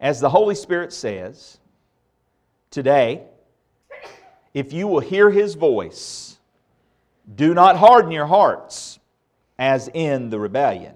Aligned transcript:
As 0.00 0.20
the 0.20 0.30
Holy 0.30 0.54
Spirit 0.54 0.92
says, 0.92 1.58
today, 2.70 3.22
if 4.54 4.72
you 4.72 4.86
will 4.86 5.00
hear 5.00 5.30
His 5.30 5.54
voice, 5.54 6.38
do 7.34 7.52
not 7.52 7.76
harden 7.76 8.12
your 8.12 8.26
hearts 8.26 8.98
as 9.58 9.90
in 9.92 10.30
the 10.30 10.38
rebellion, 10.38 10.94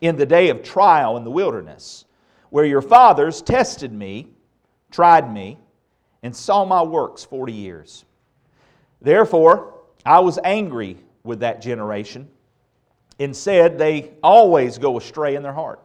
in 0.00 0.16
the 0.16 0.26
day 0.26 0.48
of 0.48 0.62
trial 0.62 1.16
in 1.16 1.24
the 1.24 1.30
wilderness, 1.30 2.04
where 2.50 2.64
your 2.64 2.82
fathers 2.82 3.42
tested 3.42 3.92
me, 3.92 4.28
tried 4.90 5.32
me, 5.32 5.58
and 6.22 6.34
saw 6.34 6.64
my 6.64 6.82
works 6.82 7.24
forty 7.24 7.52
years. 7.52 8.04
Therefore, 9.02 9.74
I 10.06 10.20
was 10.20 10.38
angry 10.44 10.98
with 11.24 11.40
that 11.40 11.60
generation 11.60 12.28
and 13.18 13.36
said, 13.36 13.76
They 13.76 14.12
always 14.22 14.78
go 14.78 14.96
astray 14.96 15.34
in 15.34 15.42
their 15.42 15.52
heart, 15.52 15.80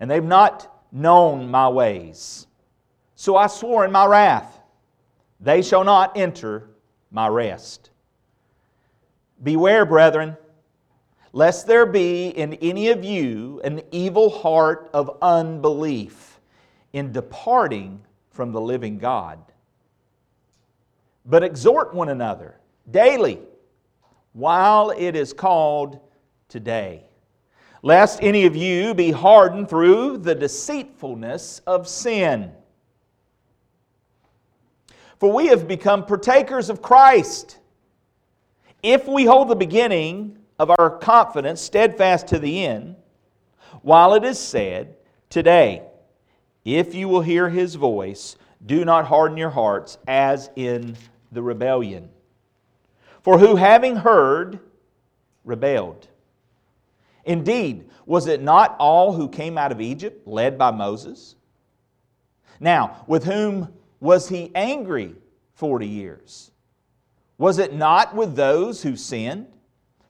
and 0.00 0.10
they've 0.10 0.24
not 0.24 0.73
known 0.94 1.50
my 1.50 1.68
ways. 1.68 2.46
So 3.16 3.36
I 3.36 3.48
swore 3.48 3.84
in 3.84 3.92
my 3.92 4.06
wrath, 4.06 4.60
They 5.40 5.60
shall 5.60 5.84
not 5.84 6.16
enter 6.16 6.70
my 7.10 7.28
rest. 7.28 7.90
Beware, 9.42 9.84
brethren, 9.84 10.36
lest 11.32 11.66
there 11.66 11.84
be 11.84 12.28
in 12.28 12.54
any 12.54 12.88
of 12.88 13.04
you 13.04 13.60
an 13.64 13.82
evil 13.90 14.30
heart 14.30 14.88
of 14.94 15.18
unbelief 15.20 16.40
in 16.92 17.12
departing 17.12 18.00
from 18.30 18.52
the 18.52 18.60
living 18.60 18.98
God. 18.98 19.40
But 21.26 21.42
exhort 21.42 21.92
one 21.92 22.08
another 22.08 22.60
daily 22.90 23.40
while 24.32 24.90
it 24.90 25.16
is 25.16 25.32
called 25.32 26.00
today, 26.48 27.04
lest 27.84 28.22
any 28.22 28.46
of 28.46 28.56
you 28.56 28.94
be 28.94 29.10
hardened 29.10 29.68
through 29.68 30.16
the 30.16 30.34
deceitfulness 30.34 31.60
of 31.66 31.86
sin. 31.86 32.50
For 35.20 35.30
we 35.30 35.48
have 35.48 35.68
become 35.68 36.06
partakers 36.06 36.70
of 36.70 36.80
Christ 36.80 37.58
if 38.82 39.06
we 39.06 39.26
hold 39.26 39.48
the 39.48 39.54
beginning 39.54 40.38
of 40.58 40.70
our 40.70 40.96
confidence 40.96 41.60
steadfast 41.60 42.26
to 42.28 42.38
the 42.38 42.64
end, 42.64 42.96
while 43.82 44.14
it 44.14 44.24
is 44.24 44.38
said, 44.38 44.96
Today, 45.28 45.82
if 46.64 46.94
you 46.94 47.06
will 47.06 47.20
hear 47.20 47.50
his 47.50 47.74
voice, 47.74 48.36
do 48.64 48.86
not 48.86 49.04
harden 49.04 49.36
your 49.36 49.50
hearts 49.50 49.98
as 50.08 50.48
in 50.56 50.96
the 51.32 51.42
rebellion. 51.42 52.08
For 53.20 53.38
who, 53.38 53.56
having 53.56 53.96
heard, 53.96 54.58
rebelled? 55.44 56.08
Indeed, 57.24 57.88
was 58.06 58.26
it 58.26 58.42
not 58.42 58.76
all 58.78 59.12
who 59.12 59.28
came 59.28 59.56
out 59.56 59.72
of 59.72 59.80
Egypt 59.80 60.26
led 60.26 60.58
by 60.58 60.70
Moses? 60.70 61.36
Now, 62.60 63.04
with 63.06 63.24
whom 63.24 63.72
was 64.00 64.28
he 64.28 64.50
angry 64.54 65.14
40 65.54 65.86
years? 65.86 66.50
Was 67.38 67.58
it 67.58 67.74
not 67.74 68.14
with 68.14 68.36
those 68.36 68.82
who 68.82 68.96
sinned, 68.96 69.46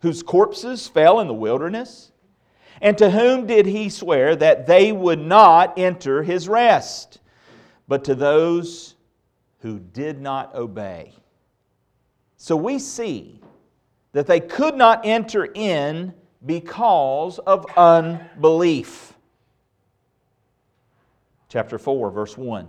whose 0.01 0.23
corpses 0.23 0.89
fell 0.89 1.21
in 1.21 1.29
the 1.29 1.35
wilderness? 1.35 2.11
And 2.83 2.99
to 2.99 3.11
whom 3.11 3.47
did 3.47 3.67
he 3.67 3.89
swear 3.89 4.37
that 4.37 4.67
they 4.67 4.93
would 4.93 5.21
not 5.21 5.79
enter 5.79 6.23
his 6.23 6.49
rest, 6.49 7.21
but 7.89 8.05
to 8.05 8.15
those 8.15 8.95
who 9.61 9.79
did 9.79 10.21
not 10.21 10.55
obey? 10.55 11.15
So 12.37 12.57
we 12.57 12.79
see 12.79 13.41
that 14.13 14.27
they 14.27 14.41
could 14.41 14.77
not 14.77 15.07
enter 15.07 15.47
in 15.55 16.13
because 16.45 17.39
of 17.39 17.67
unbelief. 17.77 19.15
Chapter 21.49 21.79
4, 21.79 22.11
verse 22.11 22.37
1. 22.37 22.69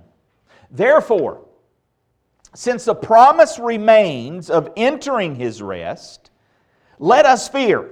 Therefore, 0.72 1.46
since 2.54 2.86
the 2.86 2.96
promise 2.96 3.60
remains 3.60 4.50
of 4.50 4.72
entering 4.78 5.36
his 5.36 5.62
rest, 5.62 6.32
let 7.00 7.26
us 7.26 7.50
fear, 7.50 7.90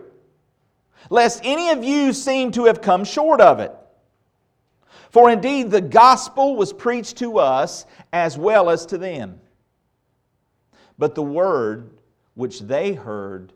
lest 1.09 1.41
any 1.43 1.69
of 1.69 1.83
you 1.83 2.13
seem 2.13 2.51
to 2.51 2.65
have 2.65 2.81
come 2.81 3.03
short 3.03 3.41
of 3.41 3.59
it. 3.59 3.73
For 5.09 5.29
indeed 5.29 5.69
the 5.69 5.81
gospel 5.81 6.55
was 6.55 6.73
preached 6.73 7.17
to 7.17 7.39
us 7.39 7.85
as 8.11 8.37
well 8.37 8.69
as 8.69 8.85
to 8.87 8.97
them. 8.97 9.41
But 10.97 11.15
the 11.15 11.23
word 11.23 11.91
which 12.35 12.61
they 12.61 12.93
heard 12.93 13.53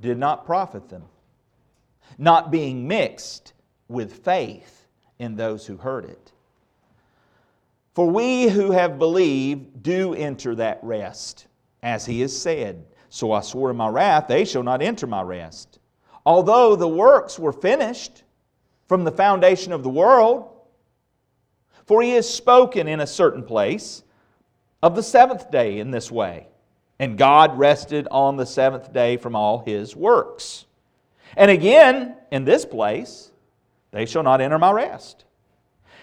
did 0.00 0.18
not 0.18 0.46
profit 0.46 0.88
them, 0.88 1.04
not 2.18 2.50
being 2.50 2.86
mixed 2.86 3.52
with 3.88 4.24
faith 4.24 4.86
in 5.18 5.36
those 5.36 5.66
who 5.66 5.76
heard 5.76 6.04
it. 6.04 6.32
For 7.94 8.08
we 8.08 8.48
who 8.48 8.70
have 8.70 8.98
believed 8.98 9.82
do 9.82 10.14
enter 10.14 10.54
that 10.54 10.78
rest, 10.82 11.46
as 11.82 12.06
he 12.06 12.20
has 12.20 12.36
said, 12.36 12.84
So 13.08 13.32
I 13.32 13.40
swore 13.40 13.70
in 13.70 13.76
my 13.76 13.88
wrath, 13.88 14.28
they 14.28 14.44
shall 14.44 14.62
not 14.62 14.82
enter 14.82 15.06
my 15.06 15.22
rest. 15.22 15.78
Although 16.24 16.76
the 16.76 16.88
works 16.88 17.38
were 17.38 17.52
finished 17.52 18.22
from 18.86 19.04
the 19.04 19.12
foundation 19.12 19.72
of 19.72 19.82
the 19.82 19.90
world, 19.90 20.48
for 21.86 22.02
he 22.02 22.10
has 22.10 22.32
spoken 22.32 22.86
in 22.86 23.00
a 23.00 23.06
certain 23.06 23.42
place 23.42 24.02
of 24.82 24.94
the 24.94 25.02
seventh 25.02 25.50
day 25.50 25.78
in 25.78 25.90
this 25.90 26.10
way. 26.10 26.46
And 26.98 27.18
God 27.18 27.58
rested 27.58 28.06
on 28.10 28.36
the 28.36 28.46
seventh 28.46 28.92
day 28.92 29.16
from 29.16 29.34
all 29.34 29.64
his 29.64 29.96
works. 29.96 30.66
And 31.36 31.50
again, 31.50 32.16
in 32.30 32.44
this 32.44 32.64
place, 32.64 33.30
they 33.90 34.06
shall 34.06 34.22
not 34.22 34.40
enter 34.40 34.58
my 34.58 34.72
rest. 34.72 35.24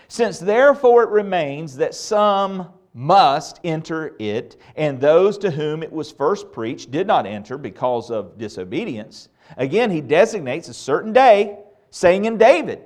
Since 0.08 0.40
therefore 0.40 1.04
it 1.04 1.10
remains 1.10 1.76
that 1.78 1.94
some 1.94 2.70
must 2.94 3.60
enter 3.64 4.16
it, 4.20 4.60
and 4.76 5.00
those 5.00 5.38
to 5.40 5.52
whom 5.52 5.84
it 5.84 5.92
was 5.92 6.12
first 6.12 6.52
preached 6.52 6.92
did 6.92 7.06
not 7.06 7.28
enter 7.28 7.58
because 7.58 8.10
of 8.10 8.38
disobedience, 8.38 9.30
again 9.58 9.92
he 9.92 10.02
designates 10.02 10.68
a 10.68 10.74
certain 10.74 11.14
day, 11.14 11.60
saying 11.92 12.26
in 12.26 12.38
David, 12.38 12.84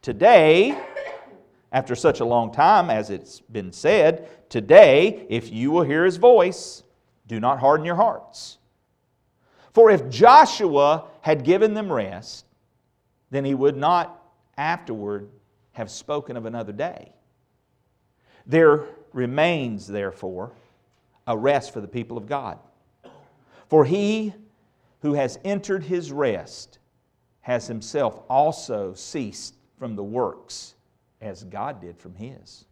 Today, 0.00 0.78
after 1.72 1.94
such 1.94 2.20
a 2.20 2.24
long 2.24 2.52
time 2.52 2.90
as 2.90 3.10
it's 3.10 3.40
been 3.40 3.72
said, 3.72 4.28
Today, 4.48 5.26
if 5.30 5.50
you 5.50 5.70
will 5.70 5.82
hear 5.82 6.04
his 6.04 6.18
voice, 6.18 6.82
do 7.26 7.40
not 7.40 7.60
harden 7.60 7.86
your 7.86 7.96
hearts. 7.96 8.58
For 9.72 9.90
if 9.90 10.08
Joshua 10.10 11.06
had 11.22 11.44
given 11.44 11.72
them 11.72 11.90
rest, 11.90 12.44
then 13.30 13.44
he 13.44 13.54
would 13.54 13.76
not 13.76 14.22
afterward 14.58 15.30
have 15.72 15.90
spoken 15.90 16.36
of 16.36 16.44
another 16.44 16.72
day. 16.72 17.12
There 18.46 18.84
remains, 19.12 19.86
therefore, 19.86 20.52
a 21.26 21.36
rest 21.36 21.72
for 21.72 21.80
the 21.80 21.88
people 21.88 22.18
of 22.18 22.26
God. 22.26 22.58
For 23.68 23.84
he 23.84 24.34
who 25.00 25.14
has 25.14 25.38
entered 25.44 25.84
his 25.84 26.12
rest 26.12 26.78
has 27.40 27.66
himself 27.66 28.20
also 28.28 28.92
ceased 28.94 29.56
from 29.78 29.96
the 29.96 30.04
works 30.04 30.74
as 31.20 31.44
God 31.44 31.80
did 31.80 31.98
from 31.98 32.14
his. 32.14 32.66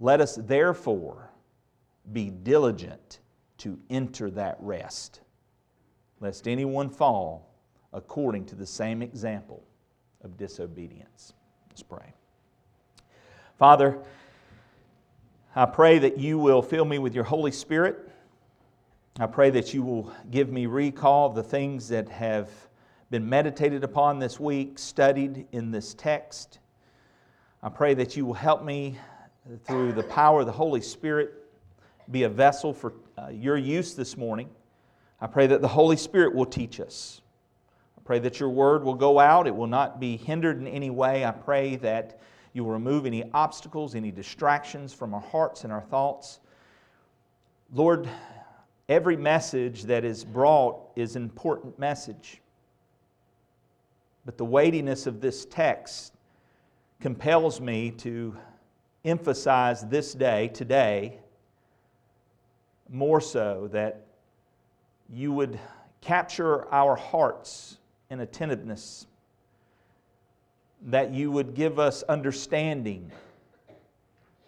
Let 0.00 0.20
us 0.20 0.36
therefore 0.36 1.30
be 2.12 2.30
diligent 2.30 3.20
to 3.58 3.78
enter 3.90 4.30
that 4.30 4.56
rest, 4.60 5.20
lest 6.24 6.48
anyone 6.48 6.88
fall 6.88 7.54
according 7.92 8.46
to 8.46 8.54
the 8.54 8.64
same 8.64 9.02
example 9.02 9.62
of 10.22 10.38
disobedience. 10.38 11.34
Let's 11.68 11.82
pray. 11.82 12.14
Father, 13.58 13.98
I 15.54 15.66
pray 15.66 15.98
that 15.98 16.16
you 16.16 16.38
will 16.38 16.62
fill 16.62 16.86
me 16.86 16.98
with 16.98 17.14
your 17.14 17.24
Holy 17.24 17.52
Spirit. 17.52 18.10
I 19.20 19.26
pray 19.26 19.50
that 19.50 19.74
you 19.74 19.82
will 19.82 20.10
give 20.30 20.50
me 20.50 20.64
recall 20.64 21.26
of 21.26 21.34
the 21.34 21.42
things 21.42 21.88
that 21.88 22.08
have 22.08 22.48
been 23.10 23.28
meditated 23.28 23.84
upon 23.84 24.18
this 24.18 24.40
week, 24.40 24.78
studied 24.78 25.46
in 25.52 25.70
this 25.70 25.92
text. 25.92 26.58
I 27.62 27.68
pray 27.68 27.92
that 27.92 28.16
you 28.16 28.24
will 28.24 28.32
help 28.32 28.64
me 28.64 28.96
through 29.66 29.92
the 29.92 30.04
power 30.04 30.40
of 30.40 30.46
the 30.46 30.52
Holy 30.52 30.80
Spirit 30.80 31.34
be 32.10 32.22
a 32.22 32.30
vessel 32.30 32.72
for 32.72 32.94
uh, 33.18 33.28
your 33.28 33.58
use 33.58 33.94
this 33.94 34.16
morning. 34.16 34.48
I 35.24 35.26
pray 35.26 35.46
that 35.46 35.62
the 35.62 35.68
Holy 35.68 35.96
Spirit 35.96 36.34
will 36.34 36.44
teach 36.44 36.80
us. 36.80 37.22
I 37.96 38.02
pray 38.04 38.18
that 38.18 38.38
your 38.38 38.50
word 38.50 38.84
will 38.84 38.94
go 38.94 39.18
out. 39.18 39.46
It 39.46 39.56
will 39.56 39.66
not 39.66 39.98
be 39.98 40.18
hindered 40.18 40.58
in 40.58 40.66
any 40.66 40.90
way. 40.90 41.24
I 41.24 41.30
pray 41.30 41.76
that 41.76 42.20
you 42.52 42.62
will 42.62 42.72
remove 42.72 43.06
any 43.06 43.24
obstacles, 43.32 43.94
any 43.94 44.10
distractions 44.10 44.92
from 44.92 45.14
our 45.14 45.22
hearts 45.22 45.64
and 45.64 45.72
our 45.72 45.80
thoughts. 45.80 46.40
Lord, 47.72 48.06
every 48.90 49.16
message 49.16 49.84
that 49.84 50.04
is 50.04 50.26
brought 50.26 50.90
is 50.94 51.16
an 51.16 51.22
important 51.22 51.78
message. 51.78 52.42
But 54.26 54.36
the 54.36 54.44
weightiness 54.44 55.06
of 55.06 55.22
this 55.22 55.46
text 55.46 56.12
compels 57.00 57.62
me 57.62 57.92
to 57.92 58.36
emphasize 59.06 59.86
this 59.86 60.12
day, 60.12 60.48
today, 60.48 61.18
more 62.90 63.22
so 63.22 63.70
that 63.72 64.03
you 65.12 65.32
would 65.32 65.58
capture 66.00 66.72
our 66.72 66.96
hearts 66.96 67.78
in 68.10 68.20
attentiveness. 68.20 69.06
that 70.86 71.12
you 71.14 71.30
would 71.30 71.54
give 71.54 71.78
us 71.78 72.02
understanding, 72.04 73.10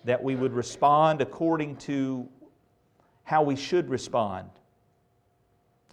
that 0.05 0.23
we 0.23 0.35
would 0.35 0.53
respond 0.53 1.23
according 1.23 1.77
to 1.77 2.29
how 3.25 3.43
we 3.43 3.57
should 3.57 3.89
respond. 3.89 4.51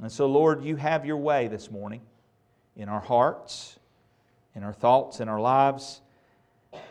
And 0.02 0.12
so, 0.12 0.26
Lord, 0.26 0.64
you 0.64 0.76
have 0.76 1.06
your 1.06 1.18
way 1.18 1.48
this 1.48 1.72
morning 1.72 2.02
in 2.76 2.90
our 2.90 3.00
hearts, 3.00 3.80
in 4.54 4.64
our 4.64 4.74
thoughts, 4.74 5.20
in 5.20 5.30
our 5.30 5.40
lives, 5.40 6.02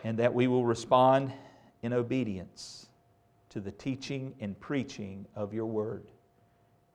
and 0.03 0.19
that 0.19 0.33
we 0.33 0.47
will 0.47 0.65
respond 0.65 1.33
in 1.83 1.93
obedience 1.93 2.87
to 3.51 3.61
the 3.61 3.73
teaching 3.73 4.35
and 4.41 4.59
preaching 4.59 5.27
of 5.37 5.53
your 5.53 5.67
word. 5.67 6.05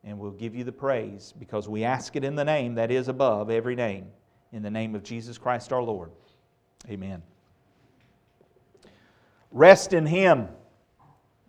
And 0.07 0.17
we'll 0.17 0.31
give 0.31 0.55
you 0.55 0.63
the 0.63 0.71
praise 0.71 1.33
because 1.37 1.67
we 1.67 1.83
ask 1.83 2.15
it 2.15 2.23
in 2.23 2.33
the 2.33 2.45
name 2.45 2.75
that 2.75 2.91
is 2.91 3.09
above 3.09 3.49
every 3.49 3.75
name, 3.75 4.05
in 4.53 4.63
the 4.63 4.71
name 4.71 4.95
of 4.95 5.03
Jesus 5.03 5.37
Christ 5.37 5.73
our 5.73 5.83
Lord. 5.83 6.11
Amen. 6.89 7.21
Rest 9.51 9.91
in 9.91 10.05
Him. 10.05 10.47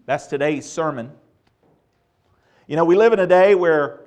That's 0.06 0.26
today's 0.26 0.68
sermon. 0.68 1.12
You 2.66 2.74
know, 2.74 2.84
we 2.84 2.96
live 2.96 3.12
in 3.12 3.20
a 3.20 3.28
day 3.28 3.54
where 3.54 4.00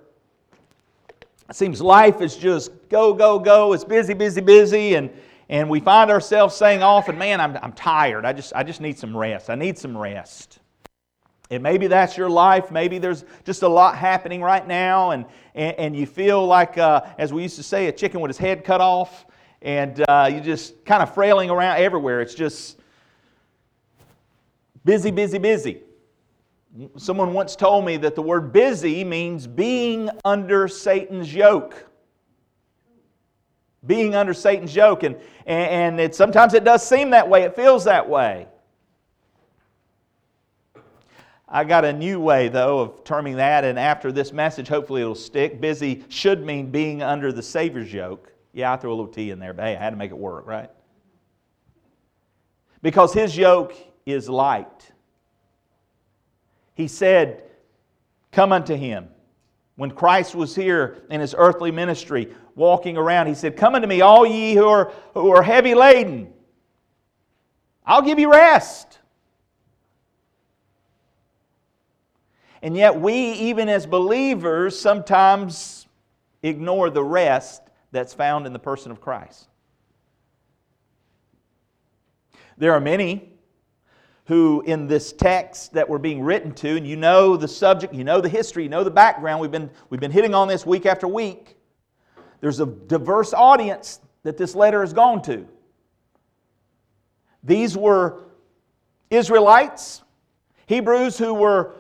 it 1.50 1.56
seems 1.56 1.80
life 1.80 2.20
is 2.20 2.36
just 2.36 2.74
go, 2.90 3.14
go, 3.14 3.40
go. 3.40 3.72
It's 3.72 3.86
busy, 3.86 4.14
busy, 4.14 4.42
busy. 4.42 4.96
And, 4.96 5.12
and 5.48 5.70
we 5.70 5.80
find 5.80 6.12
ourselves 6.12 6.58
saying 6.58 6.84
often, 6.84 7.18
man, 7.18 7.40
I'm, 7.40 7.58
I'm 7.62 7.72
tired. 7.72 8.26
I 8.26 8.34
just, 8.34 8.52
I 8.54 8.64
just 8.64 8.82
need 8.82 9.00
some 9.00 9.16
rest. 9.16 9.50
I 9.50 9.56
need 9.56 9.78
some 9.78 9.98
rest. 9.98 10.60
And 11.52 11.62
maybe 11.62 11.86
that's 11.86 12.18
your 12.18 12.30
life. 12.30 12.72
Maybe 12.72 12.98
there's 12.98 13.24
just 13.44 13.62
a 13.62 13.68
lot 13.68 13.96
happening 13.96 14.42
right 14.42 14.66
now, 14.66 15.12
and, 15.12 15.26
and, 15.54 15.76
and 15.78 15.96
you 15.96 16.08
feel 16.08 16.48
like, 16.48 16.80
uh, 16.80 17.02
as 17.20 17.32
we 17.32 17.44
used 17.44 17.58
to 17.58 17.64
say, 17.64 17.86
a 17.86 17.92
chicken 17.92 18.22
with 18.22 18.30
his 18.30 18.38
head 18.40 18.64
cut 18.64 18.82
off 18.82 19.26
and 19.62 20.04
uh, 20.08 20.28
you're 20.32 20.42
just 20.42 20.84
kind 20.86 21.04
of 21.04 21.14
frailing 21.14 21.50
around 21.50 21.78
everywhere. 21.78 22.22
It's 22.22 22.34
just 22.34 22.80
busy, 24.84 25.12
busy, 25.12 25.38
busy. 25.38 25.82
Someone 26.98 27.34
once 27.34 27.56
told 27.56 27.86
me 27.86 27.98
that 27.98 28.16
the 28.16 28.22
word 28.22 28.52
busy 28.54 29.04
means 29.04 29.46
being 29.46 30.10
under 30.26 30.68
Satan's 30.68 31.34
yoke. 31.34 31.88
Being 33.86 34.16
under 34.16 34.34
Satan's 34.34 34.76
yoke. 34.76 35.04
And, 35.04 35.18
and 35.46 36.00
it, 36.00 36.16
sometimes 36.16 36.54
it 36.54 36.64
does 36.64 36.88
seem 36.88 37.12
that 37.12 37.28
way, 37.28 37.44
it 37.44 37.56
feels 37.56 37.84
that 37.84 38.08
way. 38.08 38.48
I 41.54 41.66
got 41.66 41.84
a 41.84 41.92
new 41.92 42.22
way, 42.22 42.48
though, 42.48 42.80
of 42.80 43.04
terming 43.04 43.36
that, 43.36 43.66
and 43.66 43.78
after 43.78 44.14
this 44.14 44.32
message, 44.32 44.70
hopefully 44.70 45.02
it'll 45.02 45.16
stick. 45.16 45.60
Busy 45.60 46.06
should 46.08 46.46
mean 46.46 46.72
being 46.72 47.04
under 47.04 47.34
the 47.34 47.44
Savior's 47.44 47.92
yoke. 47.92 48.32
Yeah, 48.54 48.72
I 48.72 48.78
threw 48.78 48.90
a 48.90 48.96
little 48.96 49.12
T 49.12 49.32
in 49.32 49.40
there, 49.40 49.54
but 49.54 49.66
hey, 49.66 49.76
I 49.76 49.80
had 49.80 49.90
to 49.90 49.98
make 49.98 50.12
it 50.12 50.18
work, 50.18 50.48
right? 50.48 50.70
Because 52.82 53.14
his 53.14 53.36
yoke 53.36 53.76
is 54.06 54.30
light. 54.30 54.92
He 56.74 56.88
said, 56.88 57.44
Come 58.32 58.54
unto 58.54 58.76
him. 58.76 59.10
When 59.76 59.92
Christ 59.92 60.36
was 60.36 60.56
here 60.56 61.04
in 61.10 61.20
his 61.20 61.36
earthly 61.38 61.72
ministry, 61.72 62.34
walking 62.56 62.96
around, 62.96 63.28
he 63.28 63.34
said, 63.34 63.58
Come 63.58 63.76
unto 63.76 63.90
me, 63.90 64.00
all 64.00 64.26
ye 64.26 64.54
who 64.54 64.66
are, 64.68 64.94
who 65.14 65.32
are 65.32 65.44
heavy 65.44 65.76
laden. 65.76 66.32
I'll 67.86 68.02
give 68.02 68.20
you 68.20 68.32
rest. 68.32 69.00
And 72.62 72.78
yet, 72.78 73.00
we, 73.00 73.16
even 73.34 73.70
as 73.70 73.86
believers, 73.86 74.80
sometimes 74.80 75.88
ignore 76.44 76.90
the 76.90 77.04
rest 77.04 77.62
that's 77.92 78.14
found 78.14 78.46
in 78.46 78.54
the 78.54 78.60
person 78.60 78.92
of 78.92 79.02
Christ. 79.02 79.48
There 82.58 82.74
are 82.74 82.80
many 82.80 83.30
who, 84.26 84.62
in 84.62 84.88
this 84.88 85.12
text 85.12 85.74
that 85.74 85.90
we're 85.90 85.98
being 85.98 86.22
written 86.22 86.54
to, 86.54 86.78
and 86.78 86.88
you 86.88 86.96
know 86.96 87.36
the 87.36 87.48
subject, 87.48 87.94
you 87.94 88.04
know 88.04 88.22
the 88.22 88.30
history, 88.30 88.64
you 88.64 88.70
know 88.70 88.84
the 88.84 88.92
background, 88.92 89.42
we've 89.42 89.52
been, 89.52 89.70
we've 89.90 90.00
been 90.00 90.12
hitting 90.12 90.36
on 90.36 90.48
this 90.48 90.66
week 90.66 90.86
after 90.86 91.08
week. 91.08 91.58
There's 92.40 92.60
a 92.60 92.66
diverse 92.66 93.34
audience 93.34 94.00
that 94.24 94.38
this 94.38 94.56
letter 94.56 94.82
has 94.82 94.94
gone 94.94 95.22
to. 95.24 95.48
These 97.44 97.76
were 97.76 98.24
Israelites, 99.10 100.04
Hebrews 100.68 101.18
who 101.18 101.34
were 101.34 101.76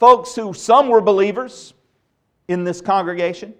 folks 0.00 0.34
who 0.34 0.52
some 0.52 0.88
were 0.88 1.00
believers 1.00 1.74
in 2.48 2.64
this 2.64 2.80
congregation. 2.80 3.54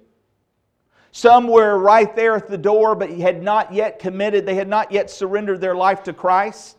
Some 1.13 1.47
were 1.47 1.79
right 1.79 2.15
there 2.17 2.35
at 2.35 2.49
the 2.49 2.59
door, 2.59 2.95
but 2.95 3.11
had 3.11 3.43
not 3.43 3.73
yet 3.73 3.99
committed, 3.99 4.47
they 4.47 4.55
had 4.55 4.69
not 4.69 4.91
yet 4.91 5.11
surrendered 5.11 5.61
their 5.61 5.75
life 5.75 6.03
to 6.05 6.13
Christ. 6.13 6.77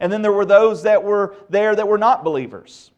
And 0.00 0.12
then 0.12 0.22
there 0.22 0.32
were 0.32 0.44
those 0.44 0.82
that 0.82 1.02
were 1.02 1.36
there 1.48 1.74
that 1.74 1.86
were 1.86 1.98
not 1.98 2.24
believers. 2.24 2.90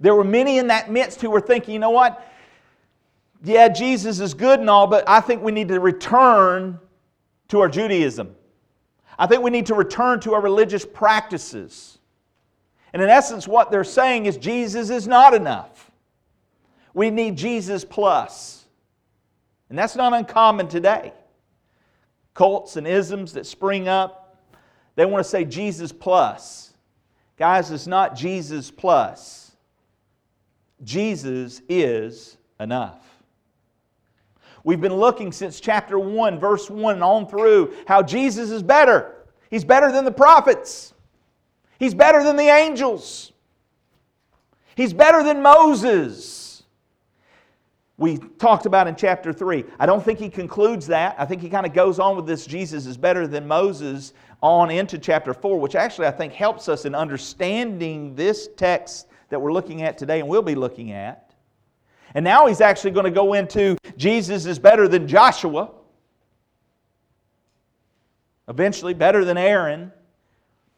There 0.00 0.14
were 0.14 0.24
many 0.24 0.58
in 0.58 0.68
that 0.68 0.90
midst 0.90 1.20
who 1.20 1.30
were 1.30 1.40
thinking, 1.40 1.74
you 1.74 1.80
know 1.80 1.90
what? 1.90 2.26
Yeah, 3.44 3.68
Jesus 3.68 4.20
is 4.20 4.34
good 4.34 4.60
and 4.60 4.70
all, 4.70 4.86
but 4.86 5.08
I 5.08 5.20
think 5.20 5.42
we 5.42 5.52
need 5.52 5.68
to 5.68 5.80
return 5.80 6.78
to 7.48 7.60
our 7.60 7.68
Judaism. 7.68 8.34
I 9.18 9.26
think 9.26 9.42
we 9.42 9.50
need 9.50 9.66
to 9.66 9.74
return 9.74 10.20
to 10.20 10.34
our 10.34 10.40
religious 10.40 10.86
practices. 10.86 11.98
And 12.92 13.02
in 13.02 13.08
essence, 13.08 13.48
what 13.48 13.70
they're 13.70 13.84
saying 13.84 14.26
is 14.26 14.36
Jesus 14.36 14.90
is 14.90 15.08
not 15.08 15.34
enough. 15.34 15.90
We 16.94 17.10
need 17.10 17.36
Jesus 17.36 17.84
plus. 17.84 18.66
And 19.70 19.78
that's 19.78 19.96
not 19.96 20.12
uncommon 20.12 20.68
today. 20.68 21.14
Cults 22.34 22.76
and 22.76 22.86
isms 22.86 23.32
that 23.32 23.46
spring 23.46 23.88
up, 23.88 24.44
they 24.94 25.06
want 25.06 25.24
to 25.24 25.28
say 25.28 25.44
Jesus 25.44 25.92
plus. 25.92 26.74
Guys, 27.38 27.70
it's 27.70 27.86
not 27.86 28.14
Jesus 28.14 28.70
plus. 28.70 29.52
Jesus 30.84 31.62
is 31.68 32.36
enough. 32.60 33.02
We've 34.64 34.80
been 34.80 34.94
looking 34.94 35.32
since 35.32 35.58
chapter 35.60 35.98
1, 35.98 36.38
verse 36.38 36.70
1, 36.70 36.94
and 36.94 37.02
on 37.02 37.26
through 37.26 37.74
how 37.86 38.02
Jesus 38.02 38.50
is 38.50 38.62
better. 38.62 39.16
He's 39.50 39.64
better 39.64 39.90
than 39.90 40.04
the 40.04 40.12
prophets, 40.12 40.91
He's 41.82 41.94
better 41.94 42.22
than 42.22 42.36
the 42.36 42.48
angels, 42.48 43.32
He's 44.76 44.94
better 44.94 45.24
than 45.24 45.42
Moses 45.42 46.62
we 47.98 48.18
talked 48.38 48.66
about 48.66 48.86
in 48.86 48.94
chapter 48.94 49.32
3. 49.32 49.64
I 49.80 49.86
don't 49.86 50.02
think 50.02 50.20
he 50.20 50.28
concludes 50.28 50.86
that. 50.86 51.16
I 51.18 51.26
think 51.26 51.42
he 51.42 51.48
kind 51.48 51.66
of 51.66 51.72
goes 51.72 51.98
on 51.98 52.14
with 52.16 52.24
this 52.24 52.46
Jesus 52.46 52.86
is 52.86 52.96
better 52.96 53.26
than 53.26 53.48
Moses 53.48 54.12
on 54.40 54.70
into 54.70 54.96
chapter 54.96 55.34
4, 55.34 55.58
which 55.58 55.74
actually 55.74 56.06
I 56.06 56.12
think 56.12 56.32
helps 56.32 56.68
us 56.68 56.84
in 56.84 56.94
understanding 56.94 58.14
this 58.14 58.48
text 58.56 59.08
that 59.28 59.40
we're 59.40 59.52
looking 59.52 59.82
at 59.82 59.98
today 59.98 60.20
and 60.20 60.28
we'll 60.28 60.42
be 60.42 60.54
looking 60.54 60.92
at. 60.92 61.34
And 62.14 62.24
now 62.24 62.46
he's 62.46 62.60
actually 62.60 62.92
going 62.92 63.06
to 63.06 63.10
go 63.10 63.34
into 63.34 63.76
Jesus 63.96 64.46
is 64.46 64.58
better 64.58 64.86
than 64.86 65.08
Joshua, 65.08 65.70
eventually 68.48 68.94
better 68.94 69.24
than 69.24 69.36
Aaron. 69.36 69.92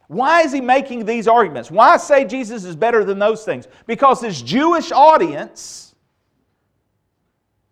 Why 0.09 0.43
is 0.43 0.53
he 0.53 0.61
making 0.61 1.07
these 1.07 1.27
arguments? 1.27 1.71
Why 1.71 1.97
say 1.97 2.25
Jesus 2.25 2.65
is 2.65 2.77
better 2.77 3.05
than 3.05 3.19
those 3.19 3.45
things? 3.45 3.67
Because 3.87 4.21
his 4.21 4.43
Jewish 4.43 4.93
audience 4.93 5.95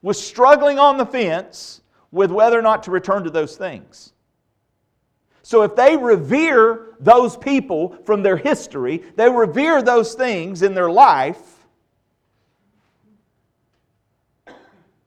was 0.00 0.22
struggling 0.22 0.78
on 0.78 0.96
the 0.96 1.06
fence 1.06 1.82
with 2.10 2.30
whether 2.30 2.58
or 2.58 2.62
not 2.62 2.82
to 2.84 2.90
return 2.90 3.24
to 3.24 3.30
those 3.30 3.56
things. 3.56 4.12
So 5.42 5.62
if 5.62 5.76
they 5.76 5.96
revere 5.96 6.94
those 7.00 7.36
people 7.36 7.96
from 8.04 8.22
their 8.22 8.36
history, 8.36 9.02
they 9.16 9.28
revere 9.28 9.82
those 9.82 10.14
things 10.14 10.62
in 10.62 10.74
their 10.74 10.90
life, 10.90 11.66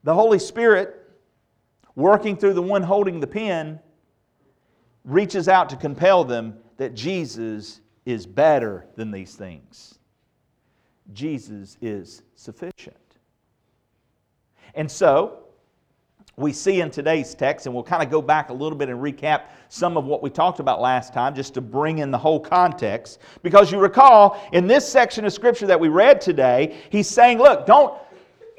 the 0.03 0.13
Holy 0.13 0.39
Spirit, 0.39 1.01
working 1.95 2.37
through 2.37 2.53
the 2.53 2.61
one 2.61 2.83
holding 2.83 3.19
the 3.19 3.27
pen, 3.27 3.79
reaches 5.03 5.47
out 5.47 5.69
to 5.69 5.75
compel 5.75 6.23
them 6.23 6.57
that 6.77 6.93
Jesus 6.93 7.81
is 8.05 8.25
better 8.25 8.85
than 8.95 9.11
these 9.11 9.35
things. 9.35 9.99
Jesus 11.13 11.77
is 11.81 12.23
sufficient. 12.35 12.97
And 14.73 14.89
so, 14.91 15.39
we 16.37 16.51
see 16.51 16.81
in 16.81 16.91
today's 16.91 17.33
text, 17.33 17.65
and 17.65 17.73
we'll 17.73 17.83
kind 17.83 18.03
of 18.03 18.09
go 18.09 18.21
back 18.21 18.49
a 18.49 18.53
little 18.53 18.77
bit 18.77 18.89
and 18.89 18.99
recap 18.99 19.43
some 19.69 19.95
of 19.95 20.03
what 20.03 20.21
we 20.21 20.29
talked 20.29 20.59
about 20.59 20.81
last 20.81 21.13
time 21.13 21.33
just 21.33 21.53
to 21.53 21.61
bring 21.61 21.99
in 21.99 22.11
the 22.11 22.17
whole 22.17 22.39
context. 22.39 23.19
Because 23.41 23.71
you 23.71 23.79
recall, 23.79 24.41
in 24.51 24.67
this 24.67 24.87
section 24.87 25.23
of 25.23 25.31
Scripture 25.31 25.67
that 25.67 25.79
we 25.79 25.87
read 25.87 26.19
today, 26.19 26.77
he's 26.89 27.07
saying, 27.07 27.37
Look, 27.37 27.65
don't, 27.65 27.97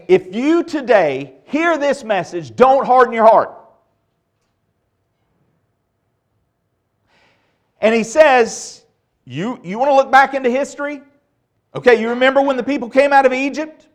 if 0.09 0.35
you 0.35 0.63
today 0.63 1.35
hear 1.45 1.77
this 1.77 2.03
message, 2.03 2.57
don't 2.57 2.87
harden 2.87 3.13
your 3.13 3.27
heart. 3.27 3.66
And 7.81 7.95
he 7.95 8.05
says, 8.05 8.85
You, 9.25 9.61
you 9.63 9.79
want 9.79 9.91
to 9.91 9.95
look 9.95 10.11
back 10.11 10.35
into 10.35 10.51
history? 10.51 11.03
Okay, 11.75 12.01
you 12.01 12.09
remember 12.09 12.41
when 12.41 12.57
the 12.57 12.63
people 12.63 12.89
came 12.89 13.13
out 13.13 13.27
of 13.27 13.33
Egypt? 13.33 13.89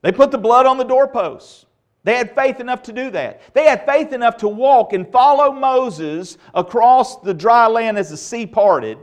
They 0.00 0.12
put 0.12 0.30
the 0.30 0.38
blood 0.38 0.66
on 0.66 0.78
the 0.78 0.84
doorposts. 0.84 1.66
They 2.04 2.16
had 2.16 2.34
faith 2.34 2.60
enough 2.60 2.82
to 2.84 2.92
do 2.92 3.10
that. 3.10 3.42
They 3.52 3.64
had 3.64 3.84
faith 3.84 4.12
enough 4.12 4.38
to 4.38 4.48
walk 4.48 4.92
and 4.92 5.06
follow 5.10 5.52
Moses 5.52 6.38
across 6.54 7.20
the 7.20 7.34
dry 7.34 7.66
land 7.66 7.98
as 7.98 8.10
the 8.10 8.16
sea 8.16 8.46
parted. 8.46 8.98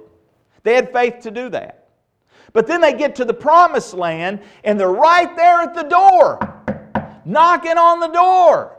They 0.64 0.74
had 0.74 0.92
faith 0.92 1.20
to 1.22 1.32
do 1.32 1.50
that. 1.50 1.90
But 2.54 2.68
then 2.68 2.82
they 2.82 2.94
get 2.94 3.16
to 3.18 3.26
the 3.26 3.34
promised 3.34 3.94
land 3.94 4.40
and 4.64 4.80
they're 4.80 4.90
right 4.90 5.36
there 5.36 5.62
at 5.62 5.76
the 5.76 5.84
door, 5.84 6.64
knocking 7.26 7.78
on 7.78 8.00
the 8.00 8.08
door. 8.08 8.75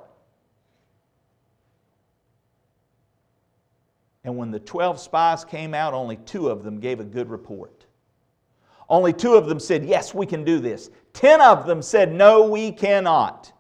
And 4.27 4.37
when 4.37 4.51
the 4.51 4.59
12 4.59 5.01
spies 5.01 5.45
came 5.45 5.73
out, 5.73 5.95
only 5.95 6.17
two 6.17 6.49
of 6.49 6.65
them 6.65 6.81
gave 6.81 6.99
a 6.99 7.05
good 7.05 7.31
report. 7.31 7.87
Only 8.89 9.13
two 9.13 9.35
of 9.35 9.47
them 9.47 9.61
said, 9.61 9.85
Yes, 9.85 10.13
we 10.13 10.27
can 10.27 10.43
do 10.43 10.59
this. 10.59 10.91
Ten 11.13 11.41
of 11.41 11.65
them 11.65 11.81
said, 11.81 12.13
No, 12.13 12.43
we 12.43 12.73
cannot. 12.73 13.53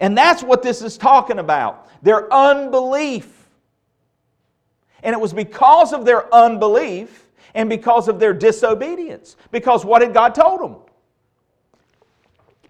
And 0.00 0.16
that's 0.16 0.42
what 0.42 0.62
this 0.62 0.80
is 0.80 0.96
talking 0.96 1.38
about 1.38 1.88
their 2.02 2.32
unbelief. 2.32 3.46
And 5.02 5.12
it 5.12 5.20
was 5.20 5.34
because 5.34 5.92
of 5.92 6.06
their 6.06 6.34
unbelief 6.34 7.28
and 7.54 7.68
because 7.68 8.08
of 8.08 8.18
their 8.18 8.32
disobedience. 8.32 9.36
Because 9.50 9.84
what 9.84 10.00
had 10.00 10.14
God 10.14 10.34
told 10.34 10.62
them? 10.62 10.76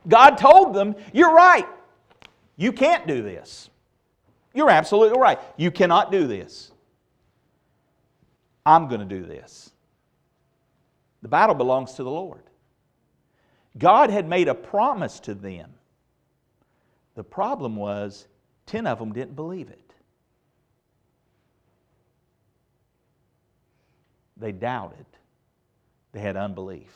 God 0.08 0.36
told 0.36 0.74
them, 0.74 0.96
You're 1.12 1.32
right. 1.32 1.66
You 2.56 2.72
can't 2.72 3.06
do 3.06 3.22
this. 3.22 3.70
You're 4.52 4.70
absolutely 4.70 5.18
right. 5.20 5.38
You 5.56 5.70
cannot 5.70 6.10
do 6.10 6.26
this. 6.26 6.72
I'm 8.66 8.88
going 8.88 9.00
to 9.00 9.06
do 9.06 9.24
this. 9.24 9.70
The 11.22 11.28
battle 11.28 11.54
belongs 11.54 11.94
to 11.94 12.02
the 12.02 12.10
Lord. 12.10 12.42
God 13.78 14.10
had 14.10 14.28
made 14.28 14.48
a 14.48 14.54
promise 14.54 15.20
to 15.20 15.34
them. 15.34 15.70
The 17.14 17.22
problem 17.22 17.76
was 17.76 18.26
10 18.66 18.86
of 18.86 18.98
them 18.98 19.12
didn't 19.12 19.36
believe 19.36 19.70
it. 19.70 19.94
They 24.36 24.52
doubted. 24.52 25.06
They 26.12 26.20
had 26.20 26.36
unbelief. 26.36 26.92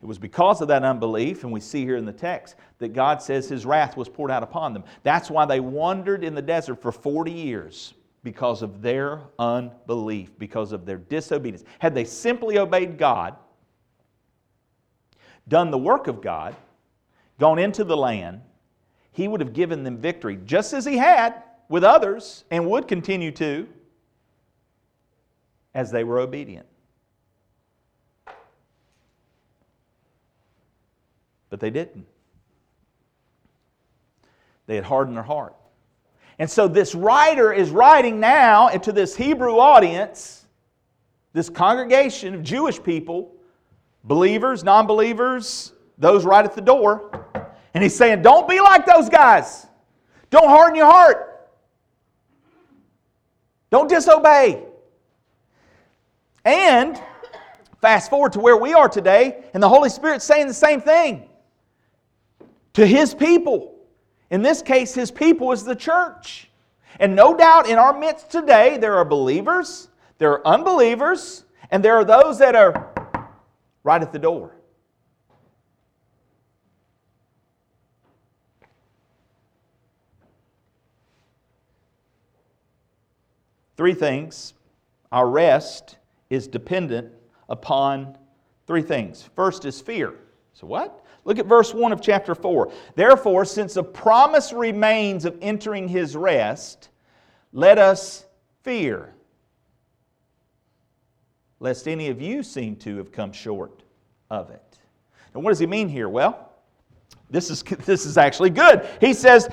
It 0.00 0.06
was 0.06 0.18
because 0.18 0.60
of 0.60 0.68
that 0.68 0.84
unbelief, 0.84 1.42
and 1.42 1.52
we 1.52 1.60
see 1.60 1.82
here 1.82 1.96
in 1.96 2.04
the 2.04 2.12
text, 2.12 2.56
that 2.78 2.92
God 2.92 3.20
says 3.20 3.48
His 3.48 3.66
wrath 3.66 3.96
was 3.96 4.08
poured 4.08 4.30
out 4.30 4.42
upon 4.42 4.74
them. 4.74 4.84
That's 5.02 5.30
why 5.30 5.46
they 5.46 5.60
wandered 5.60 6.22
in 6.22 6.34
the 6.34 6.42
desert 6.42 6.80
for 6.80 6.92
40 6.92 7.32
years 7.32 7.94
because 8.24 8.62
of 8.62 8.82
their 8.82 9.20
unbelief, 9.38 10.36
because 10.38 10.72
of 10.72 10.86
their 10.86 10.96
disobedience. 10.96 11.62
Had 11.78 11.94
they 11.94 12.04
simply 12.04 12.58
obeyed 12.58 12.98
God, 12.98 13.36
done 15.46 15.70
the 15.70 15.78
work 15.78 16.08
of 16.08 16.22
God, 16.22 16.56
gone 17.38 17.58
into 17.58 17.84
the 17.84 17.96
land, 17.96 18.40
He 19.12 19.28
would 19.28 19.40
have 19.40 19.52
given 19.52 19.84
them 19.84 19.98
victory, 19.98 20.38
just 20.44 20.72
as 20.72 20.86
He 20.86 20.96
had 20.96 21.42
with 21.68 21.84
others 21.84 22.44
and 22.50 22.68
would 22.70 22.88
continue 22.88 23.30
to 23.32 23.68
as 25.74 25.90
they 25.90 26.02
were 26.02 26.18
obedient. 26.18 26.66
But 31.50 31.60
they 31.60 31.70
didn't. 31.70 32.06
They 34.66 34.76
had 34.76 34.84
hardened 34.84 35.16
their 35.16 35.24
heart. 35.24 35.54
And 36.38 36.50
so 36.50 36.66
this 36.66 36.94
writer 36.94 37.52
is 37.52 37.70
writing 37.70 38.18
now 38.20 38.68
to 38.68 38.92
this 38.92 39.14
Hebrew 39.14 39.58
audience, 39.58 40.46
this 41.32 41.48
congregation 41.48 42.34
of 42.34 42.42
Jewish 42.42 42.82
people, 42.82 43.34
believers, 44.02 44.64
non 44.64 44.86
believers, 44.86 45.72
those 45.98 46.24
right 46.24 46.44
at 46.44 46.54
the 46.54 46.60
door. 46.60 47.26
And 47.72 47.82
he's 47.82 47.94
saying, 47.94 48.22
Don't 48.22 48.48
be 48.48 48.60
like 48.60 48.86
those 48.86 49.08
guys. 49.08 49.66
Don't 50.30 50.48
harden 50.48 50.76
your 50.76 50.90
heart. 50.90 51.48
Don't 53.70 53.88
disobey. 53.88 54.64
And 56.44 57.00
fast 57.80 58.10
forward 58.10 58.32
to 58.32 58.40
where 58.40 58.56
we 58.56 58.72
are 58.72 58.88
today, 58.88 59.44
and 59.52 59.62
the 59.62 59.68
Holy 59.68 59.88
Spirit's 59.88 60.24
saying 60.24 60.46
the 60.46 60.54
same 60.54 60.80
thing 60.80 61.28
to 62.74 62.86
His 62.86 63.14
people. 63.14 63.73
In 64.34 64.42
this 64.42 64.62
case, 64.62 64.94
His 64.94 65.12
people 65.12 65.52
is 65.52 65.62
the 65.62 65.76
church. 65.76 66.50
And 66.98 67.14
no 67.14 67.36
doubt 67.36 67.68
in 67.68 67.78
our 67.78 67.96
midst 67.96 68.30
today, 68.30 68.78
there 68.78 68.96
are 68.96 69.04
believers, 69.04 69.86
there 70.18 70.32
are 70.32 70.44
unbelievers, 70.44 71.44
and 71.70 71.84
there 71.84 71.94
are 71.94 72.04
those 72.04 72.40
that 72.40 72.56
are 72.56 72.90
right 73.84 74.02
at 74.02 74.12
the 74.12 74.18
door. 74.18 74.56
Three 83.76 83.94
things. 83.94 84.54
Our 85.12 85.28
rest 85.28 85.96
is 86.28 86.48
dependent 86.48 87.12
upon 87.48 88.18
three 88.66 88.82
things. 88.82 89.30
First 89.36 89.64
is 89.64 89.80
fear. 89.80 90.16
So, 90.54 90.68
what? 90.68 91.04
Look 91.24 91.38
at 91.38 91.46
verse 91.46 91.74
1 91.74 91.92
of 91.92 92.00
chapter 92.00 92.34
4. 92.34 92.72
Therefore, 92.94 93.44
since 93.44 93.76
a 93.76 93.82
promise 93.82 94.52
remains 94.52 95.24
of 95.24 95.36
entering 95.42 95.88
his 95.88 96.16
rest, 96.16 96.90
let 97.52 97.76
us 97.78 98.24
fear, 98.62 99.12
lest 101.58 101.88
any 101.88 102.08
of 102.08 102.22
you 102.22 102.42
seem 102.42 102.76
to 102.76 102.96
have 102.98 103.10
come 103.10 103.32
short 103.32 103.82
of 104.30 104.50
it. 104.50 104.78
And 105.34 105.42
what 105.42 105.50
does 105.50 105.58
he 105.58 105.66
mean 105.66 105.88
here? 105.88 106.08
Well, 106.08 106.52
this 107.30 107.50
is, 107.50 107.62
this 107.84 108.06
is 108.06 108.16
actually 108.16 108.50
good. 108.50 108.86
He 109.00 109.12
says, 109.12 109.48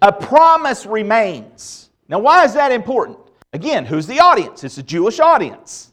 a 0.00 0.12
promise 0.12 0.86
remains. 0.86 1.90
Now, 2.08 2.20
why 2.20 2.44
is 2.44 2.54
that 2.54 2.72
important? 2.72 3.18
Again, 3.52 3.84
who's 3.84 4.06
the 4.06 4.20
audience? 4.20 4.64
It's 4.64 4.78
a 4.78 4.82
Jewish 4.82 5.20
audience. 5.20 5.92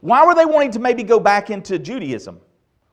Why 0.00 0.26
were 0.26 0.34
they 0.34 0.44
wanting 0.44 0.72
to 0.72 0.80
maybe 0.80 1.02
go 1.02 1.20
back 1.20 1.50
into 1.50 1.78
Judaism? 1.78 2.40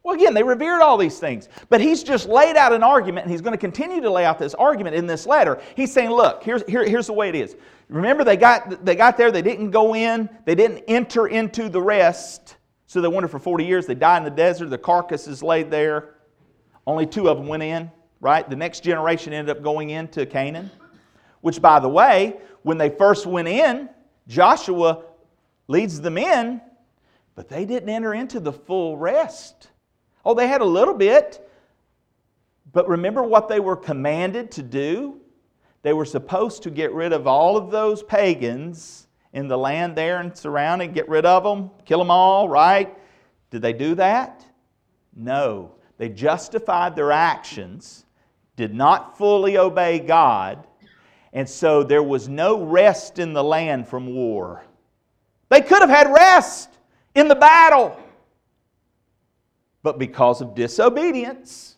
Well, 0.04 0.16
again, 0.16 0.34
they 0.34 0.44
revered 0.44 0.82
all 0.82 0.98
these 0.98 1.20
things. 1.20 1.48
But 1.70 1.80
he's 1.80 2.04
just 2.04 2.28
laid 2.28 2.56
out 2.56 2.74
an 2.74 2.84
argument, 2.84 3.26
and 3.26 3.32
he's 3.32 3.42
going 3.42 3.54
to 3.54 3.58
continue 3.58 4.02
to 4.02 4.10
lay 4.10 4.26
out 4.26 4.40
this 4.40 4.56
argument 4.56 4.96
in 4.96 5.06
this 5.06 5.28
letter. 5.28 5.62
He's 5.76 5.94
saying, 5.94 6.10
look, 6.10 6.44
here's, 6.44 6.64
here, 6.68 6.84
here's 6.84 7.08
the 7.08 7.14
way 7.14 7.30
it 7.30 7.36
is. 7.36 7.56
Remember, 7.88 8.24
they 8.24 8.38
got, 8.38 8.84
they 8.84 8.96
got 8.96 9.18
there, 9.18 9.32
they 9.32 9.42
didn't 9.42 9.72
go 9.72 9.96
in, 9.96 10.30
they 10.46 10.56
didn't 10.56 10.84
enter 10.88 11.28
into 11.28 11.70
the 11.70 11.82
rest. 11.82 12.56
So 12.88 13.00
they 13.00 13.08
wandered 13.08 13.32
for 13.32 13.40
40 13.40 13.64
years. 13.64 13.86
They 13.86 13.96
died 13.96 14.18
in 14.18 14.24
the 14.24 14.32
desert. 14.32 14.70
The 14.70 14.78
carcass 14.78 15.28
is 15.28 15.44
laid 15.44 15.70
there. 15.70 16.16
Only 16.88 17.06
two 17.06 17.30
of 17.30 17.38
them 17.38 17.48
went 17.48 17.64
in, 17.64 17.92
right? 18.20 18.50
The 18.50 18.56
next 18.56 18.84
generation 18.84 19.34
ended 19.34 19.56
up 19.56 19.64
going 19.64 19.92
into 19.92 20.26
Canaan, 20.26 20.72
which, 21.42 21.62
by 21.62 21.80
the 21.80 21.88
way, 21.88 22.38
when 22.64 22.78
they 22.78 22.90
first 22.90 23.26
went 23.26 23.48
in, 23.48 23.90
Joshua 24.28 25.04
leads 25.68 26.02
them 26.02 26.18
in, 26.18 26.60
but 27.36 27.50
they 27.50 27.66
didn't 27.66 27.90
enter 27.90 28.14
into 28.14 28.40
the 28.40 28.52
full 28.52 28.98
rest. 28.98 29.71
Oh, 30.26 30.34
they 30.34 30.48
had 30.48 30.62
a 30.62 30.66
little 30.66 30.94
bit. 30.94 31.48
But 32.72 32.88
remember 32.88 33.24
what 33.24 33.50
they 33.50 33.60
were 33.60 33.76
commanded 33.76 34.52
to 34.52 34.64
do? 34.64 35.20
They 35.82 35.94
were 35.94 36.06
supposed 36.06 36.64
to 36.64 36.72
get 36.72 36.94
rid 36.94 37.12
of 37.12 37.28
all 37.28 37.58
of 37.58 37.72
those 37.72 38.04
pagans 38.04 39.08
in 39.34 39.48
the 39.48 39.58
land 39.58 39.96
there 39.96 40.20
and 40.20 40.36
surrounding, 40.38 40.92
get 40.92 41.10
rid 41.10 41.26
of 41.26 41.44
them, 41.44 41.72
kill 41.86 42.00
them 42.00 42.12
all, 42.12 42.48
right? 42.48 42.96
Did 43.50 43.62
they 43.62 43.74
do 43.74 43.96
that? 43.96 44.46
No. 45.16 45.72
They 45.98 46.10
justified 46.10 46.96
their 46.96 47.12
actions, 47.12 48.06
did 48.56 48.74
not 48.74 49.18
fully 49.18 49.58
obey 49.58 50.00
God, 50.00 50.66
and 51.34 51.48
so 51.48 51.84
there 51.84 52.04
was 52.04 52.28
no 52.28 52.64
rest 52.64 53.20
in 53.20 53.34
the 53.34 53.44
land 53.44 53.88
from 53.88 54.14
war. 54.14 54.64
They 55.50 55.62
could 55.62 55.82
have 55.82 55.90
had 55.90 56.12
rest 56.12 56.70
in 57.16 57.28
the 57.28 57.36
battle. 57.36 57.98
But 59.84 59.98
because 59.98 60.42
of 60.42 60.56
disobedience, 60.56 61.76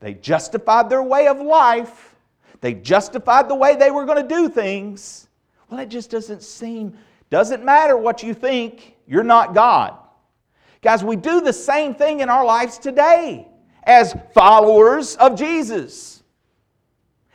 they 0.00 0.14
justified 0.14 0.90
their 0.90 1.02
way 1.02 1.28
of 1.28 1.40
life. 1.40 2.14
They 2.60 2.74
justified 2.74 3.48
the 3.48 3.54
way 3.54 3.76
they 3.76 3.90
were 3.90 4.04
going 4.04 4.22
to 4.22 4.34
do 4.34 4.48
things. 4.48 5.28
Well, 5.68 5.80
it 5.80 5.88
just 5.88 6.10
doesn't 6.10 6.42
seem, 6.42 6.96
doesn't 7.30 7.64
matter 7.64 7.96
what 7.96 8.22
you 8.22 8.34
think, 8.34 8.96
you're 9.06 9.24
not 9.24 9.54
God. 9.54 9.96
Guys, 10.82 11.02
we 11.02 11.16
do 11.16 11.40
the 11.40 11.52
same 11.52 11.94
thing 11.94 12.20
in 12.20 12.28
our 12.28 12.44
lives 12.44 12.78
today 12.78 13.48
as 13.84 14.16
followers 14.34 15.16
of 15.16 15.36
Jesus. 15.36 16.22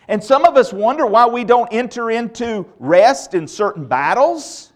And 0.07 0.23
some 0.23 0.45
of 0.45 0.57
us 0.57 0.71
wonder 0.73 1.05
why 1.05 1.25
we 1.25 1.43
don't 1.43 1.67
enter 1.71 2.11
into 2.11 2.65
rest 2.79 3.33
in 3.33 3.47
certain 3.47 3.85
battles. 3.85 4.71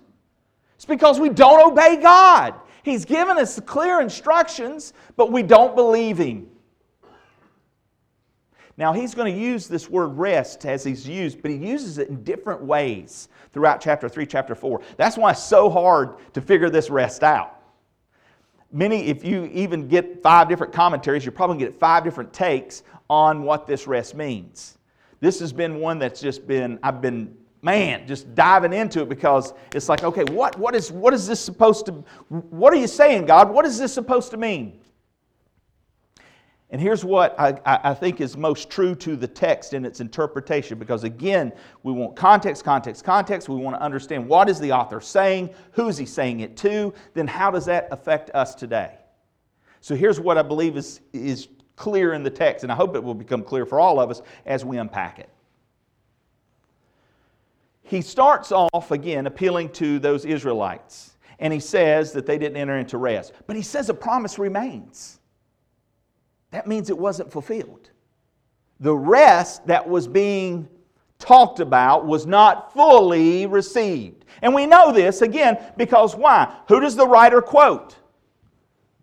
It's 0.76 0.86
because 0.86 1.20
we 1.20 1.30
don't 1.30 1.72
obey 1.72 1.98
God. 1.98 2.56
He's 2.86 3.04
given 3.04 3.40
us 3.40 3.60
clear 3.62 4.00
instructions, 4.00 4.94
but 5.18 5.32
we 5.32 5.42
don't 5.42 5.76
believe 5.76 6.20
Him. 6.20 6.48
Now, 8.78 8.94
he's 8.94 9.16
going 9.16 9.34
to 9.34 9.40
use 9.40 9.68
this 9.68 9.90
word 9.90 10.10
rest 10.10 10.66
as 10.66 10.84
he's 10.84 11.08
used, 11.08 11.42
but 11.42 11.50
he 11.50 11.58
uses 11.58 11.98
it 11.98 12.10
in 12.10 12.24
different 12.24 12.62
ways 12.62 13.30
throughout 13.54 13.80
chapter 13.80 14.10
3, 14.10 14.26
chapter 14.26 14.54
4. 14.54 14.82
That's 14.98 15.18
why 15.18 15.32
it's 15.32 15.42
so 15.42 15.70
hard 15.70 16.18
to 16.34 16.42
figure 16.42 16.70
this 16.70 16.90
rest 16.90 17.24
out. 17.24 17.62
many, 18.74 19.08
if 19.08 19.24
you 19.24 19.50
even 19.54 19.88
get 19.88 20.22
five 20.22 20.50
different 20.50 20.74
commentaries, 20.74 21.24
you're 21.24 21.32
probably 21.32 21.56
going 21.56 21.68
to 21.68 21.72
get 21.72 21.80
five 21.80 22.04
different 22.04 22.34
takes 22.34 22.84
on 23.10 23.44
what 23.44 23.66
this 23.66 23.88
rest 23.88 24.14
means. 24.14 24.78
This 25.22 25.40
has 25.40 25.54
been 25.54 25.80
one 25.80 25.98
that's 25.98 26.20
just 26.20 26.46
been, 26.46 26.78
I've 26.84 27.02
been, 27.02 27.34
man, 27.66 28.08
just 28.08 28.36
diving 28.36 28.72
into 28.72 29.02
it 29.02 29.10
because 29.10 29.54
it's 29.74 29.90
like, 29.90 30.04
okay, 30.04 30.24
what, 30.26 30.58
what, 30.60 30.76
is, 30.76 30.92
what 30.92 31.16
is 31.16 31.26
this 31.26 31.40
supposed 31.40 31.88
to, 31.88 31.92
what 32.30 32.72
are 32.72 32.78
you 32.78 32.88
saying, 32.88 33.26
God? 33.26 33.50
What 33.50 33.66
is 33.66 33.80
this 33.80 33.92
supposed 33.92 34.30
to 34.32 34.38
mean? 34.38 34.80
And 36.70 36.80
here's 36.80 37.04
what 37.04 37.40
I, 37.40 37.60
I, 37.66 37.94
think 37.96 38.22
is 38.22 38.38
most 38.38 38.70
true 38.70 38.94
to 38.96 39.16
the 39.16 39.28
text 39.28 39.74
in 39.74 39.84
its 39.84 40.00
interpretation, 40.00 40.78
because 40.78 41.04
again, 41.04 41.54
we 41.82 41.92
want 41.92 42.16
context, 42.16 42.64
context, 42.64 43.04
context. 43.04 43.50
We 43.50 43.56
want 43.56 43.78
to 43.78 43.82
understand 43.82 44.28
what 44.28 44.48
is 44.48 44.60
the 44.60 44.72
author 44.72 45.02
saying, 45.02 45.50
who 45.72 45.88
is 45.88 45.98
he 45.98 46.06
saying 46.06 46.42
it 46.42 46.58
to, 46.58 46.94
then 47.16 47.26
how 47.26 47.50
does 47.50 47.66
that 47.66 47.88
affect 47.92 48.30
us 48.36 48.54
today? 48.54 48.94
So 49.82 49.96
here's 49.96 50.20
what 50.20 50.38
I 50.38 50.44
believe 50.44 50.78
is, 50.78 51.02
is 51.14 51.48
clear 51.78 52.14
in 52.14 52.22
the 52.22 52.30
text, 52.30 52.64
and 52.64 52.72
I 52.72 52.76
hope 52.76 52.96
it 52.96 53.04
will 53.04 53.16
become 53.16 53.44
clear 53.44 53.66
for 53.66 53.80
all 53.80 54.00
of 54.00 54.12
us 54.12 54.22
as 54.46 54.64
we 54.64 54.78
unpack 54.78 55.18
it. 55.18 55.30
He 57.86 58.02
starts 58.02 58.52
off 58.52 58.92
again 58.92 59.28
appealing 59.28 59.70
to 59.74 60.00
those 60.00 60.26
Israelites, 60.26 61.18
and 61.40 61.54
he 61.54 61.60
says 61.60 62.12
that 62.14 62.26
they 62.26 62.38
didn't 62.38 62.58
enter 62.58 62.78
into 62.78 62.98
rest. 62.98 63.34
But 63.48 63.56
he 63.56 63.62
says 63.62 63.90
a 63.90 63.94
promise 63.94 64.38
remains 64.38 65.20
that 66.56 66.68
means 66.68 66.90
it 66.90 66.98
wasn't 66.98 67.34
fulfilled. 67.34 67.90
The 68.80 68.96
rest 68.96 69.68
that 69.68 69.90
was 69.90 70.08
being 70.08 70.70
talked 71.20 71.60
about 71.60 72.06
was 72.06 72.26
not 72.26 72.74
fully 72.74 73.46
received. 73.46 74.24
And 74.42 74.56
we 74.56 74.66
know 74.66 74.94
this 74.94 75.22
again 75.22 75.58
because 75.76 76.16
why? 76.16 76.56
Who 76.70 76.80
does 76.80 76.96
the 76.96 77.06
writer 77.06 77.42
quote? 77.42 77.98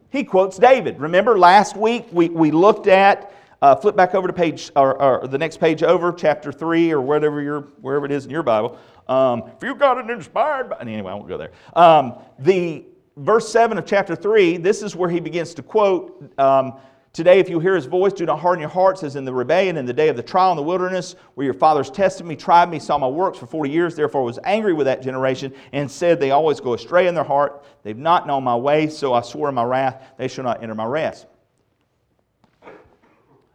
He 0.08 0.24
quotes 0.24 0.56
David. 0.56 0.98
Remember 0.98 1.38
last 1.38 1.76
week 1.76 2.06
we, 2.10 2.30
we 2.30 2.50
looked 2.50 2.86
at, 2.86 3.34
uh, 3.62 3.76
flip 3.76 3.96
back 3.96 4.14
over 4.14 4.26
to 4.26 4.32
page, 4.34 4.70
or, 4.76 5.00
or, 5.00 5.26
the 5.28 5.38
next 5.38 5.58
page 5.58 5.82
over, 5.82 6.12
chapter 6.12 6.52
3, 6.52 6.92
or 6.92 7.00
whatever 7.00 7.40
your, 7.40 7.60
wherever 7.80 8.04
it 8.04 8.12
is 8.12 8.24
in 8.24 8.30
your 8.30 8.42
Bible. 8.42 8.76
Um, 9.08 9.44
if 9.56 9.62
you've 9.62 9.78
got 9.78 9.98
an 9.98 10.10
inspired, 10.10 10.68
Bible, 10.68 10.82
anyway, 10.82 11.12
I 11.12 11.14
won't 11.14 11.28
go 11.28 11.38
there. 11.38 11.52
Um, 11.74 12.18
the 12.40 12.84
verse 13.16 13.48
7 13.48 13.78
of 13.78 13.86
chapter 13.86 14.16
3, 14.16 14.56
this 14.58 14.82
is 14.82 14.96
where 14.96 15.08
he 15.08 15.20
begins 15.20 15.54
to 15.54 15.62
quote. 15.62 16.32
Um, 16.38 16.74
Today, 17.12 17.40
if 17.40 17.50
you 17.50 17.60
hear 17.60 17.74
his 17.74 17.84
voice, 17.84 18.14
do 18.14 18.24
not 18.24 18.40
harden 18.40 18.60
your 18.60 18.70
hearts 18.70 19.02
as 19.02 19.16
in 19.16 19.26
the 19.26 19.34
rebellion 19.34 19.76
in 19.76 19.84
the 19.84 19.92
day 19.92 20.08
of 20.08 20.16
the 20.16 20.22
trial 20.22 20.50
in 20.52 20.56
the 20.56 20.62
wilderness, 20.62 21.14
where 21.34 21.44
your 21.44 21.52
fathers 21.52 21.90
tested 21.90 22.24
me, 22.24 22.34
tried 22.34 22.70
me, 22.70 22.78
saw 22.78 22.96
my 22.96 23.06
works 23.06 23.38
for 23.38 23.44
40 23.46 23.68
years. 23.68 23.94
Therefore, 23.94 24.24
was 24.24 24.38
angry 24.44 24.72
with 24.72 24.86
that 24.86 25.02
generation 25.02 25.52
and 25.72 25.90
said, 25.90 26.18
They 26.18 26.30
always 26.30 26.58
go 26.58 26.72
astray 26.72 27.08
in 27.08 27.14
their 27.14 27.22
heart. 27.22 27.66
They've 27.82 27.98
not 27.98 28.26
known 28.26 28.44
my 28.44 28.56
way, 28.56 28.88
so 28.88 29.12
I 29.12 29.20
swore 29.20 29.50
in 29.50 29.54
my 29.54 29.62
wrath, 29.62 30.14
they 30.16 30.26
shall 30.26 30.44
not 30.44 30.62
enter 30.62 30.74
my 30.74 30.86
rest. 30.86 31.26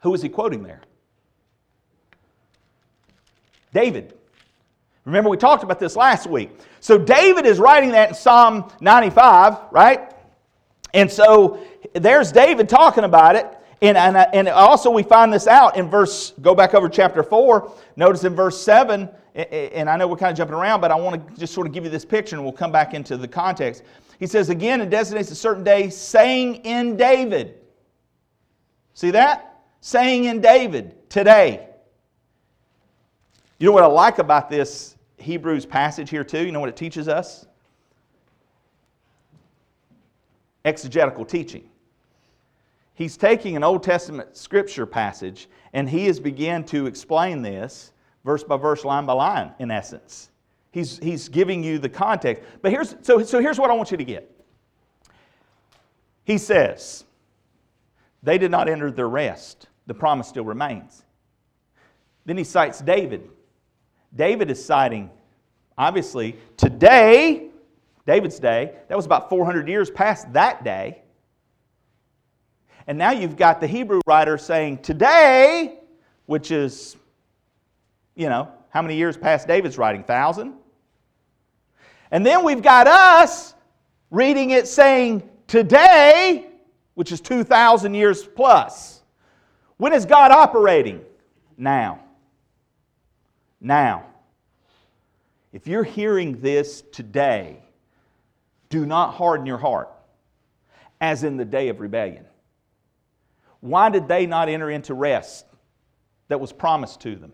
Who 0.02 0.14
is 0.14 0.22
he 0.22 0.30
quoting 0.30 0.64
there? 0.64 0.82
David. 3.74 4.14
Remember, 5.06 5.30
we 5.30 5.38
talked 5.38 5.64
about 5.64 5.80
this 5.80 5.96
last 5.96 6.28
week. 6.28 6.52
So, 6.80 6.98
David 6.98 7.46
is 7.46 7.60
writing 7.60 7.92
that 7.92 8.10
in 8.10 8.16
Psalm 8.16 8.72
95, 8.82 9.58
right? 9.72 10.12
And 10.94 11.12
so 11.12 11.60
there's 11.94 12.32
David 12.32 12.68
talking 12.68 13.04
about 13.04 13.36
it. 13.36 13.46
And, 13.82 13.96
and, 13.98 14.18
and 14.18 14.48
also, 14.48 14.90
we 14.90 15.04
find 15.04 15.32
this 15.32 15.46
out 15.46 15.78
in 15.78 15.90
verse, 15.90 16.34
go 16.42 16.56
back 16.56 16.74
over 16.74 16.90
chapter 16.90 17.22
4. 17.22 17.72
Notice 17.96 18.24
in 18.24 18.36
verse 18.36 18.60
7, 18.60 19.08
and 19.36 19.88
I 19.88 19.98
know 19.98 20.08
we're 20.08 20.18
kind 20.18 20.32
of 20.32 20.38
jumping 20.38 20.56
around, 20.56 20.82
but 20.82 20.90
I 20.92 20.96
want 20.96 21.28
to 21.28 21.40
just 21.40 21.54
sort 21.54 21.68
of 21.68 21.74
give 21.74 21.84
you 21.84 21.92
this 21.92 22.04
picture 22.04 22.36
and 22.36 22.44
we'll 22.44 22.54
come 22.54 22.72
back 22.72 22.96
into 22.96 23.18
the 23.18 23.28
context. 23.28 23.84
He 24.20 24.26
says, 24.26 24.50
again, 24.50 24.82
it 24.82 24.90
designates 24.90 25.30
a 25.30 25.36
certain 25.36 25.64
day, 25.64 25.92
saying 25.92 26.56
in 26.66 26.98
David. 26.98 27.60
See 28.96 29.12
that? 29.12 29.47
Saying 29.82 30.26
in 30.26 30.42
David, 30.42 31.10
today. 31.10 31.68
You 33.60 33.68
know 33.68 33.74
what 33.74 33.84
I 33.84 33.88
like 33.88 34.20
about 34.20 34.50
this 34.50 34.96
Hebrews 35.18 35.66
passage 35.66 36.10
here, 36.10 36.24
too? 36.24 36.46
You 36.46 36.52
know 36.52 36.60
what 36.60 36.70
it 36.70 36.76
teaches 36.76 37.08
us? 37.08 37.48
exegetical 40.68 41.26
teaching. 41.26 41.64
He's 42.94 43.16
taking 43.16 43.56
an 43.56 43.64
Old 43.64 43.84
Testament 43.84 44.36
scripture 44.36 44.86
passage 44.86 45.48
and 45.74 45.90
he 45.90 46.06
has 46.08 46.20
began 46.20 46.64
to 46.66 46.88
explain 46.88 47.42
this 47.42 47.94
verse 48.26 48.44
by 48.44 48.58
verse, 48.58 48.84
line 48.84 49.06
by 49.06 49.14
line, 49.14 49.52
in 49.60 49.72
essence. 49.72 50.30
He's, 50.72 51.00
he's 51.00 51.30
giving 51.30 51.64
you 51.64 51.80
the 51.80 51.90
context. 51.90 52.44
But 52.62 52.72
here's, 52.72 52.96
so, 53.02 53.24
so 53.24 53.40
here's 53.40 53.60
what 53.60 53.72
I 53.72 53.74
want 53.74 53.92
you 53.92 53.98
to 53.98 54.04
get. 54.04 54.30
He 56.26 56.38
says, 56.38 57.06
they 58.28 58.38
did 58.38 58.52
not 58.52 58.68
enter 58.68 58.92
their 58.92 59.08
rest. 59.08 59.68
The 59.86 59.94
promise 59.94 60.28
still 60.28 60.44
remains. 60.44 61.06
Then 62.26 62.38
he 62.38 62.44
cites 62.44 62.82
David. 62.82 63.30
David 64.14 64.52
is 64.52 64.64
citing, 64.64 65.10
obviously, 65.78 66.36
today 66.58 67.52
David's 68.06 68.38
day. 68.38 68.74
That 68.90 68.98
was 68.98 69.06
about 69.06 69.30
400 69.30 69.70
years 69.70 69.90
past 69.90 70.34
that 70.34 70.66
day. 70.66 71.04
And 72.86 72.98
now 72.98 73.12
you've 73.12 73.38
got 73.38 73.62
the 73.62 73.68
Hebrew 73.68 74.02
writer 74.06 74.38
saying 74.38 74.80
today, 74.80 75.80
which 76.26 76.52
is, 76.52 76.98
you 78.16 78.28
know, 78.28 78.52
how 78.72 78.82
many 78.82 78.98
years 78.98 79.16
past 79.16 79.48
David's 79.48 79.78
writing? 79.78 80.04
Thousand? 80.04 80.54
And 82.12 82.26
then 82.26 82.44
we've 82.44 82.62
got 82.62 82.88
us 82.88 83.54
reading 84.12 84.50
it 84.50 84.68
saying 84.68 85.30
today, 85.48 86.47
which 86.98 87.12
is 87.12 87.22
2,000 87.22 87.94
years 87.94 88.26
plus. 88.26 89.04
When 89.78 89.94
is 89.94 90.04
God 90.04 90.32
operating? 90.32 91.02
Now. 91.56 92.00
Now. 93.62 94.08
If 95.54 95.68
you're 95.68 95.84
hearing 95.84 96.42
this 96.42 96.82
today, 96.92 97.62
do 98.70 98.84
not 98.84 99.14
harden 99.14 99.46
your 99.46 99.60
heart, 99.60 99.90
as 101.00 101.24
in 101.24 101.38
the 101.38 101.46
day 101.46 101.70
of 101.70 101.82
rebellion. 101.82 102.26
Why 103.60 103.92
did 103.92 104.08
they 104.08 104.26
not 104.26 104.50
enter 104.50 104.72
into 104.72 104.96
rest 104.96 105.46
that 106.30 106.40
was 106.40 106.52
promised 106.52 107.00
to 107.02 107.16
them? 107.16 107.32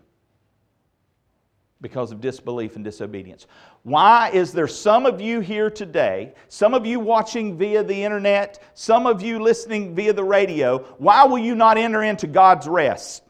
Because 1.80 2.12
of 2.12 2.20
disbelief 2.20 2.76
and 2.76 2.84
disobedience. 2.84 3.46
Why 3.84 4.30
is 4.30 4.52
there 4.52 4.66
some 4.66 5.04
of 5.04 5.20
you 5.20 5.40
here 5.40 5.68
today, 5.68 6.32
some 6.48 6.72
of 6.72 6.86
you 6.86 6.98
watching 7.00 7.58
via 7.58 7.84
the 7.84 8.02
internet, 8.02 8.62
some 8.72 9.06
of 9.06 9.20
you 9.20 9.38
listening 9.38 9.94
via 9.94 10.14
the 10.14 10.24
radio, 10.24 10.78
why 10.96 11.26
will 11.26 11.38
you 11.38 11.54
not 11.54 11.76
enter 11.76 12.02
into 12.02 12.26
God's 12.26 12.66
rest? 12.66 13.22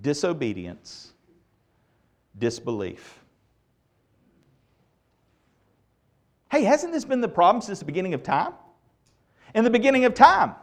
Disobedience, 0.00 1.12
disbelief. 2.38 3.20
Hey, 6.50 6.62
hasn't 6.62 6.94
this 6.94 7.04
been 7.04 7.20
the 7.20 7.28
problem 7.28 7.60
since 7.60 7.80
the 7.80 7.84
beginning 7.84 8.14
of 8.14 8.22
time? 8.22 8.54
In 9.54 9.64
the 9.64 9.70
beginning 9.70 10.06
of 10.06 10.14
time, 10.14 10.54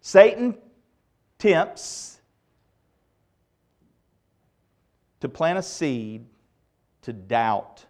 Satan 0.00 0.56
tempts 1.40 2.20
to 5.18 5.28
plant 5.28 5.58
a 5.58 5.62
seed 5.62 6.24
to 7.08 7.14
doubt 7.14 7.86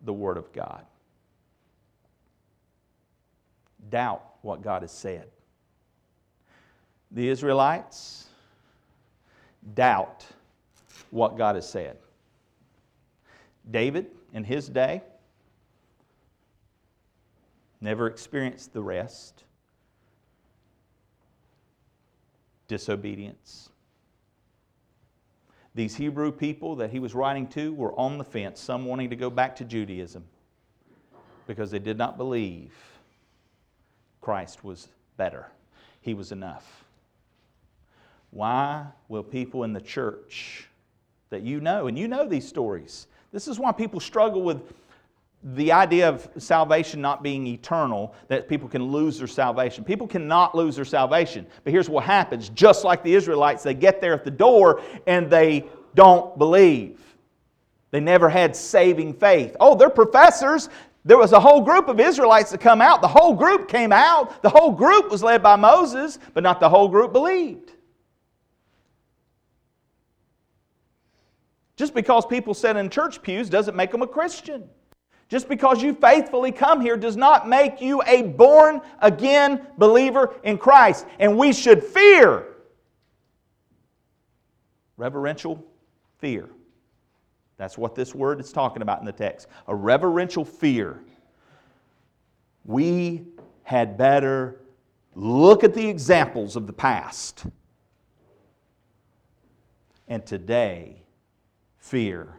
the 0.00 0.12
Word 0.12 0.36
of 0.36 0.52
God. 0.52 0.84
Doubt 3.90 4.24
what 4.40 4.60
God 4.60 4.82
has 4.82 4.90
said. 4.90 5.28
The 7.12 7.28
Israelites 7.28 8.26
doubt 9.74 10.26
what 11.10 11.38
God 11.38 11.54
has 11.54 11.68
said. 11.68 11.96
David, 13.70 14.06
in 14.32 14.42
his 14.42 14.68
day, 14.68 15.00
never 17.80 18.08
experienced 18.08 18.72
the 18.72 18.82
rest, 18.82 19.44
disobedience. 22.66 23.68
These 25.74 25.96
Hebrew 25.96 26.30
people 26.30 26.76
that 26.76 26.90
he 26.90 26.98
was 26.98 27.14
writing 27.14 27.46
to 27.48 27.72
were 27.72 27.98
on 27.98 28.18
the 28.18 28.24
fence, 28.24 28.60
some 28.60 28.84
wanting 28.84 29.10
to 29.10 29.16
go 29.16 29.30
back 29.30 29.56
to 29.56 29.64
Judaism 29.64 30.24
because 31.46 31.70
they 31.70 31.78
did 31.78 31.96
not 31.96 32.16
believe 32.16 32.72
Christ 34.20 34.64
was 34.64 34.88
better, 35.16 35.46
he 36.00 36.14
was 36.14 36.30
enough. 36.30 36.84
Why 38.30 38.86
will 39.08 39.22
people 39.22 39.64
in 39.64 39.72
the 39.72 39.80
church 39.80 40.68
that 41.30 41.42
you 41.42 41.60
know, 41.60 41.86
and 41.86 41.98
you 41.98 42.08
know 42.08 42.26
these 42.26 42.46
stories, 42.46 43.06
this 43.32 43.48
is 43.48 43.58
why 43.58 43.72
people 43.72 44.00
struggle 44.00 44.42
with 44.42 44.62
the 45.42 45.72
idea 45.72 46.08
of 46.08 46.28
salvation 46.38 47.00
not 47.00 47.22
being 47.22 47.46
eternal, 47.46 48.14
that 48.28 48.48
people 48.48 48.68
can 48.68 48.82
lose 48.84 49.18
their 49.18 49.26
salvation. 49.26 49.82
People 49.82 50.06
cannot 50.06 50.54
lose 50.54 50.76
their 50.76 50.84
salvation. 50.84 51.46
But 51.64 51.72
here's 51.72 51.88
what 51.88 52.04
happens 52.04 52.48
just 52.50 52.84
like 52.84 53.02
the 53.02 53.14
Israelites, 53.14 53.62
they 53.62 53.74
get 53.74 54.00
there 54.00 54.14
at 54.14 54.24
the 54.24 54.30
door 54.30 54.82
and 55.06 55.28
they 55.28 55.66
don't 55.94 56.38
believe. 56.38 57.00
They 57.90 58.00
never 58.00 58.28
had 58.28 58.56
saving 58.56 59.14
faith. 59.14 59.56
Oh, 59.60 59.74
they're 59.74 59.90
professors. 59.90 60.68
There 61.04 61.18
was 61.18 61.32
a 61.32 61.40
whole 61.40 61.60
group 61.60 61.88
of 61.88 61.98
Israelites 61.98 62.52
that 62.52 62.60
come 62.60 62.80
out. 62.80 63.02
The 63.02 63.08
whole 63.08 63.34
group 63.34 63.68
came 63.68 63.92
out. 63.92 64.40
The 64.42 64.48
whole 64.48 64.70
group 64.70 65.10
was 65.10 65.22
led 65.22 65.42
by 65.42 65.56
Moses, 65.56 66.18
but 66.32 66.42
not 66.42 66.60
the 66.60 66.68
whole 66.68 66.88
group 66.88 67.12
believed. 67.12 67.72
Just 71.76 71.94
because 71.94 72.24
people 72.24 72.54
sit 72.54 72.76
in 72.76 72.88
church 72.88 73.20
pews 73.22 73.50
doesn't 73.50 73.74
make 73.74 73.90
them 73.90 74.02
a 74.02 74.06
Christian. 74.06 74.68
Just 75.32 75.48
because 75.48 75.82
you 75.82 75.94
faithfully 75.94 76.52
come 76.52 76.82
here 76.82 76.94
does 76.94 77.16
not 77.16 77.48
make 77.48 77.80
you 77.80 78.02
a 78.06 78.20
born 78.20 78.82
again 79.00 79.66
believer 79.78 80.34
in 80.44 80.58
Christ. 80.58 81.06
And 81.18 81.38
we 81.38 81.54
should 81.54 81.82
fear 81.82 82.48
reverential 84.98 85.64
fear. 86.18 86.50
That's 87.56 87.78
what 87.78 87.94
this 87.94 88.14
word 88.14 88.40
is 88.40 88.52
talking 88.52 88.82
about 88.82 89.00
in 89.00 89.06
the 89.06 89.12
text 89.12 89.48
a 89.66 89.74
reverential 89.74 90.44
fear. 90.44 91.00
We 92.66 93.24
had 93.62 93.96
better 93.96 94.60
look 95.14 95.64
at 95.64 95.72
the 95.72 95.88
examples 95.88 96.56
of 96.56 96.66
the 96.66 96.74
past 96.74 97.46
and 100.08 100.26
today 100.26 101.04
fear 101.78 102.34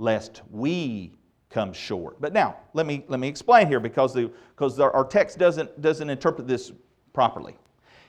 lest 0.00 0.40
we 0.50 1.12
come 1.50 1.72
short. 1.72 2.20
But 2.20 2.32
now, 2.32 2.56
let 2.72 2.86
me, 2.86 3.04
let 3.08 3.20
me 3.20 3.28
explain 3.28 3.66
here 3.66 3.80
because, 3.80 4.14
the, 4.14 4.30
because 4.56 4.76
the, 4.76 4.90
our 4.90 5.04
text 5.04 5.38
doesn't, 5.38 5.80
doesn't 5.82 6.08
interpret 6.08 6.48
this 6.48 6.72
properly. 7.12 7.56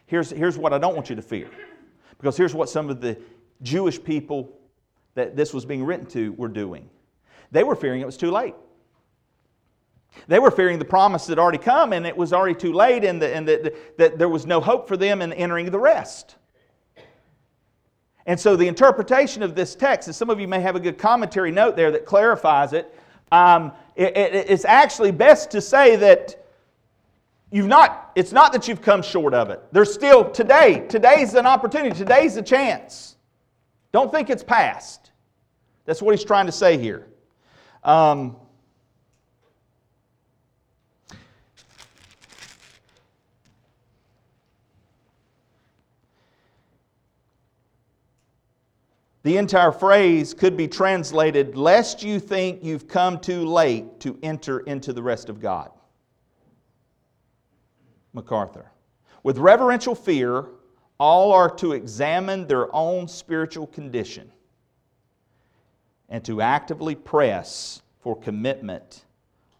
Here's, 0.06 0.30
here's 0.30 0.58
what 0.58 0.74
I 0.74 0.78
don't 0.78 0.96
want 0.96 1.10
you 1.10 1.16
to 1.16 1.22
fear. 1.22 1.50
Because 2.18 2.38
here's 2.38 2.54
what 2.54 2.70
some 2.70 2.90
of 2.90 3.02
the 3.02 3.20
Jewish 3.62 4.02
people 4.02 4.58
that 5.16 5.36
this 5.36 5.54
was 5.54 5.66
being 5.66 5.84
written 5.84 6.06
to 6.08 6.32
were 6.34 6.48
doing. 6.48 6.90
They 7.52 7.64
were 7.64 7.76
fearing 7.76 8.00
it 8.00 8.06
was 8.06 8.18
too 8.18 8.32
late. 8.32 8.56
They 10.28 10.40
were 10.40 10.52
fearing 10.52 10.80
the 10.80 10.86
promise 10.86 11.28
had 11.28 11.40
already 11.40 11.58
come 11.58 11.94
and 11.94 12.06
it 12.06 12.16
was 12.16 12.32
already 12.32 12.56
too 12.56 12.74
late 12.74 13.04
and, 13.04 13.22
the, 13.22 13.36
and 13.36 13.48
the, 13.48 13.76
that 13.98 14.18
there 14.18 14.30
was 14.30 14.46
no 14.46 14.62
hope 14.62 14.88
for 14.88 14.96
them 14.96 15.22
in 15.22 15.34
entering 15.34 15.72
the 15.72 15.80
rest. 15.80 16.36
And 18.26 18.40
so 18.40 18.56
the 18.56 18.68
interpretation 18.68 19.44
of 19.44 19.56
this 19.56 19.76
text, 19.76 20.08
and 20.08 20.16
some 20.16 20.30
of 20.30 20.40
you 20.40 20.48
may 20.48 20.60
have 20.60 20.76
a 20.76 20.80
good 20.80 20.98
commentary 20.98 21.52
note 21.52 21.76
there 21.76 21.92
that 21.92 22.06
clarifies 22.06 22.74
it, 22.74 22.94
um, 23.32 23.72
it, 23.96 24.16
it 24.16 24.50
it's 24.50 24.66
actually 24.66 25.12
best 25.12 25.52
to 25.52 25.62
say 25.62 25.96
that 25.96 26.46
you've 27.52 27.68
not, 27.68 28.12
it's 28.16 28.32
not 28.32 28.54
that 28.54 28.68
you've 28.68 28.82
come 28.82 29.02
short 29.02 29.34
of 29.34 29.50
it. 29.50 29.62
There's 29.72 29.94
still 29.94 30.30
today. 30.30 30.86
Today's 30.88 31.34
an 31.34 31.46
opportunity. 31.46 31.96
Today's 31.96 32.38
a 32.38 32.42
chance. 32.42 33.16
Don't 33.92 34.12
think 34.12 34.30
it's 34.30 34.44
past. 34.44 35.12
That's 35.86 36.02
what 36.02 36.16
he's 36.16 36.24
trying 36.24 36.46
to 36.46 36.52
say 36.52 36.78
here. 36.78 37.08
Um, 37.84 38.38
The 49.24 49.38
entire 49.38 49.72
phrase 49.72 50.34
could 50.34 50.58
be 50.58 50.68
translated, 50.68 51.56
lest 51.56 52.02
you 52.02 52.20
think 52.20 52.64
you've 52.64 52.88
come 52.88 53.20
too 53.20 53.46
late 53.46 54.00
to 54.00 54.18
enter 54.24 54.62
into 54.62 54.94
the 54.94 55.04
rest 55.04 55.30
of 55.30 55.40
God. 55.40 55.72
MacArthur. 58.14 58.72
With 59.24 59.38
reverential 59.38 59.94
fear, 59.94 60.46
all 60.98 61.32
are 61.32 61.50
to 61.58 61.74
examine 61.74 62.48
their 62.48 62.74
own 62.76 63.08
spiritual 63.08 63.68
condition 63.68 64.32
and 66.10 66.26
to 66.26 66.42
actively 66.42 66.96
press 66.96 67.82
for 68.00 68.20
commitment 68.20 69.06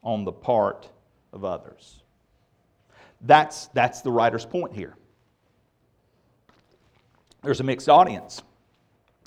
on 0.04 0.26
the 0.26 0.32
part 0.32 0.90
of 1.32 1.46
others. 1.46 2.02
That's, 3.22 3.68
that's 3.68 4.02
the 4.02 4.12
writer's 4.12 4.46
point 4.46 4.74
here. 4.74 4.96
There's 7.44 7.60
a 7.60 7.64
mixed 7.64 7.90
audience. 7.90 8.42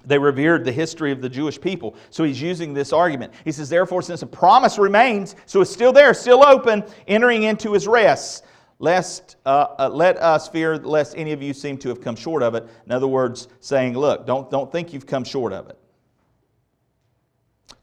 They 0.05 0.19
revered 0.19 0.65
the 0.65 0.73
history 0.73 1.13
of 1.13 1.21
the 1.21 1.29
Jewish 1.29 1.61
people. 1.61 1.97
So 2.11 2.25
he's 2.25 2.41
using 2.41 2.75
this 2.75 2.93
argument. 2.93 3.33
He 3.45 3.53
says, 3.53 3.69
Therefore, 3.69 4.03
since 4.03 4.23
a 4.23 4.27
promise 4.27 4.79
remains, 4.79 5.37
so 5.47 5.61
it's 5.61 5.73
still 5.73 5.93
there, 5.93 6.13
still 6.15 6.45
open, 6.45 6.85
entering 7.09 7.45
into 7.45 7.73
his 7.73 7.87
rest, 7.87 8.45
lest 8.79 9.37
uh, 9.47 9.67
uh, 9.79 9.89
let 9.89 10.19
us 10.19 10.49
fear 10.49 10.77
lest 10.77 11.17
any 11.17 11.33
of 11.33 11.43
you 11.43 11.55
seem 11.55 11.79
to 11.79 11.89
have 11.89 12.01
come 12.01 12.17
short 12.17 12.43
of 12.43 12.55
it. 12.55 12.67
In 12.87 12.93
other 12.93 13.07
words, 13.07 13.49
saying, 13.61 13.97
look, 13.97 14.27
don't, 14.27 14.51
don't 14.51 14.71
think 14.71 14.93
you've 14.93 15.07
come 15.07 15.25
short 15.25 15.53
of 15.53 15.71
it. 15.71 15.79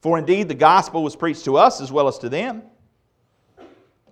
For 0.00 0.18
indeed 0.18 0.48
the 0.48 0.54
gospel 0.54 1.02
was 1.02 1.16
preached 1.16 1.44
to 1.44 1.56
us 1.56 1.80
as 1.80 1.90
well 1.90 2.08
as 2.08 2.18
to 2.18 2.28
them, 2.28 2.62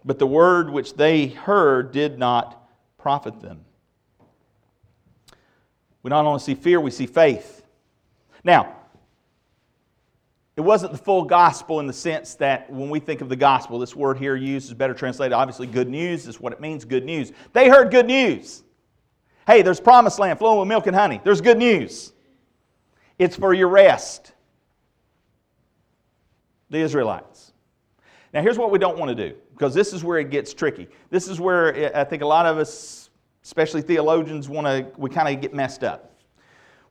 but 0.05 0.19
the 0.19 0.27
word 0.27 0.71
which 0.71 0.95
they 0.95 1.27
heard 1.27 1.93
did 1.93 2.19
not 2.19 2.69
profit 2.97 3.41
them. 3.41 3.65
We 6.03 6.09
not 6.09 6.25
only 6.25 6.41
see 6.41 6.55
fear, 6.55 6.81
we 6.81 6.91
see 6.91 7.07
faith. 7.07 7.60
Now, 8.45 8.77
it 10.57 10.63
wasn't 10.63 10.93
the 10.93 10.99
full 10.99 11.25
gospel 11.25 11.81
in 11.81 11.87
the 11.87 11.93
sense 11.93 12.35
that 12.35 12.71
when 12.71 12.91
we 12.91 13.01
think 13.01 13.21
of 13.21 13.29
the 13.29 13.37
gospel, 13.37 13.79
this 13.79 13.97
word 13.97 14.19
here 14.19 14.37
used 14.37 14.69
is 14.69 14.75
better 14.75 14.95
translated, 14.95 15.33
obviously, 15.33 15.67
good 15.67 15.89
news 15.89 16.27
is 16.27 16.41
what 16.41 16.53
it 16.53 16.61
means 16.61 16.85
good 16.85 17.05
news. 17.05 17.33
They 17.53 17.69
heard 17.69 17.91
good 17.91 18.07
news. 18.07 18.63
Hey, 19.47 19.63
there's 19.63 19.81
promised 19.81 20.19
land 20.19 20.39
flowing 20.39 20.59
with 20.59 20.69
milk 20.69 20.87
and 20.87 20.95
honey. 20.95 21.21
There's 21.25 21.41
good 21.41 21.59
news. 21.59 22.13
It's 23.19 23.37
for 23.37 23.55
your 23.55 23.69
rest. 23.69 24.33
The 26.69 26.79
Israelites. 26.79 27.53
Now, 28.33 28.43
here's 28.43 28.59
what 28.59 28.71
we 28.71 28.79
don't 28.79 28.99
want 28.99 29.17
to 29.17 29.29
do, 29.29 29.37
because 29.53 29.75
this 29.75 29.93
is 29.93 30.05
where 30.05 30.19
it 30.19 30.31
gets 30.31 30.55
tricky. 30.55 30.89
This 31.11 31.27
is 31.27 31.41
where 31.41 31.97
I 31.97 32.05
think 32.05 32.23
a 32.23 32.27
lot 32.27 32.47
of 32.47 32.59
us, 32.59 33.11
especially 33.43 33.83
theologians, 33.83 34.49
want 34.49 34.67
to, 34.67 34.87
we 34.97 35.11
kind 35.11 35.35
of 35.35 35.41
get 35.41 35.55
messed 35.55 35.85
up. 35.85 36.20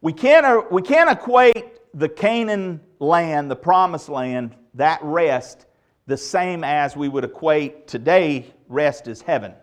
We 0.02 0.14
can't, 0.14 0.72
we 0.72 0.82
can't 0.82 1.10
equate 1.10 1.80
the 1.94 2.08
Canaan 2.08 2.80
land, 3.00 3.52
the 3.52 3.56
promised 3.56 4.10
land, 4.10 4.56
that 4.76 5.00
rest, 5.04 5.66
the 6.08 6.18
same 6.18 6.64
as 6.64 6.96
we 6.96 7.10
would 7.10 7.24
equate 7.24 7.88
today 7.88 8.54
rest 8.68 9.08
as 9.08 9.22
heaven. 9.22 9.54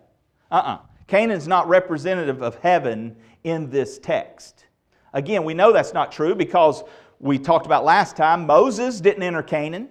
Uh 0.51 0.55
uh-uh. 0.55 0.75
uh. 0.75 0.79
Canaan's 1.07 1.47
not 1.47 1.69
representative 1.69 2.43
of 2.43 2.57
heaven 2.57 3.17
in 3.45 3.71
this 3.71 3.99
text. 3.99 4.67
Again, 5.13 5.45
we 5.45 5.55
know 5.55 5.73
that's 5.73 5.95
not 5.95 6.11
true 6.11 6.35
because 6.35 6.83
we 7.21 7.39
talked 7.39 7.65
about 7.65 7.85
last 7.85 8.17
time 8.17 8.47
Moses 8.47 9.01
didn't 9.01 9.23
enter 9.23 9.43
Canaan. 9.43 9.89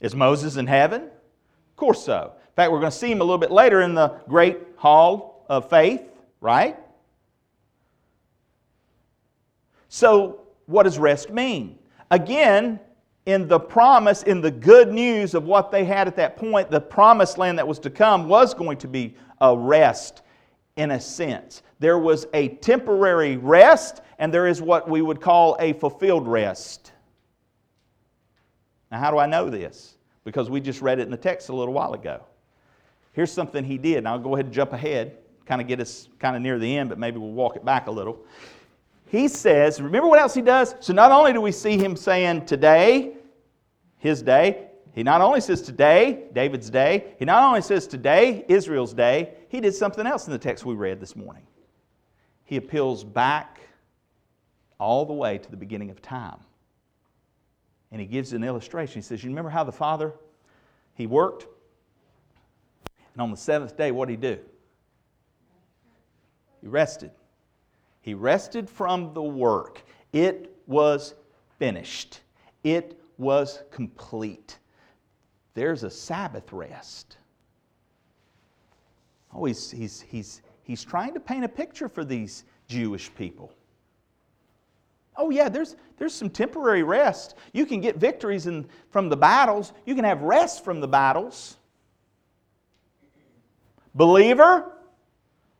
Is 0.00 0.14
Moses 0.16 0.56
in 0.56 0.66
heaven? 0.66 1.02
Of 1.02 1.76
course 1.76 2.02
so. 2.02 2.32
In 2.34 2.54
fact, 2.56 2.72
we're 2.72 2.80
going 2.80 2.90
to 2.90 2.96
see 2.96 3.12
him 3.12 3.20
a 3.20 3.24
little 3.24 3.38
bit 3.38 3.50
later 3.50 3.82
in 3.82 3.94
the 3.94 4.08
great 4.28 4.58
hall 4.76 5.44
of 5.48 5.68
faith, 5.68 6.02
right? 6.40 6.78
So, 9.92 10.42
what 10.66 10.84
does 10.84 11.00
rest 11.00 11.30
mean? 11.30 11.76
Again, 12.12 12.78
in 13.26 13.48
the 13.48 13.58
promise, 13.58 14.22
in 14.22 14.40
the 14.40 14.50
good 14.50 14.92
news 14.92 15.34
of 15.34 15.44
what 15.44 15.72
they 15.72 15.84
had 15.84 16.06
at 16.06 16.14
that 16.14 16.36
point, 16.36 16.70
the 16.70 16.80
promised 16.80 17.38
land 17.38 17.58
that 17.58 17.66
was 17.66 17.80
to 17.80 17.90
come 17.90 18.28
was 18.28 18.54
going 18.54 18.78
to 18.78 18.88
be 18.88 19.16
a 19.40 19.54
rest 19.54 20.22
in 20.76 20.92
a 20.92 21.00
sense. 21.00 21.64
There 21.80 21.98
was 21.98 22.28
a 22.34 22.48
temporary 22.48 23.36
rest, 23.36 24.00
and 24.20 24.32
there 24.32 24.46
is 24.46 24.62
what 24.62 24.88
we 24.88 25.02
would 25.02 25.20
call 25.20 25.56
a 25.58 25.72
fulfilled 25.72 26.28
rest. 26.28 26.92
Now, 28.92 29.00
how 29.00 29.10
do 29.10 29.18
I 29.18 29.26
know 29.26 29.50
this? 29.50 29.96
Because 30.22 30.48
we 30.48 30.60
just 30.60 30.82
read 30.82 31.00
it 31.00 31.02
in 31.02 31.10
the 31.10 31.16
text 31.16 31.48
a 31.48 31.52
little 31.52 31.74
while 31.74 31.94
ago. 31.94 32.22
Here's 33.12 33.32
something 33.32 33.64
he 33.64 33.76
did, 33.76 33.98
and 33.98 34.06
I'll 34.08 34.20
go 34.20 34.34
ahead 34.34 34.46
and 34.46 34.54
jump 34.54 34.72
ahead, 34.72 35.18
kind 35.46 35.60
of 35.60 35.66
get 35.66 35.80
us 35.80 36.08
kind 36.20 36.36
of 36.36 36.42
near 36.42 36.60
the 36.60 36.76
end, 36.76 36.90
but 36.90 36.98
maybe 36.98 37.18
we'll 37.18 37.32
walk 37.32 37.56
it 37.56 37.64
back 37.64 37.88
a 37.88 37.90
little 37.90 38.24
he 39.10 39.26
says, 39.26 39.80
remember 39.80 40.08
what 40.08 40.20
else 40.20 40.34
he 40.34 40.40
does? 40.40 40.76
So 40.78 40.92
not 40.92 41.10
only 41.10 41.32
do 41.32 41.40
we 41.40 41.50
see 41.50 41.76
him 41.76 41.96
saying 41.96 42.46
today, 42.46 43.14
his 43.98 44.22
day, 44.22 44.68
he 44.92 45.02
not 45.02 45.20
only 45.20 45.40
says 45.40 45.62
today, 45.62 46.28
David's 46.32 46.70
day, 46.70 47.14
he 47.18 47.24
not 47.24 47.42
only 47.42 47.60
says 47.60 47.88
today, 47.88 48.44
Israel's 48.46 48.94
day, 48.94 49.34
he 49.48 49.60
did 49.60 49.74
something 49.74 50.06
else 50.06 50.26
in 50.26 50.32
the 50.32 50.38
text 50.38 50.64
we 50.64 50.74
read 50.74 51.00
this 51.00 51.16
morning. 51.16 51.42
He 52.44 52.56
appeals 52.56 53.02
back 53.02 53.58
all 54.78 55.04
the 55.04 55.12
way 55.12 55.38
to 55.38 55.50
the 55.50 55.56
beginning 55.56 55.90
of 55.90 56.00
time. 56.00 56.38
And 57.90 58.00
he 58.00 58.06
gives 58.06 58.32
an 58.32 58.44
illustration. 58.44 58.94
He 58.94 59.02
says, 59.02 59.24
You 59.24 59.30
remember 59.30 59.50
how 59.50 59.64
the 59.64 59.72
Father, 59.72 60.12
he 60.94 61.08
worked? 61.08 61.48
And 63.14 63.22
on 63.22 63.32
the 63.32 63.36
seventh 63.36 63.76
day, 63.76 63.90
what 63.90 64.06
did 64.06 64.22
he 64.22 64.34
do? 64.34 64.40
He 66.60 66.68
rested. 66.68 67.10
He 68.00 68.14
rested 68.14 68.68
from 68.68 69.12
the 69.14 69.22
work. 69.22 69.82
It 70.12 70.56
was 70.66 71.14
finished, 71.58 72.20
it 72.64 72.98
was 73.18 73.62
complete. 73.70 74.58
There's 75.54 75.82
a 75.82 75.90
Sabbath 75.90 76.52
rest. 76.52 77.16
Oh, 79.34 79.44
he's, 79.44 79.70
he's, 79.70 80.00
he's, 80.00 80.42
he's 80.62 80.84
trying 80.84 81.14
to 81.14 81.20
paint 81.20 81.44
a 81.44 81.48
picture 81.48 81.88
for 81.88 82.04
these 82.04 82.44
Jewish 82.66 83.14
people. 83.14 83.52
Oh, 85.16 85.30
yeah, 85.30 85.48
there's, 85.48 85.76
there's 85.98 86.14
some 86.14 86.30
temporary 86.30 86.82
rest. 86.82 87.34
You 87.52 87.66
can 87.66 87.80
get 87.80 87.96
victories 87.96 88.46
in, 88.46 88.66
from 88.90 89.08
the 89.08 89.16
battles, 89.16 89.72
you 89.84 89.94
can 89.94 90.04
have 90.04 90.22
rest 90.22 90.64
from 90.64 90.80
the 90.80 90.88
battles. 90.88 91.56
Believer, 93.94 94.72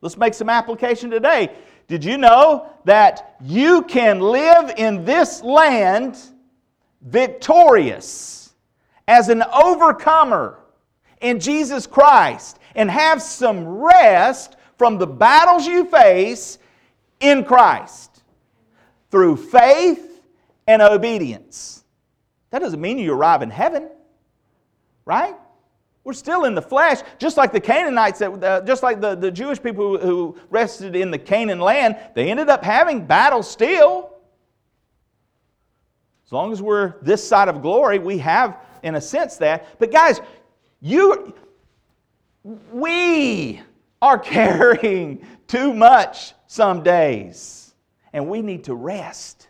let's 0.00 0.16
make 0.16 0.35
some 0.35 0.48
application 0.48 1.11
today. 1.11 1.53
Did 1.88 2.05
you 2.05 2.19
know 2.19 2.71
that 2.85 3.37
you 3.40 3.83
can 3.83 4.21
live 4.21 4.73
in 4.77 5.05
this 5.05 5.43
land 5.43 6.19
victorious 7.03 8.55
as 9.09 9.29
an 9.29 9.43
overcomer 9.43 10.61
in 11.21 11.40
Jesus 11.40 11.87
Christ 11.87 12.59
and 12.75 12.90
have 12.90 13.21
some 13.21 13.66
rest 13.66 14.57
from 14.79 14.99
the 14.99 15.07
battles 15.07 15.66
you 15.66 15.85
face 15.87 16.59
in 17.21 17.45
Christ 17.45 18.23
through 19.11 19.37
faith 19.37 20.23
and 20.66 20.81
obedience? 20.81 21.85
That 22.51 22.61
doesn't 22.61 22.81
mean 22.81 22.99
you 22.99 23.12
arrive 23.12 23.43
in 23.43 23.51
heaven, 23.51 23.88
right? 25.05 25.35
We're 26.03 26.15
still 26.15 26.45
in 26.45 26.55
the 26.55 26.63
flesh, 26.63 27.01
just 27.19 27.37
like 27.37 27.53
the 27.53 27.61
Canaanites, 27.61 28.21
that, 28.21 28.45
uh, 28.45 28.63
just 28.63 28.83
like 28.83 29.01
the, 29.01 29.15
the 29.15 29.31
Jewish 29.31 29.63
people 29.63 29.99
who, 29.99 30.07
who 30.07 30.39
rested 30.49 30.97
in 30.97 31.11
the 31.11 31.19
Canaan 31.19 31.61
land, 31.61 31.97
they 32.15 32.31
ended 32.31 32.49
up 32.49 32.65
having 32.65 33.05
battles 33.05 33.51
still. 33.51 34.11
As 36.25 36.33
long 36.33 36.53
as 36.53 36.63
we're 36.63 36.95
this 37.03 37.27
side 37.27 37.49
of 37.49 37.61
glory, 37.61 37.99
we 37.99 38.19
have, 38.19 38.59
in 38.83 38.95
a 38.95 39.01
sense, 39.01 39.37
that. 39.39 39.79
But 39.79 39.93
guys, 39.93 40.21
you, 40.81 41.35
we 42.73 43.61
are 44.01 44.19
carrying 44.19 45.27
too 45.49 45.75
much 45.75 46.33
some 46.47 46.83
days, 46.83 47.75
and 48.13 48.27
we 48.27 48.41
need 48.41 48.65
to 48.65 48.75
rest 48.75 49.49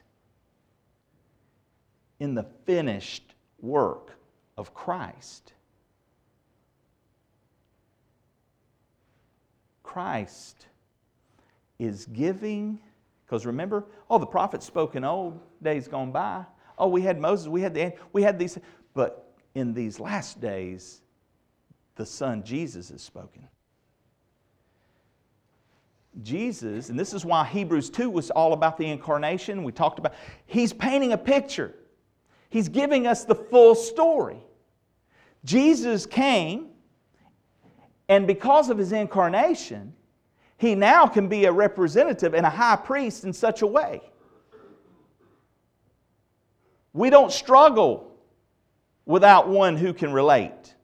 in 2.18 2.34
the 2.34 2.46
finished 2.66 3.34
work 3.60 4.16
of 4.56 4.74
Christ. 4.74 5.52
Christ 9.90 10.66
is 11.80 12.06
giving, 12.06 12.78
because 13.26 13.44
remember, 13.44 13.86
oh, 14.08 14.18
the 14.18 14.26
prophets 14.26 14.64
spoke 14.64 14.94
in 14.94 15.02
old 15.02 15.40
days 15.62 15.88
gone 15.88 16.12
by. 16.12 16.44
Oh, 16.78 16.86
we 16.86 17.02
had 17.02 17.20
Moses, 17.20 17.48
we 17.48 17.60
had 17.60 17.74
the 17.74 17.92
we 18.12 18.22
had 18.22 18.38
these, 18.38 18.56
but 18.94 19.34
in 19.56 19.74
these 19.74 19.98
last 19.98 20.40
days, 20.40 21.02
the 21.96 22.06
Son 22.06 22.44
Jesus 22.44 22.92
is 22.92 23.02
spoken. 23.02 23.48
Jesus, 26.22 26.88
and 26.88 26.98
this 26.98 27.12
is 27.12 27.24
why 27.24 27.44
Hebrews 27.44 27.90
2 27.90 28.10
was 28.10 28.30
all 28.30 28.52
about 28.52 28.78
the 28.78 28.86
incarnation. 28.86 29.64
We 29.64 29.72
talked 29.72 29.98
about, 29.98 30.14
he's 30.46 30.72
painting 30.72 31.12
a 31.12 31.18
picture. 31.18 31.74
He's 32.48 32.68
giving 32.68 33.08
us 33.08 33.24
the 33.24 33.34
full 33.34 33.74
story. 33.74 34.38
Jesus 35.44 36.06
came 36.06 36.69
and 38.10 38.26
because 38.26 38.70
of 38.70 38.76
his 38.76 38.90
incarnation, 38.90 39.94
he 40.58 40.74
now 40.74 41.06
can 41.06 41.28
be 41.28 41.44
a 41.44 41.52
representative 41.52 42.34
and 42.34 42.44
a 42.44 42.50
high 42.50 42.74
priest 42.74 43.22
in 43.22 43.32
such 43.32 43.62
a 43.62 43.66
way. 43.68 44.02
We 46.92 47.08
don't 47.08 47.30
struggle 47.30 48.18
without 49.06 49.48
one 49.48 49.76
who 49.76 49.94
can 49.94 50.12
relate. 50.12 50.74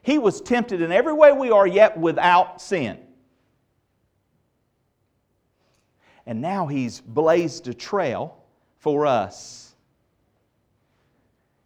He 0.00 0.16
was 0.16 0.40
tempted 0.40 0.80
in 0.80 0.90
every 0.90 1.12
way 1.12 1.32
we 1.32 1.50
are, 1.50 1.66
yet 1.66 1.98
without 1.98 2.62
sin. 2.62 2.98
And 6.24 6.40
now 6.40 6.66
he's 6.66 7.02
blazed 7.02 7.68
a 7.68 7.74
trail 7.74 8.42
for 8.78 9.04
us. 9.04 9.74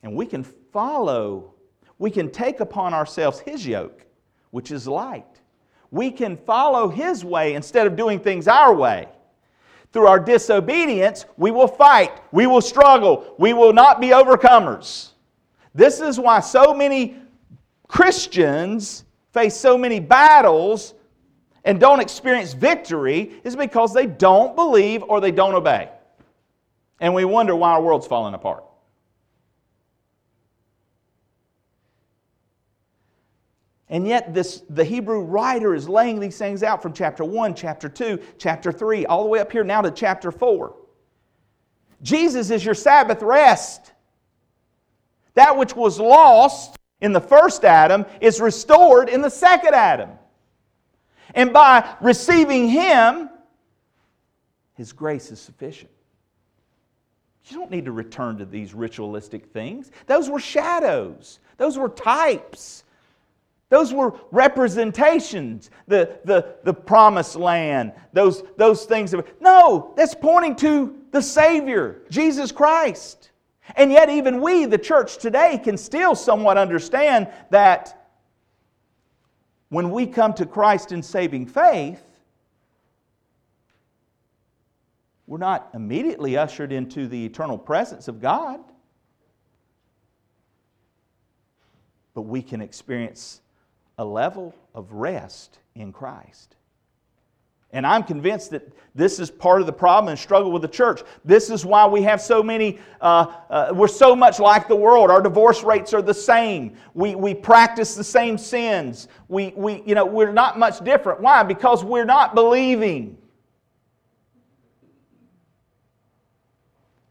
And 0.02 0.16
we 0.16 0.26
can 0.26 0.42
follow, 0.42 1.54
we 2.00 2.10
can 2.10 2.32
take 2.32 2.58
upon 2.58 2.92
ourselves 2.92 3.38
his 3.38 3.64
yoke 3.64 4.04
which 4.54 4.70
is 4.70 4.86
light. 4.86 5.40
We 5.90 6.12
can 6.12 6.36
follow 6.36 6.88
His 6.88 7.24
way 7.24 7.54
instead 7.54 7.88
of 7.88 7.96
doing 7.96 8.20
things 8.20 8.46
our 8.46 8.72
way. 8.72 9.08
Through 9.92 10.06
our 10.06 10.20
disobedience, 10.20 11.24
we 11.36 11.50
will 11.50 11.66
fight, 11.66 12.20
we 12.30 12.46
will 12.46 12.60
struggle, 12.60 13.34
we 13.36 13.52
will 13.52 13.72
not 13.72 14.00
be 14.00 14.10
overcomers. 14.10 15.10
This 15.74 16.00
is 16.00 16.20
why 16.20 16.38
so 16.38 16.72
many 16.72 17.16
Christians 17.88 19.04
face 19.32 19.56
so 19.56 19.76
many 19.76 19.98
battles 19.98 20.94
and 21.64 21.80
don't 21.80 21.98
experience 21.98 22.52
victory, 22.52 23.40
is 23.42 23.56
because 23.56 23.92
they 23.92 24.06
don't 24.06 24.54
believe 24.54 25.02
or 25.02 25.20
they 25.20 25.32
don't 25.32 25.56
obey. 25.56 25.88
And 27.00 27.12
we 27.12 27.24
wonder 27.24 27.56
why 27.56 27.72
our 27.72 27.82
world's 27.82 28.06
falling 28.06 28.34
apart. 28.34 28.62
And 33.94 34.08
yet, 34.08 34.34
this, 34.34 34.64
the 34.68 34.82
Hebrew 34.82 35.20
writer 35.20 35.72
is 35.72 35.88
laying 35.88 36.18
these 36.18 36.36
things 36.36 36.64
out 36.64 36.82
from 36.82 36.92
chapter 36.92 37.24
1, 37.24 37.54
chapter 37.54 37.88
2, 37.88 38.18
chapter 38.38 38.72
3, 38.72 39.06
all 39.06 39.22
the 39.22 39.28
way 39.28 39.38
up 39.38 39.52
here 39.52 39.62
now 39.62 39.82
to 39.82 39.92
chapter 39.92 40.32
4. 40.32 40.74
Jesus 42.02 42.50
is 42.50 42.64
your 42.64 42.74
Sabbath 42.74 43.22
rest. 43.22 43.92
That 45.34 45.56
which 45.56 45.76
was 45.76 46.00
lost 46.00 46.76
in 47.00 47.12
the 47.12 47.20
first 47.20 47.64
Adam 47.64 48.04
is 48.20 48.40
restored 48.40 49.08
in 49.08 49.22
the 49.22 49.30
second 49.30 49.76
Adam. 49.76 50.10
And 51.32 51.52
by 51.52 51.88
receiving 52.00 52.68
Him, 52.68 53.30
His 54.74 54.92
grace 54.92 55.30
is 55.30 55.38
sufficient. 55.38 55.92
You 57.44 57.58
don't 57.58 57.70
need 57.70 57.84
to 57.84 57.92
return 57.92 58.38
to 58.38 58.44
these 58.44 58.74
ritualistic 58.74 59.52
things. 59.52 59.92
Those 60.06 60.28
were 60.28 60.40
shadows, 60.40 61.38
those 61.58 61.78
were 61.78 61.90
types. 61.90 62.82
Those 63.74 63.92
were 63.92 64.14
representations, 64.30 65.68
the, 65.88 66.20
the, 66.24 66.54
the 66.62 66.72
promised 66.72 67.34
land, 67.34 67.92
those, 68.12 68.44
those 68.56 68.84
things. 68.84 69.12
No, 69.40 69.92
that's 69.96 70.14
pointing 70.14 70.54
to 70.58 70.96
the 71.10 71.20
Savior, 71.20 72.02
Jesus 72.08 72.52
Christ. 72.52 73.32
And 73.74 73.90
yet, 73.90 74.10
even 74.10 74.40
we, 74.40 74.66
the 74.66 74.78
church 74.78 75.18
today, 75.18 75.58
can 75.58 75.76
still 75.76 76.14
somewhat 76.14 76.56
understand 76.56 77.26
that 77.50 78.08
when 79.70 79.90
we 79.90 80.06
come 80.06 80.34
to 80.34 80.46
Christ 80.46 80.92
in 80.92 81.02
saving 81.02 81.46
faith, 81.46 82.00
we're 85.26 85.38
not 85.38 85.70
immediately 85.74 86.36
ushered 86.36 86.70
into 86.70 87.08
the 87.08 87.26
eternal 87.26 87.58
presence 87.58 88.06
of 88.06 88.20
God, 88.20 88.60
but 92.14 92.22
we 92.22 92.40
can 92.40 92.60
experience 92.60 93.40
a 93.98 94.04
level 94.04 94.54
of 94.74 94.92
rest 94.92 95.58
in 95.74 95.92
Christ. 95.92 96.56
And 97.74 97.84
I'm 97.84 98.04
convinced 98.04 98.52
that 98.52 98.72
this 98.94 99.18
is 99.18 99.32
part 99.32 99.60
of 99.60 99.66
the 99.66 99.72
problem 99.72 100.08
and 100.08 100.18
struggle 100.18 100.52
with 100.52 100.62
the 100.62 100.68
church. 100.68 101.02
This 101.24 101.50
is 101.50 101.64
why 101.64 101.86
we 101.86 102.02
have 102.02 102.20
so 102.20 102.40
many, 102.40 102.78
uh, 103.00 103.32
uh, 103.50 103.72
we're 103.74 103.88
so 103.88 104.14
much 104.14 104.38
like 104.38 104.68
the 104.68 104.76
world. 104.76 105.10
Our 105.10 105.20
divorce 105.20 105.64
rates 105.64 105.92
are 105.92 106.00
the 106.00 106.14
same. 106.14 106.76
We, 106.94 107.16
we 107.16 107.34
practice 107.34 107.96
the 107.96 108.04
same 108.04 108.38
sins. 108.38 109.08
We, 109.26 109.52
we, 109.56 109.82
you 109.84 109.96
know, 109.96 110.06
we're 110.06 110.32
not 110.32 110.56
much 110.56 110.84
different. 110.84 111.20
Why? 111.20 111.42
Because 111.42 111.82
we're 111.82 112.04
not 112.04 112.36
believing. 112.36 113.18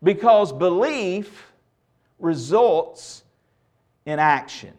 Because 0.02 0.54
belief 0.54 1.52
results 2.20 3.26
in 4.06 4.18
action. 4.18 4.74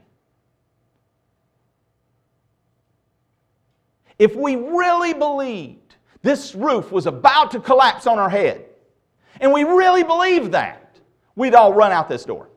If 4.18 4.37
we 4.37 4.57
really 4.57 5.12
believed 5.12 5.96
this 6.22 6.55
roof 6.55 6.92
was 6.92 7.07
about 7.07 7.50
to 7.53 7.61
collapse 7.61 8.07
on 8.07 8.18
our 8.18 8.31
head, 8.31 8.64
and 9.40 9.53
we 9.53 9.64
really 9.64 10.03
believed 10.03 10.53
that, 10.53 10.96
we'd 11.35 11.55
all 11.55 11.72
run 11.72 11.92
out 11.92 12.09
this 12.09 12.24
door. 12.24 12.48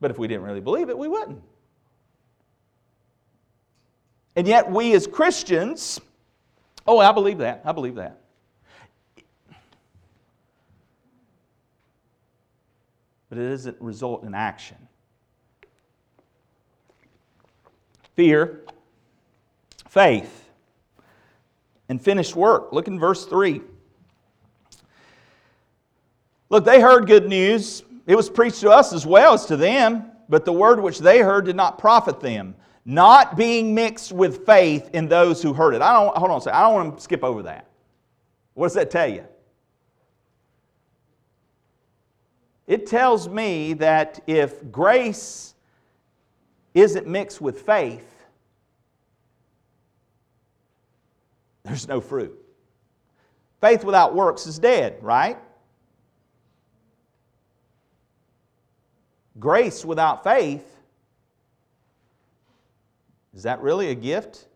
But 0.00 0.10
if 0.10 0.18
we 0.18 0.26
didn't 0.26 0.42
really 0.42 0.60
believe 0.60 0.88
it, 0.88 0.98
we 0.98 1.06
wouldn't. 1.06 1.40
And 4.34 4.48
yet, 4.48 4.70
we 4.70 4.94
as 4.94 5.06
Christians, 5.06 6.00
oh, 6.86 6.98
I 6.98 7.12
believe 7.12 7.38
that. 7.38 7.62
I 7.64 7.72
believe 7.72 7.94
that. 7.96 8.18
But 13.28 13.38
it 13.38 13.48
doesn't 13.48 13.80
result 13.80 14.24
in 14.24 14.34
action. 14.34 14.76
Fear, 18.14 18.60
faith, 19.88 20.50
and 21.88 22.00
finished 22.00 22.34
work. 22.34 22.72
Look 22.72 22.88
in 22.88 22.98
verse 22.98 23.26
3. 23.26 23.60
Look, 26.48 26.64
they 26.64 26.80
heard 26.80 27.06
good 27.06 27.28
news. 27.28 27.82
It 28.06 28.14
was 28.14 28.28
preached 28.28 28.60
to 28.60 28.70
us 28.70 28.92
as 28.92 29.06
well 29.06 29.34
as 29.34 29.46
to 29.46 29.56
them, 29.56 30.10
but 30.28 30.44
the 30.44 30.52
word 30.52 30.80
which 30.80 30.98
they 30.98 31.20
heard 31.20 31.46
did 31.46 31.56
not 31.56 31.78
profit 31.78 32.20
them, 32.20 32.54
not 32.84 33.36
being 33.36 33.74
mixed 33.74 34.12
with 34.12 34.44
faith 34.44 34.90
in 34.92 35.08
those 35.08 35.42
who 35.42 35.52
heard 35.52 35.74
it. 35.74 35.82
I 35.82 35.92
don't 35.92 36.16
hold 36.16 36.30
on 36.30 36.38
a 36.38 36.40
second. 36.40 36.58
I 36.58 36.62
don't 36.62 36.74
want 36.74 36.96
to 36.96 37.02
skip 37.02 37.24
over 37.24 37.42
that. 37.44 37.66
What 38.54 38.66
does 38.66 38.74
that 38.74 38.90
tell 38.90 39.08
you? 39.08 39.24
It 42.66 42.86
tells 42.86 43.28
me 43.28 43.74
that 43.74 44.20
if 44.26 44.70
grace 44.70 45.54
isn't 46.74 47.06
mixed 47.06 47.40
with 47.40 47.62
faith, 47.62 48.08
there's 51.64 51.86
no 51.86 52.00
fruit. 52.00 52.38
Faith 53.60 53.84
without 53.84 54.14
works 54.14 54.46
is 54.46 54.58
dead, 54.58 54.98
right? 55.00 55.38
Grace 59.38 59.84
without 59.84 60.24
faith, 60.24 60.68
is 63.34 63.44
that 63.44 63.60
really 63.60 63.88
a 63.90 63.94
gift? 63.94 64.46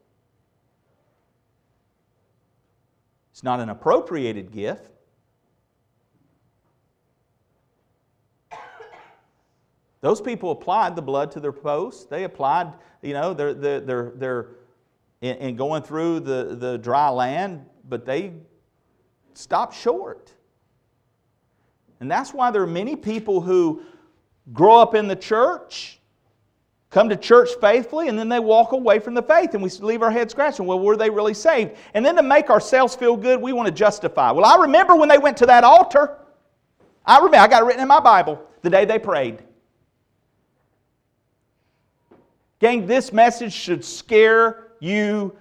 It's 3.32 3.42
not 3.42 3.60
an 3.60 3.68
appropriated 3.68 4.50
gift. 4.50 4.95
Those 10.00 10.20
people 10.20 10.50
applied 10.50 10.94
the 10.94 11.02
blood 11.02 11.30
to 11.32 11.40
their 11.40 11.52
posts. 11.52 12.04
They 12.04 12.24
applied, 12.24 12.72
you 13.02 13.14
know, 13.14 13.34
they're, 13.34 13.54
they're, 13.54 14.12
they're, 14.14 14.48
in, 15.20 15.36
in 15.36 15.56
going 15.56 15.82
through 15.82 16.20
the, 16.20 16.56
the 16.58 16.78
dry 16.78 17.08
land, 17.08 17.64
but 17.88 18.04
they 18.04 18.32
stopped 19.34 19.74
short. 19.74 20.32
And 22.00 22.10
that's 22.10 22.34
why 22.34 22.50
there 22.50 22.62
are 22.62 22.66
many 22.66 22.96
people 22.96 23.40
who 23.40 23.82
grow 24.52 24.78
up 24.78 24.94
in 24.94 25.08
the 25.08 25.16
church, 25.16 25.98
come 26.90 27.08
to 27.08 27.16
church 27.16 27.50
faithfully, 27.60 28.08
and 28.08 28.18
then 28.18 28.28
they 28.28 28.38
walk 28.38 28.72
away 28.72 28.98
from 28.98 29.14
the 29.14 29.22
faith 29.22 29.54
and 29.54 29.62
we 29.62 29.70
leave 29.80 30.02
our 30.02 30.10
heads 30.10 30.32
scratching. 30.32 30.66
Well, 30.66 30.78
were 30.78 30.96
they 30.96 31.10
really 31.10 31.34
saved? 31.34 31.76
And 31.94 32.04
then 32.04 32.16
to 32.16 32.22
make 32.22 32.50
ourselves 32.50 32.94
feel 32.94 33.16
good, 33.16 33.40
we 33.40 33.52
want 33.52 33.66
to 33.66 33.72
justify. 33.72 34.30
Well, 34.30 34.44
I 34.44 34.60
remember 34.62 34.94
when 34.94 35.08
they 35.08 35.18
went 35.18 35.38
to 35.38 35.46
that 35.46 35.64
altar. 35.64 36.18
I 37.04 37.16
remember, 37.18 37.38
I 37.38 37.48
got 37.48 37.62
it 37.62 37.64
written 37.66 37.82
in 37.82 37.88
my 37.88 38.00
Bible 38.00 38.42
the 38.62 38.70
day 38.70 38.84
they 38.84 38.98
prayed. 38.98 39.42
Gang, 42.58 42.86
this 42.86 43.12
message 43.12 43.52
should 43.52 43.84
scare 43.84 44.68
you 44.80 45.36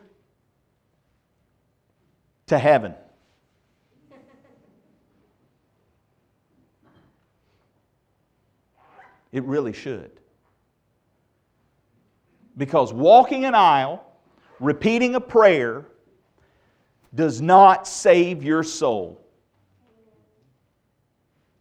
to 2.47 2.58
heaven. 2.58 2.93
It 9.32 9.43
really 9.43 9.73
should. 9.73 10.12
Because 12.58 12.93
walking 12.93 13.43
an 13.43 13.54
aisle, 13.54 14.06
repeating 14.60 15.15
a 15.15 15.19
prayer, 15.19 15.86
does 17.13 17.41
not 17.41 17.88
save 17.88 18.43
your 18.43 18.63
soul. 18.63 19.21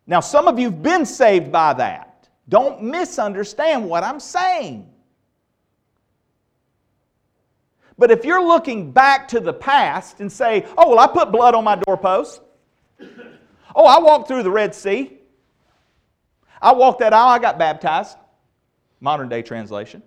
Now, 0.07 0.21
some 0.21 0.47
of 0.47 0.59
you 0.59 0.71
have 0.71 0.83
been 0.83 1.07
saved 1.07 1.51
by 1.51 1.75
that. 1.75 2.29
Don't 2.49 2.83
misunderstand 2.83 3.89
what 3.89 4.05
I'm 4.05 4.21
saying. 4.21 4.89
But 7.97 8.11
if 8.11 8.25
you're 8.25 8.43
looking 8.43 8.91
back 8.91 9.29
to 9.29 9.41
the 9.41 9.53
past 9.53 10.21
and 10.21 10.31
say, 10.31 10.67
oh, 10.77 10.91
well, 10.91 10.99
I 10.99 11.07
put 11.07 11.31
blood 11.31 11.55
on 11.55 11.65
my 11.65 11.77
doorpost. 11.77 12.41
Oh, 13.75 13.87
I 13.87 13.99
walked 14.01 14.29
through 14.29 14.43
the 14.43 14.51
Red 14.51 14.75
Sea. 14.75 15.19
I 16.61 16.73
walked 16.73 17.01
that 17.01 17.13
aisle, 17.13 17.29
I 17.29 17.39
got 17.39 17.59
baptized. 17.59 18.17
Modern 19.01 19.29
day 19.29 19.43
translation. 19.43 20.03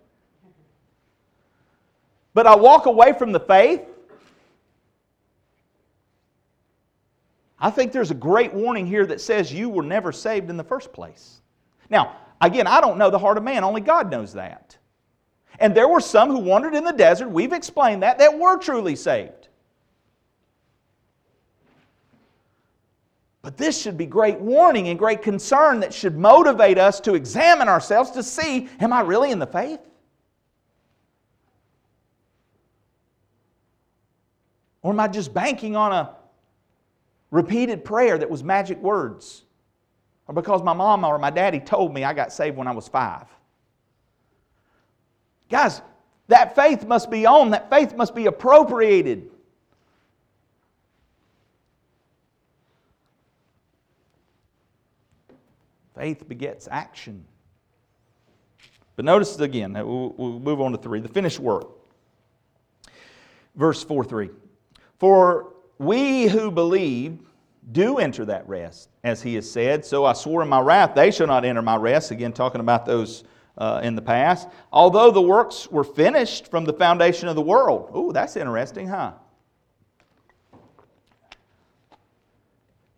But 2.34 2.48
I 2.48 2.56
walk 2.56 2.86
away 2.86 3.14
from 3.14 3.32
the 3.32 3.40
faith. 3.40 3.82
I 7.60 7.72
think 7.72 7.92
there's 7.92 8.12
a 8.12 8.16
great 8.16 8.54
warning 8.54 8.86
here 8.86 9.06
that 9.06 9.22
says 9.22 9.52
you 9.52 9.70
were 9.70 9.84
never 9.84 10.12
saved 10.12 10.50
in 10.50 10.58
the 10.58 10.64
first 10.64 10.94
place. 10.94 11.42
Now, 11.90 12.16
again, 12.40 12.68
I 12.68 12.82
don't 12.82 12.98
know 12.98 13.10
the 13.10 13.18
heart 13.18 13.38
of 13.38 13.44
man, 13.44 13.64
only 13.64 13.82
God 13.82 14.12
knows 14.12 14.34
that. 14.34 14.78
And 15.60 15.74
there 15.74 15.88
were 15.88 16.00
some 16.00 16.30
who 16.30 16.40
wandered 16.40 16.76
in 16.76 16.84
the 16.84 16.92
desert, 16.92 17.30
we've 17.30 17.54
explained 17.54 18.04
that, 18.04 18.20
that 18.20 18.38
were 18.38 18.58
truly 18.58 18.96
saved. 18.96 19.48
But 23.42 23.58
this 23.58 23.82
should 23.82 23.98
be 23.98 24.06
great 24.06 24.40
warning 24.40 24.90
and 24.90 25.00
great 25.00 25.22
concern 25.22 25.80
that 25.80 25.94
should 25.94 26.18
motivate 26.18 26.78
us 26.78 27.00
to 27.00 27.16
examine 27.16 27.70
ourselves 27.70 28.12
to 28.12 28.22
see 28.22 28.68
am 28.80 28.92
I 28.92 29.02
really 29.02 29.32
in 29.32 29.40
the 29.40 29.48
faith? 29.48 29.80
Or 34.82 34.92
am 34.92 35.00
I 35.00 35.08
just 35.08 35.34
banking 35.34 35.76
on 35.76 35.92
a 35.92 36.16
repeated 37.32 37.84
prayer 37.84 38.18
that 38.18 38.30
was 38.30 38.44
magic 38.44 38.82
words? 38.82 39.44
Or 40.28 40.36
because 40.36 40.62
my 40.62 40.74
mom 40.74 41.04
or 41.04 41.18
my 41.18 41.30
daddy 41.30 41.60
told 41.60 41.94
me 41.94 42.04
I 42.04 42.14
got 42.14 42.34
saved 42.34 42.58
when 42.58 42.68
I 42.68 42.72
was 42.72 42.88
five? 42.88 43.28
Guys, 45.50 45.82
that 46.28 46.56
faith 46.56 46.86
must 46.86 47.10
be 47.10 47.26
on, 47.26 47.52
that 47.52 47.70
faith 47.70 47.96
must 47.96 48.14
be 48.14 48.26
appropriated. 48.26 49.30
Faith 55.96 56.28
begets 56.28 56.68
action. 56.70 57.26
But 58.96 59.06
notice 59.06 59.40
again, 59.40 59.74
we'll, 59.74 60.14
move 60.18 60.62
on 60.62 60.72
to 60.72 60.78
three 60.78 61.00
the 61.00 61.08
finished 61.08 61.40
work. 61.40 61.70
Verse 63.56 63.84
4 63.84 64.04
3. 64.04 64.30
For 65.00 65.54
we 65.80 66.28
who 66.28 66.52
believe 66.52 67.20
do 67.72 67.98
enter 67.98 68.26
that 68.26 68.48
rest, 68.48 68.90
as 69.04 69.22
he 69.22 69.36
has 69.36 69.50
said. 69.50 69.86
So 69.86 70.06
I 70.06 70.14
swore 70.14 70.42
in 70.42 70.50
my 70.50 70.62
wrath, 70.62 70.96
they 70.96 71.12
shall 71.12 71.28
not 71.28 71.46
enter 71.46 71.62
my 71.62 71.76
rest. 71.76 72.12
Again, 72.12 72.32
talking 72.32 72.62
about 72.62 72.86
those 72.86 73.24
uh, 73.58 73.82
in 73.84 73.96
the 73.96 74.02
past. 74.02 74.48
Although 74.72 75.12
the 75.12 75.22
works 75.22 75.68
were 75.70 75.84
finished 75.84 76.50
from 76.50 76.66
the 76.66 76.74
foundation 76.74 77.28
of 77.28 77.36
the 77.36 77.42
world. 77.42 77.92
Ooh, 77.96 78.12
that's 78.14 78.36
interesting, 78.36 78.88
huh? 78.88 79.14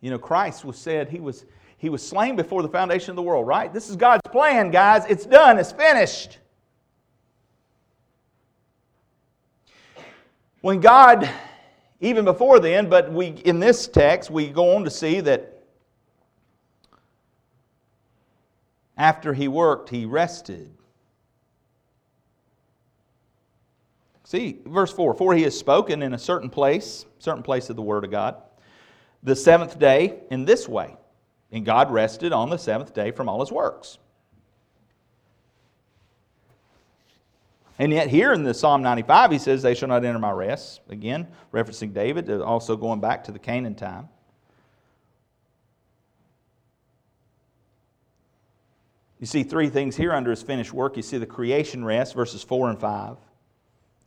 You 0.00 0.10
know, 0.10 0.18
Christ 0.18 0.64
was 0.64 0.78
said 0.78 1.08
he 1.08 1.20
was 1.20 1.44
he 1.76 1.88
was 1.88 2.06
slain 2.06 2.36
before 2.36 2.62
the 2.62 2.68
foundation 2.68 3.10
of 3.10 3.16
the 3.16 3.22
world, 3.22 3.46
right? 3.46 3.72
This 3.72 3.88
is 3.88 3.96
God's 3.96 4.22
plan, 4.30 4.70
guys. 4.70 5.04
It's 5.08 5.24
done, 5.24 5.58
it's 5.58 5.72
finished. 5.72 6.38
When 10.60 10.80
God, 10.80 11.28
even 12.00 12.26
before 12.26 12.60
then, 12.60 12.90
but 12.90 13.10
we 13.10 13.28
in 13.28 13.60
this 13.60 13.86
text, 13.86 14.30
we 14.30 14.48
go 14.48 14.76
on 14.76 14.84
to 14.84 14.90
see 14.90 15.20
that 15.20 15.59
after 19.00 19.32
he 19.32 19.48
worked, 19.48 19.88
he 19.88 20.04
rested. 20.04 20.70
See, 24.24 24.58
verse 24.66 24.92
4 24.92 25.14
For 25.14 25.34
he 25.34 25.42
has 25.44 25.58
spoken 25.58 26.02
in 26.02 26.12
a 26.12 26.18
certain 26.18 26.50
place, 26.50 27.06
certain 27.18 27.42
place 27.42 27.70
of 27.70 27.76
the 27.76 27.82
Word 27.82 28.04
of 28.04 28.10
God, 28.10 28.36
the 29.22 29.34
seventh 29.34 29.78
day 29.78 30.20
in 30.30 30.44
this 30.44 30.68
way. 30.68 30.96
And 31.50 31.64
God 31.64 31.90
rested 31.90 32.32
on 32.32 32.50
the 32.50 32.58
seventh 32.58 32.92
day 32.92 33.10
from 33.10 33.26
all 33.26 33.40
his 33.40 33.50
works. 33.50 33.98
And 37.78 37.90
yet, 37.90 38.08
here 38.08 38.34
in 38.34 38.44
the 38.44 38.52
Psalm 38.52 38.82
95, 38.82 39.30
he 39.30 39.38
says, 39.38 39.62
They 39.62 39.74
shall 39.74 39.88
not 39.88 40.04
enter 40.04 40.18
my 40.18 40.30
rest. 40.30 40.82
Again, 40.90 41.26
referencing 41.54 41.94
David, 41.94 42.30
also 42.30 42.76
going 42.76 43.00
back 43.00 43.24
to 43.24 43.32
the 43.32 43.38
Canaan 43.38 43.74
time. 43.74 44.10
You 49.20 49.26
see 49.26 49.42
three 49.42 49.68
things 49.68 49.96
here 49.96 50.12
under 50.12 50.30
his 50.30 50.42
finished 50.42 50.72
work. 50.72 50.96
You 50.96 51.02
see 51.02 51.18
the 51.18 51.26
creation 51.26 51.84
rest, 51.84 52.14
verses 52.14 52.42
4 52.42 52.70
and 52.70 52.80
5. 52.80 53.16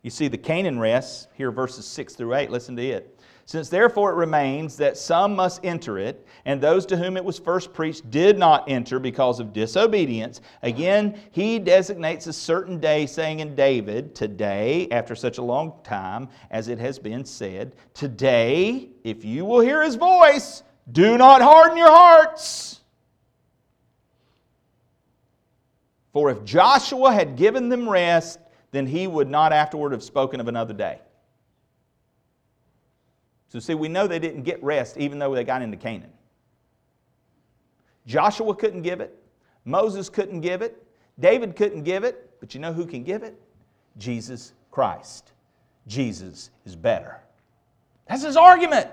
You 0.01 0.09
see 0.09 0.27
the 0.27 0.37
Canaan 0.37 0.79
rest, 0.79 1.29
here, 1.35 1.51
verses 1.51 1.85
6 1.85 2.15
through 2.15 2.33
8. 2.33 2.49
Listen 2.49 2.75
to 2.75 2.83
it. 2.83 3.19
Since 3.45 3.69
therefore 3.69 4.11
it 4.11 4.15
remains 4.15 4.77
that 4.77 4.97
some 4.97 5.35
must 5.35 5.63
enter 5.65 5.99
it, 5.99 6.25
and 6.45 6.59
those 6.59 6.85
to 6.87 6.97
whom 6.97 7.17
it 7.17 7.23
was 7.23 7.37
first 7.37 7.73
preached 7.73 8.09
did 8.09 8.37
not 8.37 8.69
enter 8.69 8.99
because 8.99 9.39
of 9.39 9.53
disobedience, 9.53 10.39
again 10.61 11.19
he 11.31 11.59
designates 11.59 12.25
a 12.27 12.33
certain 12.33 12.79
day, 12.79 13.05
saying 13.05 13.41
in 13.41 13.53
David, 13.53 14.15
Today, 14.15 14.87
after 14.91 15.13
such 15.13 15.39
a 15.39 15.43
long 15.43 15.73
time, 15.83 16.29
as 16.51 16.69
it 16.69 16.79
has 16.79 16.97
been 16.97 17.25
said, 17.25 17.75
Today, 17.93 18.87
if 19.03 19.25
you 19.25 19.43
will 19.43 19.59
hear 19.59 19.83
his 19.83 19.95
voice, 19.95 20.63
do 20.91 21.17
not 21.17 21.41
harden 21.41 21.77
your 21.77 21.91
hearts. 21.91 22.72
For 26.13 26.29
if 26.29 26.43
Joshua 26.45 27.11
had 27.11 27.35
given 27.35 27.69
them 27.69 27.89
rest, 27.89 28.39
then 28.71 28.85
he 28.85 29.07
would 29.07 29.29
not 29.29 29.51
afterward 29.51 29.91
have 29.91 30.03
spoken 30.03 30.39
of 30.39 30.47
another 30.47 30.73
day. 30.73 30.99
So, 33.49 33.59
see, 33.59 33.75
we 33.75 33.87
know 33.87 34.07
they 34.07 34.19
didn't 34.19 34.43
get 34.43 34.63
rest 34.63 34.97
even 34.97 35.19
though 35.19 35.35
they 35.35 35.43
got 35.43 35.61
into 35.61 35.77
Canaan. 35.77 36.11
Joshua 38.05 38.55
couldn't 38.55 38.81
give 38.81 38.99
it, 38.99 39.17
Moses 39.65 40.09
couldn't 40.09 40.41
give 40.41 40.61
it, 40.61 40.83
David 41.19 41.55
couldn't 41.55 41.83
give 41.83 42.03
it, 42.03 42.31
but 42.39 42.53
you 42.53 42.59
know 42.59 42.73
who 42.73 42.85
can 42.85 43.03
give 43.03 43.23
it? 43.23 43.39
Jesus 43.97 44.53
Christ. 44.71 45.31
Jesus 45.87 46.49
is 46.65 46.75
better. 46.75 47.21
That's 48.07 48.23
his 48.23 48.37
argument. 48.37 48.89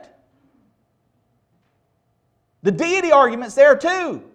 The 2.62 2.72
deity 2.72 3.12
argument's 3.12 3.54
there 3.54 3.76
too. 3.76 4.29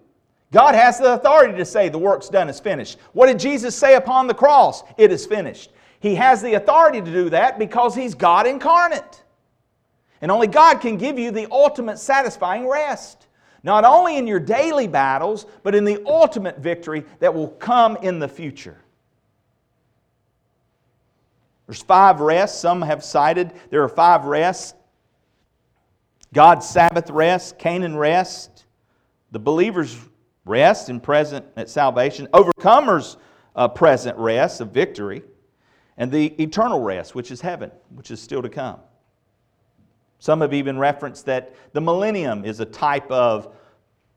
God 0.55 0.73
has 0.73 0.99
the 0.99 1.15
authority 1.15 1.57
to 1.57 1.65
say 1.65 1.89
the 1.89 1.97
work's 1.97 2.29
done 2.29 2.47
is 2.47 2.61
finished. 2.61 2.97
What 3.11 3.27
did 3.27 3.39
Jesus 3.39 3.75
say 3.75 3.95
upon 3.95 4.27
the 4.27 4.33
cross? 4.33 4.83
It 4.97 5.11
is 5.11 5.25
finished. 5.25 5.69
He 5.99 6.15
has 6.15 6.41
the 6.41 6.53
authority 6.53 7.01
to 7.01 7.11
do 7.11 7.29
that 7.31 7.59
because 7.59 7.93
He's 7.93 8.15
God 8.15 8.47
incarnate. 8.47 9.21
And 10.21 10.31
only 10.31 10.47
God 10.47 10.79
can 10.79 10.95
give 10.95 11.19
you 11.19 11.29
the 11.29 11.51
ultimate 11.51 11.99
satisfying 11.99 12.69
rest. 12.69 13.27
Not 13.63 13.83
only 13.83 14.15
in 14.15 14.27
your 14.27 14.39
daily 14.39 14.87
battles, 14.87 15.45
but 15.61 15.75
in 15.75 15.83
the 15.83 16.01
ultimate 16.05 16.59
victory 16.59 17.03
that 17.19 17.33
will 17.33 17.49
come 17.49 17.97
in 17.97 18.19
the 18.19 18.29
future. 18.29 18.77
There's 21.67 21.81
five 21.81 22.21
rests. 22.21 22.57
Some 22.57 22.81
have 22.81 23.03
cited 23.03 23.51
there 23.71 23.83
are 23.83 23.89
five 23.89 24.23
rests 24.23 24.73
God's 26.31 26.65
Sabbath 26.65 27.09
rest, 27.09 27.59
Canaan 27.59 27.97
rest, 27.97 28.63
the 29.31 29.39
believer's 29.39 29.99
rest 30.45 30.89
and 30.89 31.01
present 31.01 31.45
at 31.55 31.69
salvation, 31.69 32.27
overcomers' 32.27 33.17
uh, 33.55 33.67
present 33.67 34.17
rest 34.17 34.61
of 34.61 34.71
victory, 34.71 35.23
and 35.97 36.11
the 36.11 36.27
eternal 36.41 36.81
rest, 36.81 37.15
which 37.15 37.31
is 37.31 37.41
heaven, 37.41 37.71
which 37.89 38.11
is 38.11 38.21
still 38.21 38.41
to 38.41 38.49
come. 38.49 38.79
Some 40.19 40.41
have 40.41 40.53
even 40.53 40.77
referenced 40.77 41.25
that 41.25 41.55
the 41.73 41.81
millennium 41.81 42.45
is 42.45 42.59
a 42.59 42.65
type 42.65 43.09
of 43.11 43.53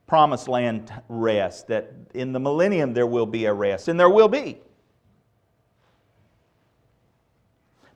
promised 0.07 0.49
land 0.49 0.93
rest, 1.09 1.69
that 1.69 1.93
in 2.15 2.33
the 2.33 2.41
millennium 2.41 2.95
there 2.95 3.07
will 3.07 3.27
be 3.27 3.45
a 3.45 3.53
rest, 3.53 3.89
and 3.89 3.99
there 3.99 4.09
will 4.09 4.29
be. 4.29 4.61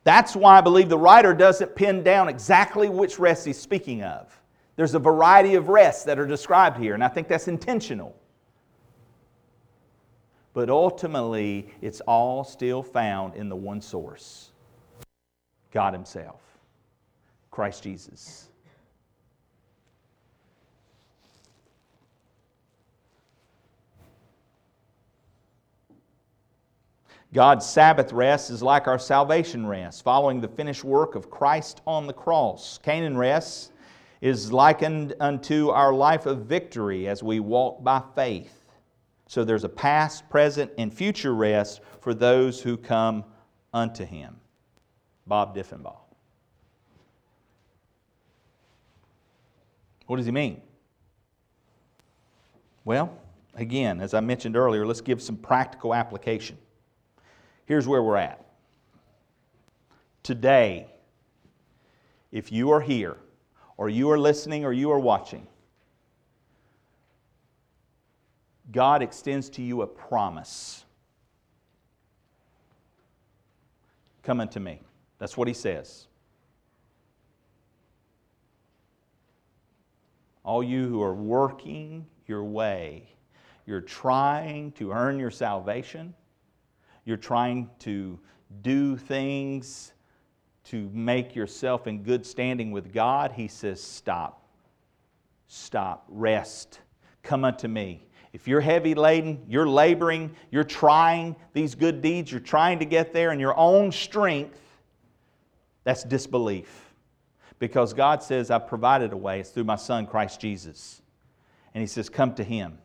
That's 0.05 0.35
why 0.35 0.59
I 0.59 0.61
believe 0.61 0.89
the 0.89 0.99
writer 0.99 1.33
doesn't 1.33 1.77
pin 1.77 2.03
down 2.03 2.29
exactly 2.29 2.89
which 2.89 3.19
rest 3.19 3.47
he's 3.47 3.59
speaking 3.59 4.03
of. 4.03 4.39
There's 4.77 4.95
a 4.95 4.99
variety 4.99 5.55
of 5.55 5.69
rests 5.69 6.05
that 6.05 6.19
are 6.19 6.27
described 6.27 6.79
here, 6.79 6.95
and 6.95 7.05
I 7.05 7.09
think 7.09 7.29
that's 7.29 7.49
intentional. 7.49 8.17
But 10.55 10.69
ultimately, 10.69 11.69
it's 11.81 12.01
all 12.03 12.45
still 12.45 12.83
found 12.83 13.35
in 13.35 13.49
the 13.49 13.57
one 13.57 13.81
source 13.81 14.51
God 15.71 15.95
Himself, 15.95 16.41
Christ 17.51 17.83
Jesus. 17.83 18.49
God's 27.33 27.65
Sabbath 27.65 28.13
rest 28.13 28.51
is 28.51 28.63
like 28.63 28.87
our 28.87 28.99
salvation 28.99 29.67
rest, 29.67 30.05
following 30.05 30.43
the 30.43 30.49
finished 30.49 30.85
work 30.85 31.15
of 31.15 31.31
Christ 31.31 31.81
on 31.87 32.07
the 32.07 32.13
cross. 32.13 32.79
Canaan 32.83 33.17
rest 33.17 33.73
is 34.21 34.53
likened 34.53 35.15
unto 35.19 35.71
our 35.71 35.95
life 35.95 36.27
of 36.27 36.41
victory 36.41 37.09
as 37.09 37.23
we 37.23 37.41
walk 37.41 37.83
by 37.83 38.03
faith. 38.15 38.62
So 39.33 39.45
there's 39.45 39.65
a 39.65 39.69
past, 39.71 40.29
present, 40.29 40.71
and 40.77 40.93
future 40.93 41.35
rest 41.35 41.81
for 42.03 42.13
those 42.13 42.61
who 42.61 42.77
come 42.77 43.25
unto 43.73 44.05
Him. 44.05 44.37
Bob 45.27 45.57
Deffinbaugh. 45.57 45.97
What 50.07 50.19
does 50.19 50.27
he 50.27 50.33
mean? 50.33 50.61
Well, 52.85 53.17
again, 53.55 54.03
as 54.03 54.13
I 54.13 54.21
mentioned 54.21 54.55
earlier, 54.55 54.87
let's 54.87 55.01
give 55.01 55.23
some 55.23 55.39
practical 55.39 55.95
application. 55.95 56.59
Here's 57.65 57.89
where 57.89 58.03
we're 58.03 58.19
at. 58.19 58.45
Today, 60.23 60.89
if 62.33 62.53
you 62.53 62.71
are 62.71 62.83
here, 62.83 63.17
or 63.79 63.89
you 63.89 64.11
are 64.11 64.19
listening, 64.19 64.67
or 64.67 64.75
you 64.75 64.91
are 64.91 64.99
watching, 64.99 65.47
God 68.71 69.03
extends 69.03 69.49
to 69.51 69.63
you 69.63 69.83
a 69.83 69.87
promise. 69.87 70.85
Come 74.23 74.41
unto 74.41 74.61
me. 74.61 74.81
That's 75.19 75.37
what 75.37 75.49
he 75.49 75.55
says. 75.55 76.07
All 80.45 80.63
you 80.63 80.89
who 80.89 81.03
are 81.03 81.15
working 81.15 82.07
your 82.27 82.45
way, 82.45 83.09
you're 83.67 83.81
trying 83.81 84.73
to 84.73 84.93
earn 84.93 85.19
your 85.19 85.31
salvation 85.31 86.15
you're 87.05 87.17
trying 87.17 87.69
to 87.81 88.19
do 88.63 88.97
things 88.97 89.93
to 90.65 90.89
make 90.93 91.35
yourself 91.35 91.87
in 91.87 92.03
good 92.03 92.25
standing 92.25 92.71
with 92.71 92.93
God, 92.93 93.33
He 93.33 93.49
says, 93.49 93.83
Stop. 93.83 94.47
Stop. 95.49 96.05
Rest. 96.09 96.81
Come 97.23 97.45
unto 97.45 97.69
me. 97.69 98.07
If 98.33 98.49
you're 98.49 98.61
heavy 98.61 98.95
laden, 98.95 99.45
you're 99.47 99.69
laboring, 99.69 100.35
you're 100.51 100.65
trying 100.65 101.37
these 101.53 101.75
good 101.75 102.01
deeds, 102.01 102.31
you're 102.31 102.41
trying 102.41 102.79
to 102.79 102.87
get 102.87 103.13
there 103.13 103.33
in 103.33 103.39
your 103.39 103.57
own 103.57 103.93
strength, 103.93 104.59
that's 105.85 106.03
disbelief. 106.03 106.95
Because 107.59 107.93
God 107.93 108.23
says, 108.23 108.51
I've 108.51 108.67
provided 108.67 109.13
a 109.13 109.17
way. 109.17 109.41
It's 109.41 109.51
through 109.51 109.65
my 109.65 109.77
Son, 109.77 110.07
Christ 110.07 110.41
Jesus. 110.41 111.03
And 111.75 111.81
He 111.81 111.87
says, 111.87 112.09
Come 112.09 112.35
to 112.35 112.45
Him. 112.45 112.79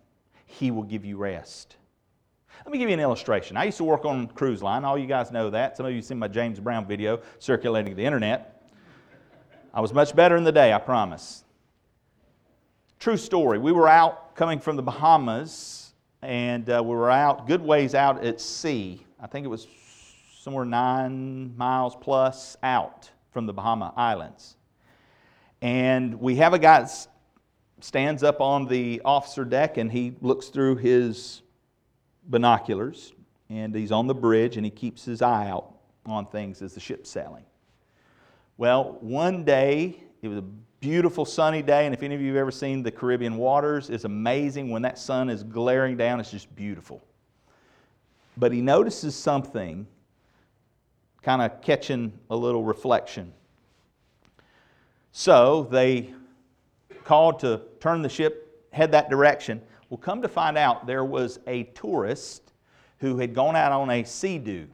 He 0.46 0.70
will 0.70 0.84
give 0.84 1.06
you 1.06 1.18
rest. 1.18 1.78
Let 2.66 2.72
me 2.72 2.80
give 2.80 2.90
you 2.90 2.94
an 2.94 3.00
illustration. 3.00 3.56
I 3.56 3.66
used 3.66 3.78
to 3.78 3.84
work 3.84 4.06
on 4.06 4.28
cruise 4.28 4.62
line. 4.62 4.84
All 4.84 4.98
you 4.98 5.08
guys 5.08 5.32
know 5.32 5.50
that. 5.50 5.78
Some 5.78 5.86
of 5.86 5.94
you 5.94 6.02
seen 6.02 6.20
my 6.20 6.28
James 6.28 6.60
Brown 6.60 6.86
video 6.86 7.22
circulating 7.40 7.96
the 7.96 8.04
internet. 8.04 8.70
I 9.74 9.82
was 9.82 9.94
much 9.94 10.16
better 10.16 10.36
in 10.36 10.44
the 10.44 10.52
day, 10.52 10.74
I 10.74 10.80
promise. 10.80 11.44
True 13.00 13.18
story. 13.18 13.60
We 13.60 13.72
were 13.72 13.88
out 13.88 14.36
coming 14.36 14.60
from 14.60 14.76
the 14.76 14.82
Bahamas, 14.82 15.94
and 16.24 16.68
uh, 16.68 16.82
we 16.84 16.96
were 16.96 17.12
out 17.12 17.46
good 17.46 17.62
ways 17.62 17.94
out 17.94 18.26
at 18.26 18.42
sea. 18.42 19.06
I 19.20 19.28
think 19.28 19.46
it 19.46 19.50
was 19.50 19.68
somewhere 20.40 20.66
nine 20.66 21.56
miles 21.56 21.96
plus 21.96 22.58
out 22.64 23.12
from 23.32 23.46
the 23.46 23.54
Bahama 23.54 23.94
Islands. 23.96 24.58
And 25.62 26.20
we 26.20 26.38
have 26.38 26.54
a 26.54 26.60
guy 26.60 26.82
that 26.82 27.08
stands 27.82 28.24
up 28.24 28.42
on 28.42 28.66
the 28.66 29.00
officer 29.06 29.46
deck 29.46 29.78
and 29.78 29.92
he 29.92 30.16
looks 30.22 30.48
through 30.48 30.78
his 30.78 31.44
binoculars 32.28 33.14
and 33.50 33.76
he's 33.76 33.92
on 33.92 34.08
the 34.08 34.16
bridge 34.16 34.58
and 34.58 34.66
he 34.66 34.72
keeps 34.72 35.06
his 35.06 35.22
eye 35.22 35.50
out 35.50 35.72
on 36.08 36.26
things 36.26 36.64
as 36.64 36.74
the 36.74 36.80
ship's 36.80 37.12
sailing. 37.12 37.46
Well, 38.58 38.98
one 39.02 39.44
day, 39.44 40.02
it 40.24 40.30
was 40.30 40.40
a 40.40 40.44
beautiful 40.80 41.26
sunny 41.26 41.62
day, 41.62 41.86
and 41.86 41.94
if 41.94 42.04
any 42.04 42.16
of 42.16 42.22
you 42.22 42.28
have 42.30 42.38
ever 42.38 42.52
seen 42.52 42.84
the 42.84 42.92
Caribbean 42.92 43.38
waters, 43.38 43.90
it's 43.90 44.04
amazing 44.04 44.70
when 44.70 44.82
that 44.84 44.98
sun 44.98 45.30
is 45.30 45.44
glaring 45.44 45.98
down, 45.98 46.20
it's 46.20 46.32
just 46.32 46.54
beautiful. 46.56 47.02
But 48.38 48.52
he 48.52 48.62
notices 48.62 49.16
something 49.16 49.88
kind 51.24 51.42
of 51.42 51.62
catching 51.62 52.14
a 52.30 52.36
little 52.36 52.64
reflection. 52.64 53.34
So 55.12 55.68
they 55.72 56.14
called 57.04 57.40
to 57.40 57.62
turn 57.80 58.02
the 58.02 58.10
ship, 58.10 58.68
head 58.72 58.92
that 58.92 59.10
direction. 59.10 59.62
Well, 59.90 59.98
come 59.98 60.22
to 60.22 60.28
find 60.28 60.58
out, 60.58 60.86
there 60.86 61.04
was 61.04 61.40
a 61.48 61.64
tourist 61.64 62.54
who 63.00 63.18
had 63.18 63.34
gone 63.34 63.56
out 63.56 63.72
on 63.72 63.90
a 63.90 64.04
sea-doo. 64.04 64.68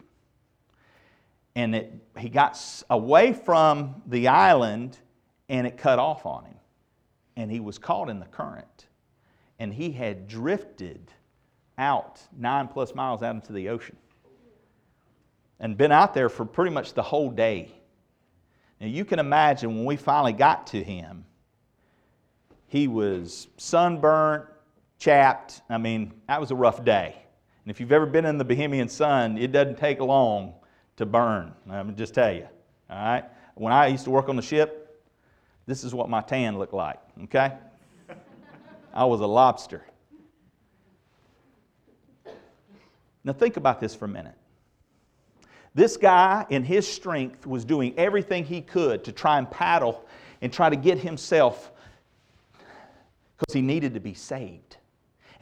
And 1.55 1.75
it, 1.75 1.93
he 2.17 2.29
got 2.29 2.59
away 2.89 3.31
from 3.31 4.01
the 4.07 4.27
island 4.27 4.97
and 5.49 5.67
it 5.67 5.77
cut 5.77 5.99
off 5.99 6.25
on 6.25 6.45
him. 6.45 6.57
And 7.35 7.51
he 7.51 7.59
was 7.59 7.77
caught 7.77 8.09
in 8.09 8.19
the 8.19 8.25
current. 8.25 8.87
And 9.59 9.73
he 9.73 9.91
had 9.91 10.27
drifted 10.27 11.11
out 11.77 12.21
nine 12.37 12.67
plus 12.67 12.93
miles 12.93 13.23
out 13.23 13.35
into 13.35 13.53
the 13.53 13.69
ocean 13.69 13.97
and 15.59 15.77
been 15.77 15.91
out 15.91 16.13
there 16.13 16.29
for 16.29 16.45
pretty 16.45 16.71
much 16.71 16.93
the 16.93 17.01
whole 17.01 17.29
day. 17.29 17.71
Now, 18.79 18.87
you 18.87 19.05
can 19.05 19.19
imagine 19.19 19.75
when 19.75 19.85
we 19.85 19.95
finally 19.95 20.33
got 20.33 20.67
to 20.67 20.83
him, 20.83 21.25
he 22.67 22.87
was 22.87 23.47
sunburnt, 23.57 24.45
chapped. 24.99 25.61
I 25.69 25.77
mean, 25.77 26.13
that 26.27 26.41
was 26.41 26.51
a 26.51 26.55
rough 26.55 26.83
day. 26.83 27.15
And 27.63 27.71
if 27.71 27.79
you've 27.79 27.91
ever 27.91 28.05
been 28.05 28.25
in 28.25 28.37
the 28.37 28.45
Bahamian 28.45 28.89
sun, 28.89 29.37
it 29.37 29.51
doesn't 29.51 29.77
take 29.77 29.99
long 29.99 30.53
to 30.97 31.05
burn. 31.05 31.53
Let 31.65 31.87
me 31.87 31.93
just 31.93 32.13
tell 32.13 32.33
you. 32.33 32.47
All 32.89 32.97
right? 32.97 33.23
When 33.55 33.71
I 33.71 33.87
used 33.87 34.03
to 34.05 34.09
work 34.09 34.27
on 34.27 34.35
the 34.35 34.41
ship, 34.41 34.82
this 35.65 35.83
is 35.83 35.93
what 35.93 36.09
my 36.09 36.21
tan 36.21 36.57
looked 36.57 36.73
like, 36.73 36.99
okay? 37.23 37.53
I 38.93 39.05
was 39.05 39.21
a 39.21 39.25
lobster. 39.25 39.83
Now, 43.23 43.33
think 43.33 43.57
about 43.57 43.79
this 43.79 43.95
for 43.95 44.05
a 44.05 44.09
minute. 44.09 44.35
This 45.73 45.97
guy, 45.97 46.45
in 46.49 46.63
his 46.63 46.87
strength, 46.87 47.47
was 47.47 47.65
doing 47.65 47.93
everything 47.97 48.43
he 48.43 48.61
could 48.61 49.03
to 49.05 49.11
try 49.11 49.37
and 49.37 49.49
paddle 49.49 50.05
and 50.41 50.51
try 50.51 50.69
to 50.69 50.75
get 50.75 50.99
himself 50.99 51.71
because 53.37 53.53
he 53.53 53.61
needed 53.61 53.93
to 53.93 53.99
be 53.99 54.13
saved 54.13 54.77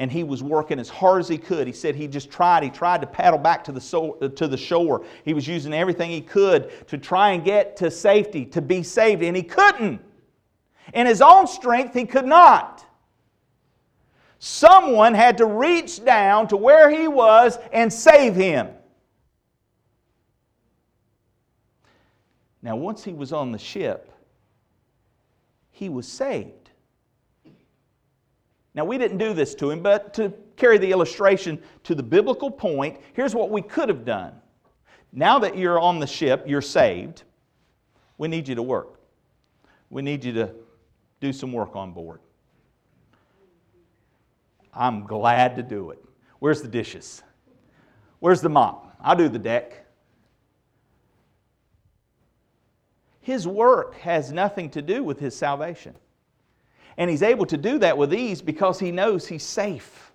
and 0.01 0.11
he 0.11 0.23
was 0.23 0.41
working 0.41 0.79
as 0.79 0.89
hard 0.89 1.19
as 1.19 1.27
he 1.27 1.37
could. 1.37 1.67
He 1.67 1.73
said 1.73 1.95
he 1.95 2.07
just 2.07 2.31
tried. 2.31 2.63
He 2.63 2.71
tried 2.71 3.01
to 3.01 3.07
paddle 3.07 3.37
back 3.37 3.63
to 3.65 3.71
the, 3.71 3.79
so, 3.79 4.13
to 4.13 4.47
the 4.47 4.57
shore. 4.57 5.05
He 5.23 5.35
was 5.35 5.47
using 5.47 5.75
everything 5.75 6.09
he 6.09 6.21
could 6.21 6.87
to 6.87 6.97
try 6.97 7.33
and 7.33 7.43
get 7.43 7.75
to 7.77 7.91
safety, 7.91 8.43
to 8.47 8.61
be 8.63 8.81
saved, 8.81 9.21
and 9.21 9.37
he 9.37 9.43
couldn't. 9.43 10.01
In 10.93 11.07
his 11.07 11.21
own 11.21 11.47
strength, 11.47 11.93
he 11.93 12.05
could 12.05 12.25
not. 12.25 12.85
Someone 14.39 15.13
had 15.13 15.37
to 15.37 15.45
reach 15.45 16.03
down 16.03 16.47
to 16.47 16.57
where 16.57 16.89
he 16.89 17.07
was 17.07 17.59
and 17.71 17.91
save 17.91 18.35
him. 18.35 18.69
Now, 22.63 22.75
once 22.75 23.03
he 23.03 23.13
was 23.13 23.33
on 23.33 23.51
the 23.51 23.57
ship, 23.57 24.11
he 25.71 25.89
was 25.89 26.07
saved. 26.07 26.69
Now, 28.73 28.85
we 28.85 28.97
didn't 28.97 29.17
do 29.17 29.33
this 29.33 29.53
to 29.55 29.69
him, 29.69 29.81
but 29.81 30.13
to 30.15 30.31
carry 30.55 30.77
the 30.77 30.91
illustration 30.91 31.61
to 31.83 31.95
the 31.95 32.03
biblical 32.03 32.49
point, 32.49 32.99
here's 33.13 33.35
what 33.35 33.49
we 33.49 33.61
could 33.61 33.89
have 33.89 34.05
done. 34.05 34.33
Now 35.11 35.39
that 35.39 35.57
you're 35.57 35.79
on 35.79 35.99
the 35.99 36.07
ship, 36.07 36.45
you're 36.47 36.61
saved, 36.61 37.23
we 38.17 38.27
need 38.27 38.47
you 38.47 38.55
to 38.55 38.63
work. 38.63 38.99
We 39.89 40.01
need 40.01 40.23
you 40.23 40.33
to 40.33 40.51
do 41.21 41.31
some 41.31 41.53
work 41.53 41.75
on 41.75 41.93
board. 41.93 42.19
I'm 44.73 45.05
glad 45.05 45.55
to 45.55 45.63
do 45.63 45.91
it. 45.91 46.03
Where's 46.39 46.61
the 46.61 46.67
dishes? 46.67 47.23
Where's 48.19 48.41
the 48.41 48.49
mop? 48.49 48.97
I'll 48.99 49.15
do 49.15 49.29
the 49.29 49.39
deck. 49.39 49.85
His 53.21 53.47
work 53.47 53.95
has 53.95 54.31
nothing 54.31 54.71
to 54.71 54.81
do 54.81 55.03
with 55.03 55.19
his 55.19 55.35
salvation. 55.35 55.95
And 56.97 57.09
he's 57.09 57.21
able 57.21 57.45
to 57.45 57.57
do 57.57 57.77
that 57.79 57.97
with 57.97 58.13
ease 58.13 58.41
because 58.41 58.79
he 58.79 58.91
knows 58.91 59.27
he's 59.27 59.43
safe. 59.43 60.11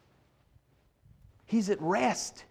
He's 1.46 1.70
at 1.70 1.80
rest. 1.80 2.44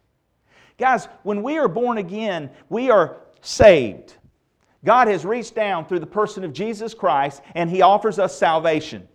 Guys, 0.78 1.08
when 1.24 1.44
we 1.44 1.58
are 1.58 1.68
born 1.68 1.98
again, 1.98 2.50
we 2.70 2.90
are 2.90 3.18
saved. 3.42 4.16
God 4.86 5.08
has 5.08 5.26
reached 5.26 5.56
down 5.56 5.86
through 5.86 6.00
the 6.00 6.06
person 6.06 6.44
of 6.44 6.54
Jesus 6.54 6.94
Christ 6.94 7.42
and 7.56 7.70
he 7.70 7.82
offers 7.82 8.20
us 8.20 8.38
salvation. 8.38 9.08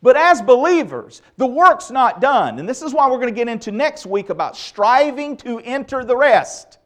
But 0.00 0.16
as 0.16 0.40
believers, 0.40 1.22
the 1.36 1.46
work's 1.46 1.90
not 1.90 2.20
done. 2.20 2.58
And 2.58 2.68
this 2.68 2.82
is 2.82 2.94
why 2.94 3.08
we're 3.08 3.18
going 3.18 3.32
to 3.32 3.38
get 3.38 3.48
into 3.48 3.70
next 3.70 4.06
week 4.06 4.30
about 4.30 4.56
striving 4.56 5.36
to 5.38 5.58
enter 5.60 6.04
the 6.04 6.16
rest. 6.16 6.78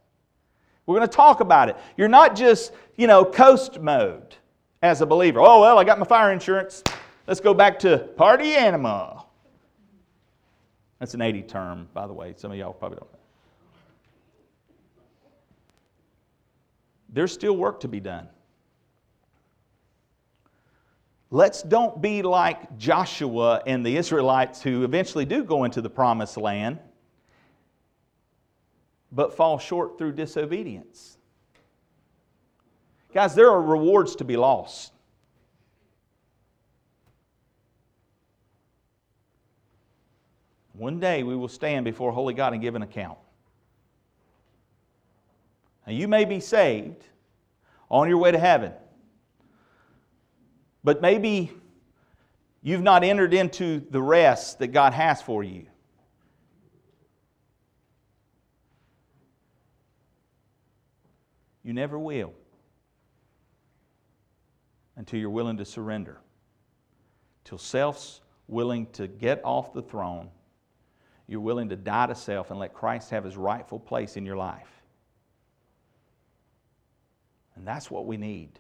We're 0.87 0.97
going 0.97 1.09
to 1.09 1.17
talk 1.17 1.41
about 1.41 1.69
it. 1.69 1.77
You're 1.97 2.09
not 2.09 2.35
just, 2.35 2.73
you 2.97 3.07
know, 3.07 3.25
coast 3.25 3.81
mode 3.81 4.35
as 4.83 5.01
a 5.01 5.07
believer. 5.07 5.41
Oh, 5.41 5.61
well, 5.61 5.79
I 5.79 5.85
got 5.85 5.99
my 5.99 6.07
fire 6.07 6.33
insurance. 6.33 6.83
Let's 7.27 7.41
go 7.41 7.55
back 7.55 7.79
to 7.81 7.99
party 7.99 8.55
animal. 8.55 9.29
That's 10.99 11.15
an 11.15 11.21
80 11.21 11.43
term, 11.43 11.89
by 11.95 12.07
the 12.07 12.13
way. 12.13 12.35
Some 12.37 12.51
of 12.51 12.59
y'all 12.59 12.73
probably 12.73 12.99
don't 12.99 13.13
know. 13.13 13.22
There's 17.13 17.33
still 17.33 17.57
work 17.57 17.81
to 17.81 17.89
be 17.89 18.01
done. 18.01 18.29
Let's 21.31 21.63
don't 21.63 22.01
be 22.03 22.23
like 22.23 22.77
Joshua 22.79 23.63
and 23.67 23.85
the 23.85 23.97
Israelites 23.97 24.63
who 24.63 24.85
eventually 24.85 25.25
do 25.25 25.45
go 25.45 25.65
into 25.65 25.81
the 25.81 25.89
promised 25.89 26.37
land, 26.37 26.79
but 29.11 29.35
fall 29.35 29.59
short 29.59 29.97
through 29.97 30.13
disobedience. 30.13 31.17
Guys, 33.15 33.35
there 33.35 33.51
are 33.51 33.63
rewards 33.63 34.17
to 34.17 34.25
be 34.25 34.37
lost. 34.37 34.93
One 40.75 40.99
day 40.99 41.23
we 41.23 41.37
will 41.37 41.49
stand 41.49 41.85
before 41.85 42.13
holy 42.13 42.35
God 42.35 42.55
and 42.55 42.63
give 42.63 42.75
an 42.75 42.83
account. 42.83 43.19
Now, 45.87 45.93
you 45.93 46.09
may 46.09 46.25
be 46.25 46.41
saved 46.41 47.05
on 47.91 48.09
your 48.09 48.19
way 48.19 48.33
to 48.33 48.39
heaven. 48.39 48.73
But 50.85 51.01
maybe 51.03 51.53
you've 52.63 52.83
not 52.83 53.05
entered 53.05 53.35
into 53.35 53.85
the 53.91 54.01
rest 54.01 54.59
that 54.61 54.69
God 54.69 54.93
has 54.93 55.21
for 55.21 55.43
you. 55.45 55.67
You 61.63 61.73
never 61.73 61.99
will 61.99 62.33
until 64.97 65.21
you're 65.21 65.31
willing 65.31 65.57
to 65.57 65.65
surrender, 65.65 66.19
till 67.45 67.59
self's 67.59 68.21
willing 68.49 68.87
to 68.93 69.07
get 69.07 69.41
off 69.45 69.73
the 69.73 69.83
throne. 69.83 70.29
You're 71.29 71.41
willing 71.41 71.69
to 71.71 71.77
die 71.77 72.09
to 72.09 72.15
self 72.15 72.51
and 72.51 72.59
let 72.59 72.75
Christ 72.75 73.11
have 73.11 73.25
his 73.25 73.37
rightful 73.37 73.79
place 73.79 74.17
in 74.17 74.27
your 74.27 74.37
life. 74.37 74.82
And 77.63 77.69
that's 77.69 77.89
what 77.93 78.07
we 78.07 78.17
need. 78.17 78.51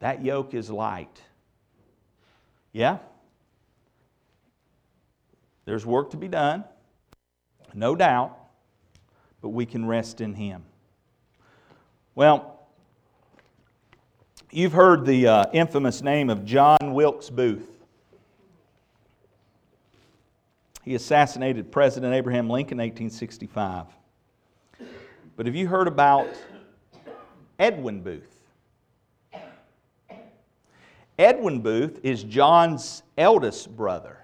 That 0.00 0.22
yoke 0.22 0.52
is 0.52 0.68
light. 0.68 1.22
Yeah? 2.74 2.98
There's 5.64 5.86
work 5.86 6.10
to 6.10 6.18
be 6.18 6.28
done, 6.28 6.64
no 7.72 7.96
doubt, 7.96 8.36
but 9.40 9.48
we 9.48 9.64
can 9.64 9.86
rest 9.86 10.20
in 10.20 10.34
Him. 10.34 10.62
Well, 12.14 12.68
you've 14.50 14.74
heard 14.74 15.06
the 15.06 15.26
uh, 15.26 15.44
infamous 15.54 16.02
name 16.02 16.28
of 16.28 16.44
John 16.44 16.92
Wilkes 16.92 17.30
Booth. 17.30 17.78
He 20.82 20.94
assassinated 20.94 21.72
President 21.72 22.12
Abraham 22.12 22.50
Lincoln 22.50 22.78
in 22.78 22.88
1865. 22.88 23.86
But 25.34 25.46
have 25.46 25.54
you 25.54 25.66
heard 25.66 25.88
about 25.88 26.28
Edwin 27.58 28.02
Booth? 28.02 28.40
Edwin 31.18 31.60
Booth 31.60 32.00
is 32.02 32.24
John's 32.24 33.02
eldest 33.16 33.76
brother. 33.76 34.18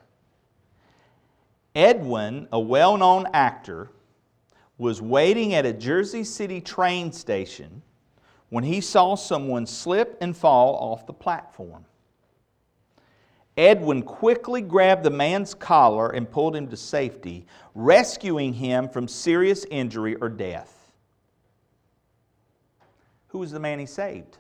Edwin, 1.75 2.49
a 2.53 2.59
well 2.59 2.97
known 2.97 3.27
actor, 3.33 3.91
was 4.77 5.01
waiting 5.01 5.55
at 5.55 5.65
a 5.65 5.73
Jersey 5.73 6.25
City 6.25 6.61
train 6.61 7.13
station 7.13 7.83
when 8.49 8.65
he 8.65 8.81
saw 8.81 9.15
someone 9.15 9.67
slip 9.67 10.19
and 10.21 10.37
fall 10.37 10.75
off 10.75 11.07
the 11.07 11.13
platform. 11.13 11.85
Edwin 13.57 14.03
quickly 14.03 14.63
grabbed 14.63 15.05
the 15.05 15.11
man's 15.11 15.55
collar 15.55 16.09
and 16.11 16.29
pulled 16.29 16.57
him 16.57 16.67
to 16.69 16.77
safety, 16.77 17.47
rescuing 17.75 18.55
him 18.55 18.89
from 18.89 19.07
serious 19.07 19.65
injury 19.71 20.17
or 20.17 20.29
death. 20.29 20.80
Who 23.31 23.39
was 23.39 23.53
the 23.53 23.61
man 23.61 23.79
he 23.79 23.87
saved? 23.87 24.39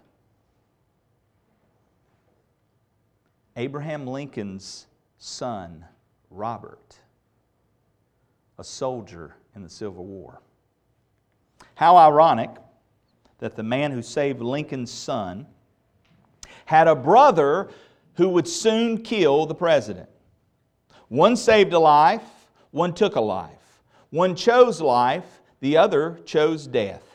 Abraham 3.56 4.06
Lincoln's 4.06 4.86
son, 5.18 5.84
Robert, 6.30 6.96
a 8.58 8.64
soldier 8.64 9.36
in 9.54 9.62
the 9.62 9.68
Civil 9.68 10.04
War. 10.04 10.40
How 11.74 11.96
ironic 11.96 12.50
that 13.38 13.56
the 13.56 13.62
man 13.62 13.90
who 13.90 14.02
saved 14.02 14.40
Lincoln's 14.40 14.90
son 14.90 15.46
had 16.66 16.88
a 16.88 16.94
brother 16.94 17.70
who 18.14 18.28
would 18.28 18.46
soon 18.46 19.02
kill 19.02 19.46
the 19.46 19.54
president. 19.54 20.08
One 21.08 21.36
saved 21.36 21.72
a 21.72 21.78
life, 21.78 22.22
one 22.70 22.92
took 22.92 23.16
a 23.16 23.20
life. 23.20 23.82
One 24.10 24.34
chose 24.34 24.80
life, 24.80 25.40
the 25.60 25.76
other 25.76 26.20
chose 26.24 26.66
death. 26.66 27.09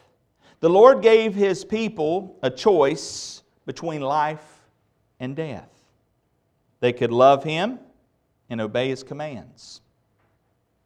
The 0.66 0.72
Lord 0.72 1.03
gave 1.03 1.36
his 1.36 1.63
people 1.63 2.39
a 2.41 2.49
choice 2.49 3.43
between 3.68 4.01
life 4.01 4.63
and 5.20 5.36
death. 5.36 5.70
They 6.80 6.91
could 6.91 7.11
love 7.11 7.43
him 7.43 7.78
and 8.49 8.59
obey 8.59 8.89
his 8.89 9.03
commands. 9.03 9.82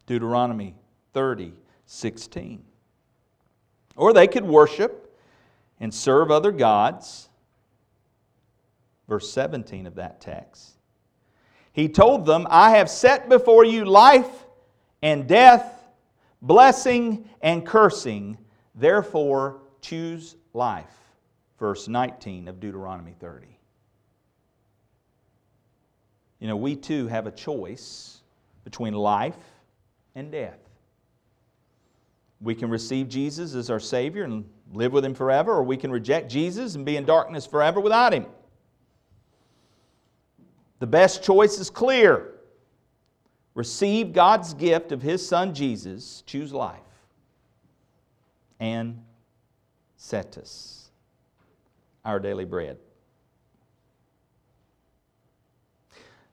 Deuteronomy 0.06 0.76
30, 1.14 1.54
16. 1.86 2.62
Or 3.96 4.12
they 4.12 4.28
could 4.28 4.44
worship 4.44 5.18
and 5.80 5.94
serve 5.94 6.30
other 6.30 6.52
gods. 6.52 7.30
Verse 9.08 9.32
17 9.32 9.88
of 9.88 9.96
that 9.96 10.20
text. 10.20 10.72
He 11.72 11.88
told 11.88 12.26
them, 12.26 12.48
I 12.50 12.72
have 12.72 12.90
set 12.90 13.30
before 13.30 13.64
you 13.64 13.86
life 13.86 14.44
and 15.02 15.26
death, 15.26 15.86
blessing 16.42 17.30
and 17.42 17.66
cursing. 17.66 18.38
Therefore, 18.76 19.62
choose 19.82 20.36
life. 20.54 20.94
Verse 21.60 21.88
19 21.88 22.48
of 22.48 22.60
Deuteronomy 22.60 23.16
30. 23.20 23.48
You 26.40 26.48
know, 26.48 26.56
we 26.56 26.76
too 26.76 27.08
have 27.08 27.28
a 27.28 27.32
choice 27.32 28.22
between 28.64 28.94
life 28.94 29.38
and 30.16 30.32
death. 30.32 30.60
We 32.42 32.56
can 32.56 32.70
receive 32.70 33.10
Jesus 33.10 33.54
as 33.54 33.70
our 33.70 33.80
Savior 33.80 34.24
and 34.24 34.50
live 34.72 34.94
with 34.94 35.04
Him 35.04 35.14
forever, 35.14 35.52
or 35.52 35.64
we 35.64 35.76
can 35.76 35.92
reject 35.92 36.32
Jesus 36.32 36.76
and 36.76 36.86
be 36.86 36.96
in 36.96 37.04
darkness 37.04 37.46
forever 37.46 37.82
without 37.82 38.14
Him. 38.14 38.26
The 40.80 40.88
best 40.88 41.22
choice 41.22 41.60
is 41.60 41.70
clear. 41.70 42.36
Receive 43.54 44.14
God's 44.14 44.54
gift 44.54 44.94
of 44.94 45.02
His 45.02 45.26
Son 45.28 45.54
Jesus, 45.54 46.24
choose 46.26 46.54
life, 46.54 46.80
and 48.62 49.04
cetus, 50.00 50.90
our 52.06 52.20
daily 52.20 52.46
bread. 52.46 52.78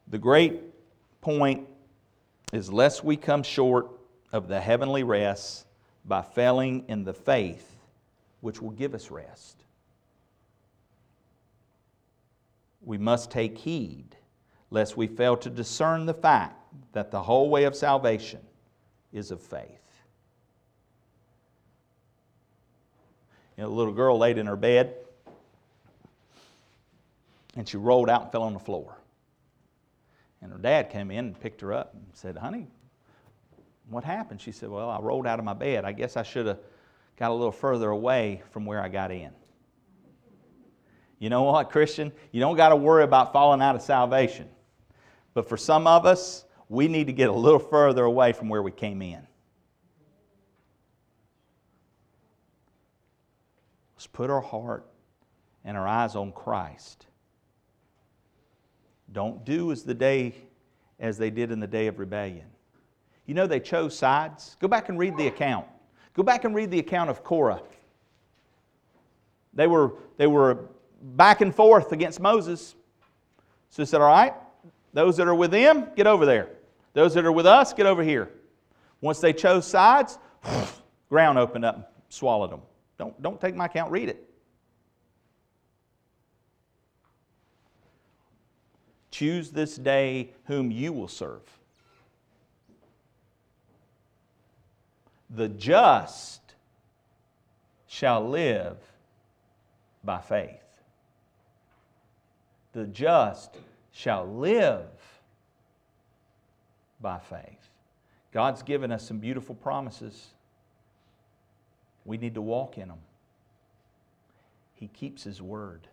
The 0.07 0.19
great 0.19 0.62
point 1.21 1.67
is 2.53 2.73
lest 2.73 3.03
we 3.03 3.17
come 3.17 3.43
short 3.43 3.89
of 4.33 4.47
the 4.47 4.61
heavenly 4.61 5.03
rest 5.03 5.67
by 6.05 6.23
failing 6.23 6.85
in 6.87 7.03
the 7.03 7.12
faith 7.12 7.77
which 8.41 8.62
will 8.62 8.71
give 8.71 8.95
us 8.95 9.11
rest. 9.11 9.64
We 12.83 12.99
must 12.99 13.33
take 13.33 13.59
heed 13.59 14.14
lest 14.71 14.97
we 14.97 15.09
fail 15.09 15.37
to 15.39 15.51
discern 15.51 16.07
the 16.07 16.14
fact 16.14 16.57
that 16.93 17.11
the 17.11 17.23
whole 17.23 17.51
way 17.51 17.64
of 17.64 17.75
salvation 17.75 18.41
is 19.12 19.33
of 19.33 19.43
faith. 19.43 19.86
You 23.57 23.65
know, 23.65 23.69
a 23.69 23.75
little 23.75 23.93
girl 23.93 24.19
laid 24.19 24.39
in 24.39 24.47
her 24.47 24.57
bed 24.57 24.95
and 27.57 27.69
she 27.69 27.77
rolled 27.77 28.11
out 28.11 28.23
and 28.23 28.33
fell 28.33 28.43
on 28.43 28.53
the 28.53 28.61
floor. 28.61 28.97
And 30.43 30.53
her 30.53 30.59
dad 30.59 30.91
came 30.91 31.11
in 31.11 31.27
and 31.27 31.41
picked 31.41 31.63
her 31.63 31.73
up 31.73 31.95
and 31.95 32.05
said, 32.13 32.37
Honey, 32.37 32.67
what 33.89 34.05
happened? 34.05 34.41
She 34.41 34.53
said, 34.53 34.69
Well, 34.69 34.91
I 34.91 35.01
rolled 35.01 35.27
out 35.27 35.39
of 35.39 35.45
my 35.45 35.55
bed. 35.55 35.85
I 35.85 35.93
guess 35.93 36.17
I 36.17 36.23
should 36.23 36.47
have 36.47 36.59
got 37.17 37.31
a 37.31 37.35
little 37.35 37.53
further 37.53 37.91
away 37.91 38.43
from 38.51 38.67
where 38.67 38.81
I 38.81 38.89
got 38.89 39.11
in. 39.11 39.31
You 41.19 41.31
know 41.31 41.45
what, 41.45 41.71
Christian? 41.71 42.13
You 42.31 42.41
don't 42.41 42.57
got 42.57 42.69
to 42.69 42.77
worry 42.77 43.03
about 43.03 43.33
falling 43.33 43.63
out 43.63 43.75
of 43.75 43.81
salvation. 43.81 44.49
But 45.33 45.49
for 45.49 45.57
some 45.57 45.87
of 45.87 46.05
us, 46.05 46.45
we 46.69 46.89
need 46.89 47.07
to 47.07 47.13
get 47.13 47.31
a 47.31 47.33
little 47.33 47.59
further 47.59 48.05
away 48.05 48.33
from 48.33 48.51
where 48.51 48.63
we 48.63 48.71
came 48.71 49.01
in. 49.01 49.27
Let's 54.07 54.17
put 54.17 54.31
our 54.31 54.41
heart 54.41 54.87
and 55.65 55.77
our 55.77 55.89
eyes 55.89 56.15
on 56.15 56.31
Christ. 56.31 57.07
Don't 59.13 59.45
do 59.45 59.73
as 59.73 59.83
the 59.83 59.95
day 59.95 60.33
as 61.01 61.19
they 61.19 61.29
did 61.29 61.51
in 61.51 61.59
the 61.59 61.67
day 61.67 61.89
of 61.89 61.99
rebellion. 61.99 62.47
You 63.27 63.35
know 63.35 63.49
they 63.49 63.59
chose 63.59 63.99
sides. 63.99 64.57
Go 64.61 64.69
back 64.69 64.91
and 64.91 64.97
read 64.97 65.17
the 65.17 65.27
account. 65.27 65.67
Go 66.15 66.23
back 66.23 66.45
and 66.45 66.55
read 66.55 66.71
the 66.71 66.79
account 66.79 67.11
of 67.11 67.25
Korah. 67.25 67.61
They 69.55 69.67
were, 69.67 69.95
they 70.19 70.29
were 70.29 70.67
back 71.03 71.41
and 71.41 71.53
forth 71.53 71.91
against 71.91 72.21
Moses. 72.21 72.77
So 73.71 73.83
he 73.83 73.87
said, 73.87 74.01
All 74.01 74.07
right, 74.07 74.35
those 74.93 75.17
that 75.17 75.27
are 75.27 75.35
with 75.35 75.51
them, 75.51 75.89
get 75.97 76.07
over 76.07 76.25
there. 76.25 76.51
Those 76.93 77.13
that 77.15 77.25
are 77.25 77.33
with 77.33 77.47
us, 77.47 77.73
get 77.73 77.87
over 77.87 78.05
here. 78.05 78.31
Once 79.01 79.19
they 79.19 79.33
chose 79.33 79.67
sides, 79.67 80.17
ground 81.09 81.39
opened 81.39 81.65
up 81.65 81.75
and 81.75 81.85
swallowed 82.09 82.53
them. 82.53 82.61
Don't, 82.99 83.20
don't 83.22 83.40
take 83.40 83.55
my 83.55 83.66
account, 83.66 83.90
read 83.90 84.09
it. 84.09 84.28
Choose 89.11 89.51
this 89.51 89.76
day 89.76 90.30
whom 90.44 90.70
you 90.70 90.92
will 90.92 91.09
serve. 91.09 91.42
The 95.30 95.49
just 95.49 96.40
shall 97.86 98.28
live 98.28 98.76
by 100.05 100.20
faith. 100.20 100.61
The 102.72 102.84
just 102.86 103.57
shall 103.90 104.26
live 104.26 104.84
by 107.01 107.18
faith. 107.18 107.70
God's 108.32 108.62
given 108.62 108.92
us 108.92 109.07
some 109.07 109.18
beautiful 109.18 109.55
promises. 109.55 110.26
We 112.07 112.17
need 112.17 112.35
to 112.35 112.43
walk 112.43 112.79
in 112.79 112.89
them. 112.89 113.01
He 114.75 114.89
keeps 114.89 115.25
His 115.25 115.43
word. 115.43 115.89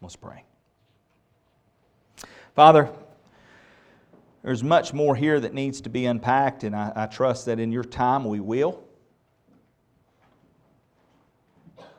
Let's 0.00 0.16
pray. 0.16 0.44
Father, 2.54 2.88
there's 4.42 4.64
much 4.64 4.94
more 4.94 5.14
here 5.14 5.38
that 5.38 5.52
needs 5.52 5.82
to 5.82 5.90
be 5.90 6.06
unpacked, 6.06 6.64
and 6.64 6.74
I, 6.74 6.92
I 6.96 7.06
trust 7.06 7.46
that 7.46 7.60
in 7.60 7.70
your 7.70 7.84
time 7.84 8.24
we 8.24 8.40
will. 8.40 8.82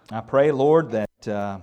I 0.09 0.21
pray, 0.21 0.51
Lord, 0.51 0.91
that 0.91 1.27
uh, 1.27 1.59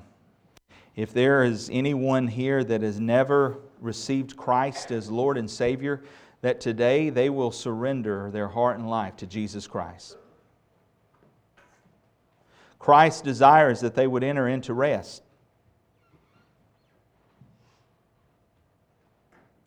if 0.94 1.12
there 1.12 1.44
is 1.44 1.68
anyone 1.72 2.28
here 2.28 2.62
that 2.64 2.82
has 2.82 3.00
never 3.00 3.58
received 3.80 4.36
Christ 4.36 4.90
as 4.90 5.10
Lord 5.10 5.36
and 5.36 5.50
Savior, 5.50 6.02
that 6.40 6.60
today 6.60 7.10
they 7.10 7.30
will 7.30 7.50
surrender 7.50 8.30
their 8.30 8.48
heart 8.48 8.78
and 8.78 8.88
life 8.88 9.16
to 9.16 9.26
Jesus 9.26 9.66
Christ. 9.66 10.16
Christ 12.78 13.24
desires 13.24 13.80
that 13.80 13.94
they 13.94 14.06
would 14.06 14.22
enter 14.22 14.48
into 14.48 14.72
rest. 14.72 15.22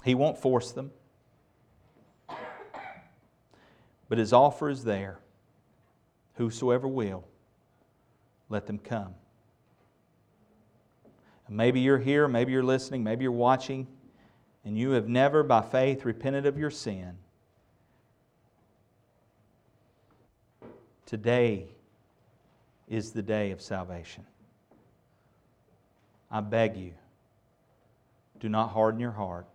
He 0.04 0.16
won't 0.16 0.38
force 0.38 0.72
them. 0.72 0.92
But 4.10 4.18
his 4.18 4.34
offer 4.34 4.70
is 4.70 4.84
there. 4.84 5.20
Whosoever 6.36 6.88
will, 6.88 7.24
let 8.50 8.66
them 8.66 8.80
come. 8.80 9.14
maybe 11.48 11.82
you're 11.82 12.00
here, 12.00 12.28
maybe 12.28 12.52
you're 12.52 12.64
listening, 12.64 13.04
maybe 13.04 13.24
you're 13.24 13.32
watching, 13.32 13.88
and 14.64 14.78
you 14.78 14.92
have 14.92 15.08
never 15.08 15.44
by 15.44 15.62
faith 15.62 16.06
repented 16.06 16.46
of 16.46 16.58
your 16.58 16.70
sin. 16.70 17.18
Today 21.06 21.68
is 22.92 23.12
the 23.12 23.22
day 23.22 23.52
of 23.52 23.62
salvation. 23.62 24.26
I 26.30 26.42
beg 26.42 26.76
you, 26.76 26.92
do 28.42 28.50
not 28.50 28.72
harden 28.72 29.00
your 29.00 29.12
heart. 29.12 29.48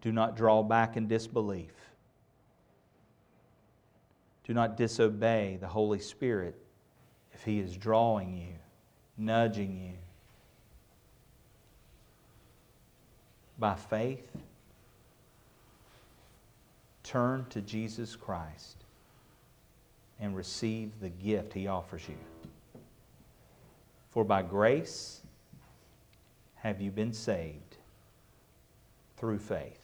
Do 0.00 0.12
not 0.12 0.36
draw 0.36 0.62
back 0.62 0.96
in 0.96 1.08
disbelief. 1.08 1.72
Do 4.44 4.54
not 4.54 4.76
disobey 4.76 5.58
the 5.60 5.66
Holy 5.66 5.98
Spirit 5.98 6.54
if 7.32 7.42
He 7.42 7.58
is 7.58 7.76
drawing 7.76 8.36
you, 8.36 8.54
nudging 9.16 9.76
you. 9.76 9.94
By 13.58 13.74
faith, 13.74 14.30
turn 17.02 17.46
to 17.50 17.60
Jesus 17.60 18.14
Christ 18.14 18.77
and 20.20 20.34
receive 20.36 21.00
the 21.00 21.08
gift 21.08 21.52
He 21.52 21.66
offers 21.66 22.02
you. 22.08 22.16
For 24.10 24.24
by 24.24 24.42
grace 24.42 25.20
have 26.56 26.80
you 26.80 26.90
been 26.90 27.12
saved 27.12 27.76
through 29.16 29.38
faith. 29.38 29.78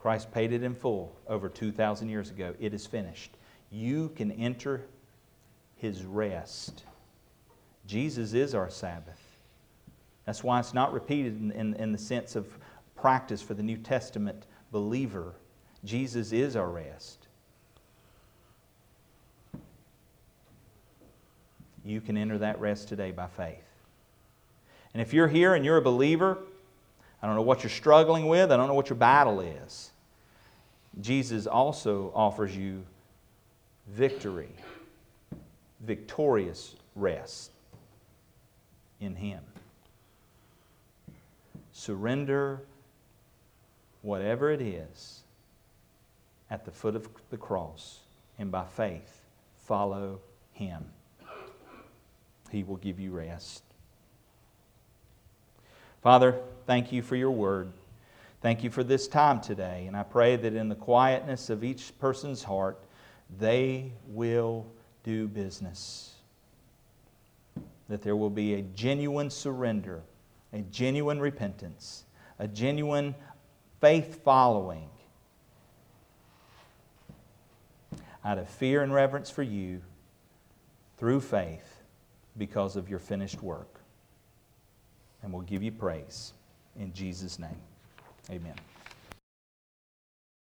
Christ 0.00 0.30
paid 0.32 0.52
it 0.52 0.62
in 0.62 0.74
full 0.74 1.16
over 1.26 1.48
2,000 1.48 2.08
years 2.08 2.30
ago. 2.30 2.54
It 2.60 2.72
is 2.72 2.86
finished. 2.86 3.36
You 3.70 4.10
can 4.10 4.30
enter 4.32 4.82
His 5.76 6.04
rest. 6.04 6.84
Jesus 7.86 8.32
is 8.32 8.54
our 8.54 8.70
Sabbath. 8.70 9.20
That's 10.24 10.42
why 10.42 10.60
it's 10.60 10.74
not 10.74 10.92
repeated 10.92 11.40
in, 11.40 11.52
in, 11.52 11.74
in 11.74 11.92
the 11.92 11.98
sense 11.98 12.36
of 12.36 12.46
practice 12.96 13.42
for 13.42 13.54
the 13.54 13.62
New 13.62 13.76
Testament 13.76 14.46
believer. 14.72 15.34
Jesus 15.84 16.32
is 16.32 16.56
our 16.56 16.68
rest. 16.68 17.25
You 21.86 22.00
can 22.00 22.16
enter 22.16 22.36
that 22.38 22.60
rest 22.60 22.88
today 22.88 23.12
by 23.12 23.28
faith. 23.28 23.62
And 24.92 25.00
if 25.00 25.14
you're 25.14 25.28
here 25.28 25.54
and 25.54 25.64
you're 25.64 25.76
a 25.76 25.82
believer, 25.82 26.38
I 27.22 27.26
don't 27.26 27.36
know 27.36 27.42
what 27.42 27.62
you're 27.62 27.70
struggling 27.70 28.26
with, 28.26 28.50
I 28.50 28.56
don't 28.56 28.66
know 28.66 28.74
what 28.74 28.90
your 28.90 28.96
battle 28.96 29.40
is. 29.40 29.92
Jesus 31.00 31.46
also 31.46 32.10
offers 32.12 32.56
you 32.56 32.82
victory, 33.86 34.50
victorious 35.80 36.74
rest 36.96 37.52
in 39.00 39.14
Him. 39.14 39.40
Surrender 41.72 42.62
whatever 44.02 44.50
it 44.50 44.60
is 44.60 45.20
at 46.50 46.64
the 46.64 46.72
foot 46.72 46.96
of 46.96 47.08
the 47.30 47.36
cross 47.36 48.00
and 48.40 48.50
by 48.50 48.64
faith 48.64 49.20
follow 49.58 50.18
Him. 50.52 50.84
He 52.50 52.62
will 52.64 52.76
give 52.76 53.00
you 53.00 53.10
rest. 53.10 53.62
Father, 56.02 56.38
thank 56.66 56.92
you 56.92 57.02
for 57.02 57.16
your 57.16 57.30
word. 57.30 57.72
Thank 58.40 58.62
you 58.62 58.70
for 58.70 58.84
this 58.84 59.08
time 59.08 59.40
today. 59.40 59.86
And 59.86 59.96
I 59.96 60.04
pray 60.04 60.36
that 60.36 60.54
in 60.54 60.68
the 60.68 60.74
quietness 60.74 61.50
of 61.50 61.64
each 61.64 61.98
person's 61.98 62.44
heart, 62.44 62.78
they 63.38 63.92
will 64.06 64.66
do 65.02 65.26
business. 65.26 66.14
That 67.88 68.02
there 68.02 68.16
will 68.16 68.30
be 68.30 68.54
a 68.54 68.62
genuine 68.62 69.30
surrender, 69.30 70.02
a 70.52 70.60
genuine 70.60 71.18
repentance, 71.18 72.04
a 72.38 72.46
genuine 72.46 73.14
faith 73.80 74.22
following 74.22 74.88
out 78.24 78.38
of 78.38 78.48
fear 78.48 78.82
and 78.82 78.92
reverence 78.92 79.30
for 79.30 79.42
you 79.42 79.80
through 80.98 81.20
faith 81.20 81.75
because 82.38 82.76
of 82.76 82.88
your 82.88 82.98
finished 82.98 83.42
work. 83.42 83.80
And 85.22 85.32
we'll 85.32 85.42
give 85.42 85.62
you 85.62 85.72
praise. 85.72 86.32
In 86.78 86.92
Jesus' 86.92 87.38
name, 87.38 87.60
amen. 88.30 88.54